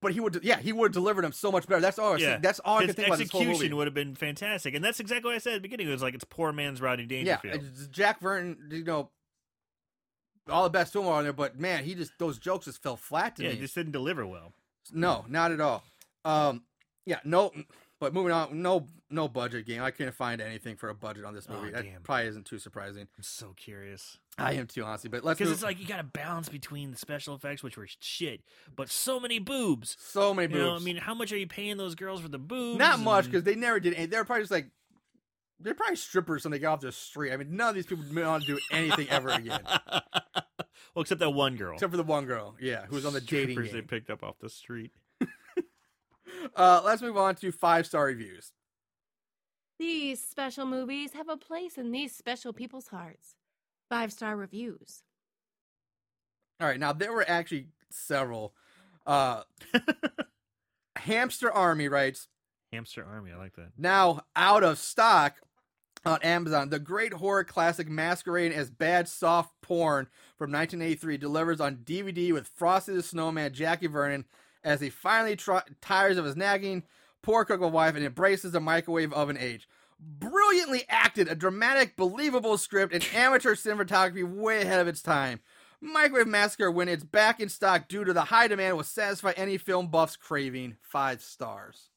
[0.01, 1.81] But he would, yeah, he would have delivered them so much better.
[1.81, 2.11] That's all.
[2.11, 2.39] I was yeah.
[2.39, 3.75] That's all I could think about this whole execution movie.
[3.79, 5.89] would have been fantastic, and that's exactly what I said at the beginning.
[5.89, 7.55] It was like it's poor man's Rodney Dangerfield.
[7.55, 9.11] it's Jack Vernon, you know,
[10.49, 11.33] all the best to him on there.
[11.33, 13.55] But man, he just those jokes just fell flat to Yeah, me.
[13.57, 14.53] he just didn't deliver well.
[14.93, 15.85] No, not at all.
[16.25, 16.63] Um,
[17.07, 17.53] yeah, no.
[18.03, 19.81] But moving on, no, no budget game.
[19.81, 21.71] I couldn't find anything for a budget on this Oh, movie.
[21.71, 22.03] that damn.
[22.03, 23.03] probably isn't too surprising.
[23.17, 25.09] I'm so curious I am too honestly.
[25.09, 27.87] But let's because it's like you got to balance between the special effects, which were
[28.01, 28.41] shit,
[28.75, 29.97] but so many boobs.
[30.01, 32.41] so many You know, I mean, how much are you paying those girls for the
[32.41, 32.77] boobs?
[32.81, 33.95] not much because they never did.
[33.95, 34.67] Any, they're probably just like
[35.61, 37.33] they're probably strippers when they got off the street.
[37.33, 39.61] I mean, none of these people went on to do anything ever again,
[39.95, 41.75] well, except that one girl.
[41.75, 43.87] except for the one girl, yeah, who was on the dating Strippers they game.
[43.87, 44.91] picked up off the street.
[46.57, 48.53] Uh, let's move on to five star reviews.
[49.79, 53.37] These special movies have a place in these special people's hearts.
[53.89, 55.03] Five star reviews.
[56.61, 58.55] All right, now there were actually several.
[59.07, 59.43] Uh,
[60.97, 62.29] Hamster Army writes.
[62.73, 63.73] Hamster Army, I like that.
[63.77, 65.37] now out of stock
[66.05, 66.71] on Amazon.
[66.71, 70.07] The great horror classic masquerading as bad soft porn
[70.39, 74.25] from 1983 delivers on DVD with Frosty the Snowman, Jackie Vernon,
[74.65, 75.37] as he finally
[75.81, 76.85] tires of his nagging
[77.23, 79.69] poor cook wife and embraces the microwave oven age.
[80.01, 85.41] Brilliantly acted, a dramatic, believable script, and amateur cinematography way ahead of its time.
[85.81, 89.59] Microwave Massacre, when it's back in stock due to the high demand, will satisfy any
[89.59, 90.77] film buff's craving.
[90.81, 91.91] Five stars.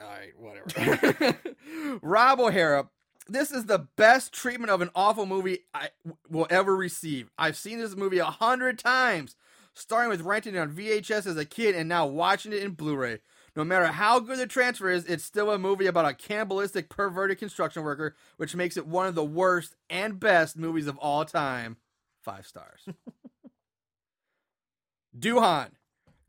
[0.00, 1.38] All right, whatever.
[2.02, 2.88] Rob O'Hara,
[3.28, 5.90] this is the best treatment of an awful movie I
[6.28, 7.30] will ever receive.
[7.38, 9.36] I've seen this movie a hundred times,
[9.74, 13.18] starting with renting it on VHS as a kid and now watching it in Blu-ray.
[13.56, 17.38] No matter how good the transfer is, it's still a movie about a cannibalistic, perverted
[17.38, 21.76] construction worker, which makes it one of the worst and best movies of all time.
[22.22, 22.86] Five stars.
[25.18, 25.70] Duhan.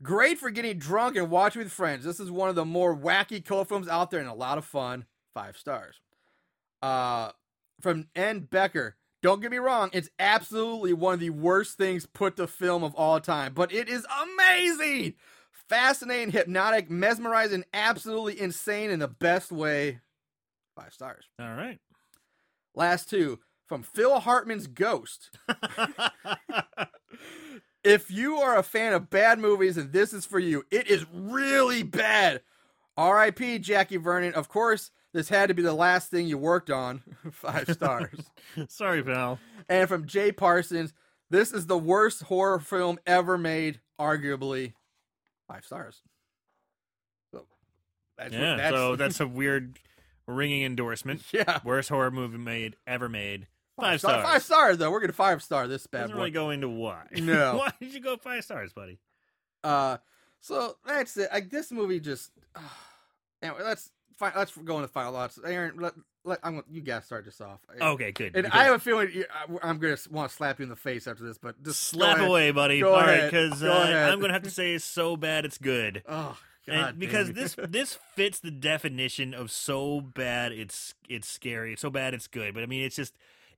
[0.02, 2.04] Great for getting drunk and watching with friends.
[2.04, 4.64] This is one of the more wacky cult films out there and a lot of
[4.64, 5.04] fun.
[5.32, 6.00] Five stars.
[6.82, 7.30] Uh,
[7.80, 8.40] from N.
[8.40, 8.96] Becker.
[9.22, 12.94] Don't get me wrong, it's absolutely one of the worst things put to film of
[12.96, 15.14] all time, but it is amazing!
[15.68, 20.00] Fascinating, hypnotic, mesmerizing, absolutely insane in the best way.
[20.76, 21.24] Five stars.
[21.38, 21.78] All right.
[22.74, 25.30] Last two from Phil Hartman's Ghost.
[27.84, 31.06] if you are a fan of bad movies and this is for you, it is
[31.12, 32.42] really bad.
[32.96, 33.60] R.I.P.
[33.60, 34.34] Jackie Vernon.
[34.34, 37.02] Of course, this had to be the last thing you worked on.
[37.32, 38.18] Five stars.
[38.68, 39.38] Sorry, pal.
[39.68, 40.92] and from Jay Parsons,
[41.30, 44.72] this is the worst horror film ever made, arguably.
[45.48, 46.00] Five stars.
[47.32, 47.46] So
[48.16, 48.50] that's Yeah.
[48.52, 49.78] what, that's, So that's a weird
[50.26, 51.22] ringing endorsement.
[51.32, 51.60] yeah.
[51.64, 53.46] Worst horror movie made ever made.
[53.80, 54.26] Five star- stars.
[54.26, 54.90] Five stars though.
[54.90, 56.18] We're gonna five star this bad Doesn't boy.
[56.20, 57.04] really go into why.
[57.12, 57.56] No.
[57.56, 58.98] why did you go five stars, buddy?
[59.64, 59.96] Uh,
[60.40, 61.30] so that's it.
[61.32, 62.30] Like this movie just.
[63.42, 65.38] anyway, let's fi- let's go into final thoughts.
[65.44, 65.94] Aaron, let,
[66.24, 67.60] let I'm you guys start this off.
[67.80, 68.32] Okay, good.
[68.34, 70.68] And because- I have a feeling you- I- I'm gonna want to slap you in
[70.68, 72.28] the face after this, but just slap ahead.
[72.28, 72.80] away, buddy.
[72.80, 73.30] Go All right, ahead.
[73.32, 74.08] because uh.
[74.12, 76.02] I'm gonna have to say it's so bad it's good.
[76.08, 76.36] Oh
[76.66, 81.90] God, And because this this fits the definition of so bad it's it's scary, so
[81.90, 82.54] bad it's good.
[82.54, 83.14] But I mean, it's just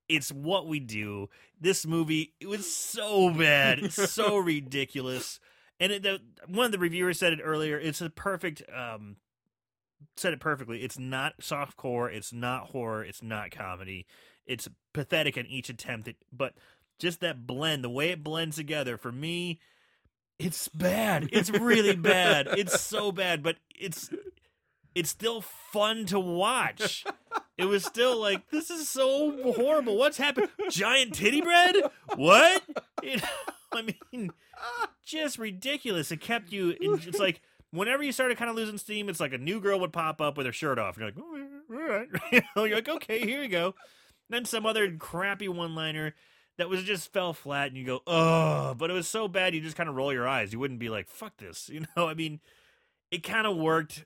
[0.08, 1.28] it's what we do.
[1.60, 4.38] This movie it was so bad, it's so
[4.78, 5.38] ridiculous.
[5.80, 7.78] And it, the, one of the reviewers said it earlier.
[7.78, 9.16] It's a perfect um
[10.16, 10.82] said it perfectly.
[10.82, 14.06] It's not soft core, it's not horror, it's not comedy.
[14.46, 16.54] It's pathetic in each attempt, at, but
[16.98, 19.58] just that blend, the way it blends together for me
[20.38, 21.28] it's bad.
[21.32, 22.48] It's really bad.
[22.58, 24.10] It's so bad, but it's
[24.94, 27.04] it's still fun to watch.
[27.58, 29.96] It was still like this is so horrible.
[29.96, 30.48] What's happened?
[30.70, 31.76] Giant titty bread?
[32.16, 32.62] What?
[33.02, 33.22] You know,
[33.72, 34.30] I mean,
[35.04, 36.10] just ridiculous.
[36.12, 36.70] It kept you.
[36.80, 37.40] In, it's like
[37.74, 40.36] whenever you started kind of losing steam, it's like a new girl would pop up
[40.36, 40.96] with her shirt off.
[40.96, 42.08] You're like, all right.
[42.56, 43.74] You're like, okay, here you go.
[44.30, 46.14] Then some other crappy one-liner
[46.56, 48.74] that was just fell flat, and you go, oh.
[48.74, 50.52] But it was so bad, you just kind of roll your eyes.
[50.52, 51.68] You wouldn't be like, fuck this.
[51.72, 52.40] You know, I mean,
[53.10, 54.04] it kind of worked.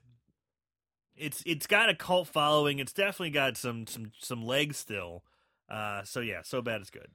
[1.15, 2.79] It's it's got a cult following.
[2.79, 5.23] It's definitely got some some some legs still.
[5.69, 7.09] Uh, so yeah, so bad it's good.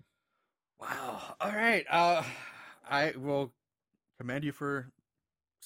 [0.81, 1.37] wow.
[1.41, 1.85] All right.
[1.91, 2.23] Uh,
[2.89, 3.53] I will
[4.19, 4.93] commend you for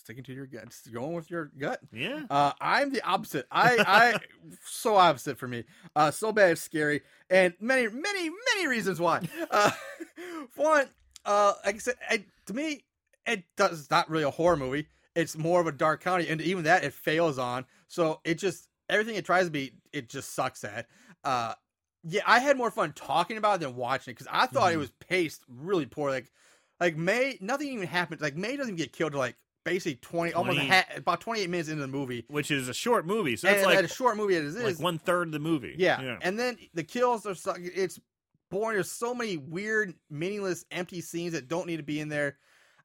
[0.08, 1.80] sticking to your gut, just going with your gut.
[1.92, 2.22] Yeah.
[2.30, 3.46] Uh, I'm the opposite.
[3.50, 4.18] I, I,
[4.64, 5.64] so opposite for me.
[5.94, 9.20] Uh, so bad it's scary, and many, many, many reasons why.
[9.50, 9.70] Uh,
[10.56, 10.88] one,
[11.26, 12.84] uh, like I said, I, to me,
[13.26, 14.86] it does it's not really a horror movie.
[15.14, 17.66] It's more of a dark comedy, and even that it fails on.
[17.86, 20.86] So it just everything it tries to be, it just sucks at.
[21.22, 21.52] Uh,
[22.04, 24.76] yeah, I had more fun talking about it than watching it because I thought it
[24.76, 24.80] Mhm.
[24.80, 26.10] was paced really poor.
[26.10, 26.30] Like,
[26.80, 28.20] like May, nothing even happened.
[28.22, 30.70] Like May doesn't get killed till like basically twenty, almost 20.
[30.70, 32.24] ha- about twenty eight minutes into the movie.
[32.28, 34.72] Which is a short movie, so and it's like a short movie as it like
[34.72, 35.74] is, one third of the movie.
[35.78, 36.18] yeah.
[36.22, 37.98] And then the kills are so, it's
[38.50, 38.76] boring.
[38.76, 42.36] There's so many weird, meaningless, empty scenes that don't need to be in there.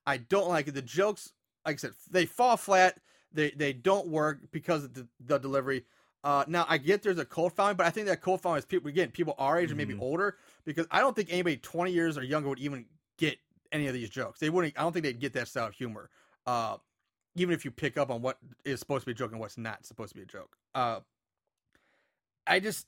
[0.05, 0.73] I don't like it.
[0.73, 1.31] The jokes,
[1.65, 2.99] like I said, they fall flat.
[3.31, 5.85] They they don't work because of the, the delivery.
[6.25, 8.65] Uh, now I get there's a cult following, but I think that cult following is
[8.65, 10.01] people again people our age or maybe Mhm.
[10.01, 12.85] older because I don't think anybody 20 years or younger would even
[13.17, 13.37] get
[13.71, 14.39] any of these jokes.
[14.39, 14.77] They wouldn't.
[14.77, 16.09] I don't think they'd get that style of humor.
[16.45, 16.77] Uh,
[17.35, 19.57] even if you pick up on what is supposed to be a joke and what's
[19.57, 20.55] not supposed to be a joke.
[20.75, 20.99] Uh,
[22.45, 22.85] I just,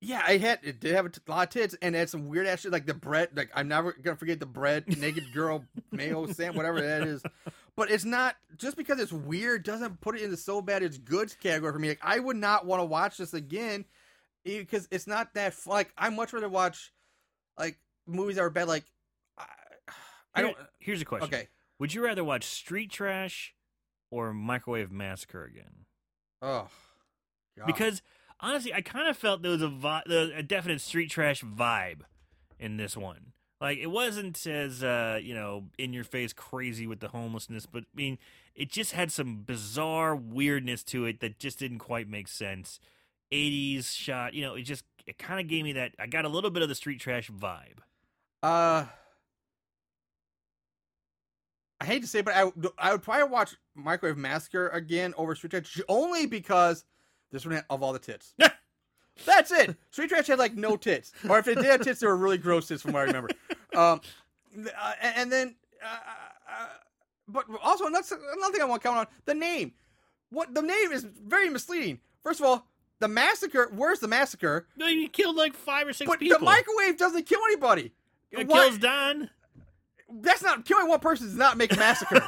[0.00, 2.28] yeah, I had it did have a t- lot of tits and it had some
[2.28, 3.30] weird ass shit like the bread.
[3.34, 7.22] Like I'm never gonna forget the bread naked girl mayo sam whatever that is.
[7.74, 10.98] But it's not just because it's weird doesn't put it in the so bad it's
[10.98, 11.88] good category for me.
[11.88, 13.84] Like I would not want to watch this again
[14.44, 15.74] because it's not that fun.
[15.74, 16.92] like I much rather watch
[17.58, 18.68] like movies that are bad.
[18.68, 18.84] Like
[19.36, 19.46] I,
[20.34, 20.56] I don't.
[20.78, 21.26] Here's a question.
[21.26, 21.48] Okay.
[21.78, 23.54] Would you rather watch Street Trash
[24.10, 25.86] or Microwave Massacre again?
[26.42, 26.68] Oh.
[27.56, 27.66] God.
[27.66, 28.02] Because
[28.40, 32.00] honestly, I kind of felt there was a vi- a definite Street Trash vibe
[32.58, 33.32] in this one.
[33.60, 37.82] Like it wasn't as uh, you know in your face crazy with the homelessness, but
[37.82, 38.18] I mean
[38.54, 42.80] it just had some bizarre weirdness to it that just didn't quite make sense.
[43.32, 46.28] 80s shot, you know, it just it kind of gave me that I got a
[46.28, 47.78] little bit of the street trash vibe.
[48.42, 48.84] Uh,
[51.80, 55.34] I hate to say, it, but I I would probably watch Microwave Massacre again over
[55.34, 56.84] Street Trash only because
[57.30, 58.34] this one had of all the tits.
[59.24, 59.76] That's it.
[59.90, 62.38] Street Trash had like no tits, or if it did have tits, they were really
[62.38, 63.28] gross tits from what I remember.
[63.76, 64.00] Um,
[64.80, 65.98] uh, and, then, uh,
[66.50, 66.66] uh,
[67.28, 68.04] but also another
[68.36, 69.72] another thing I want to comment on the name.
[70.30, 72.00] What the name is very misleading.
[72.22, 72.66] First of all,
[72.98, 73.70] the massacre.
[73.74, 74.66] Where's the massacre?
[74.76, 76.38] No, you killed like five or six But people.
[76.38, 77.92] the microwave doesn't kill anybody.
[78.32, 79.30] it Why- kills Don.
[80.22, 82.26] That's not killing one person does not make a massacre.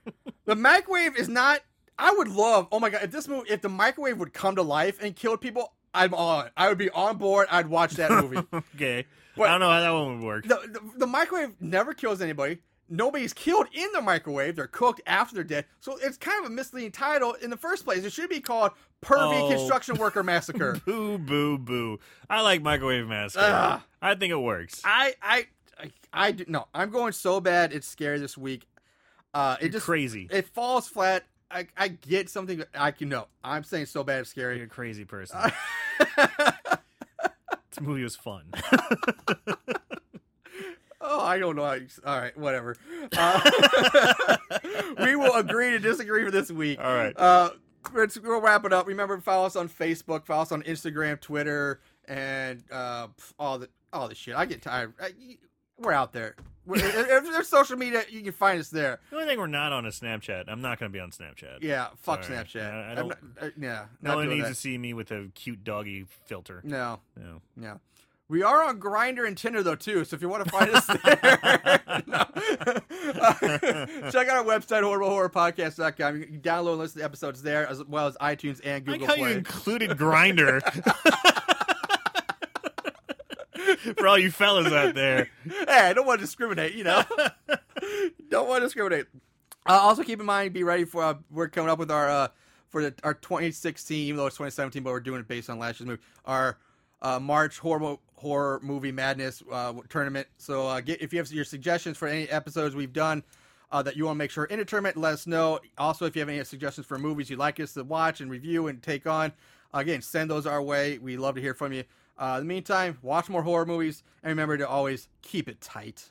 [0.46, 1.60] the microwave is not.
[1.98, 2.68] I would love.
[2.72, 3.02] Oh my god!
[3.04, 6.50] If this movie, if the microwave would come to life and kill people, I'm on.
[6.56, 7.46] I would be on board.
[7.50, 8.38] I'd watch that movie.
[8.74, 10.44] okay, But- I don't know how that one would work.
[10.44, 12.58] the, the the microwave never kills anybody.
[12.92, 14.56] Nobody's killed in the microwave.
[14.56, 15.66] They're cooked after they're dead.
[15.78, 18.02] So it's kind of a misleading title in the first place.
[18.04, 19.48] It should be called Pervy Oh.
[19.48, 20.80] Construction Worker Massacre.
[20.86, 22.00] Boo, boo, boo.
[22.28, 23.80] I like Microwave Massacre.
[24.02, 24.82] I think it works.
[24.84, 25.46] I I
[26.12, 26.66] I, do, no.
[26.74, 27.72] I'm going so bad.
[27.72, 28.66] It's scary this week.
[29.32, 30.28] Uh, it You're just crazy.
[30.30, 31.24] it falls flat.
[31.50, 33.26] I, I get something I can know.
[33.42, 34.56] I'm saying so bad it's scary.
[34.56, 35.38] You're a crazy person.
[36.16, 38.44] this movie was fun.
[41.00, 41.64] oh, I don't know.
[41.64, 42.76] How you, all right, whatever.
[43.16, 44.36] Uh,
[45.02, 46.78] we will agree to disagree for this week.
[46.80, 47.16] All right.
[47.16, 47.50] Uh,
[47.92, 48.86] let's, we'll wrap it up.
[48.86, 53.08] Remember, to follow us on Facebook, follow us on Instagram, Twitter, and uh,
[53.40, 54.36] all the all the shit.
[54.36, 54.92] I get tired.
[55.00, 55.10] I,
[55.80, 56.36] we're out there.
[56.66, 59.00] We're- if, there's social media, you can find us there.
[59.10, 60.44] The only thing we're not on is Snapchat.
[60.48, 61.58] I'm not going to be on Snapchat.
[61.62, 62.36] Yeah, fuck Sorry.
[62.38, 62.72] Snapchat.
[62.72, 64.48] I- I don't- not- uh, yeah, No one needs that.
[64.50, 66.60] to see me with a cute doggy filter.
[66.64, 67.40] No, No.
[67.56, 67.80] no.
[68.28, 70.86] We are on Grindr and Tinder though too, so if you want to find us
[70.86, 71.80] there.
[73.12, 73.44] Uh,
[74.12, 76.16] check out our website horriblehorrorpodcast.com.
[76.20, 78.78] You can download and listen to the episodes there, as well as iTunes and I
[78.80, 79.30] Google like how Play.
[79.32, 80.60] you included Grindr.
[83.96, 85.30] For all you fellas out there.
[85.48, 87.02] hey, I don't want to discriminate, you know.
[88.28, 89.06] don't want to discriminate.
[89.66, 92.28] Uh, also, keep in mind, be ready for uh, we're coming up with our uh,
[92.68, 95.80] for the, our 2016, even though it's 2017, but we're doing it based on last
[95.80, 96.02] year's movie.
[96.24, 96.58] Our
[97.02, 100.26] uh, March horror horror movie madness uh, tournament.
[100.38, 103.22] So, uh, get if you have your suggestions for any episodes we've done.
[103.72, 105.60] That you want to make sure in the tournament, let us know.
[105.78, 108.66] Also, if you have any suggestions for movies you'd like us to watch and review
[108.66, 109.32] and take on,
[109.72, 110.98] again, send those our way.
[110.98, 111.84] We love to hear from you.
[112.20, 116.10] Uh, in the meantime, watch more horror movies and remember to always keep it tight.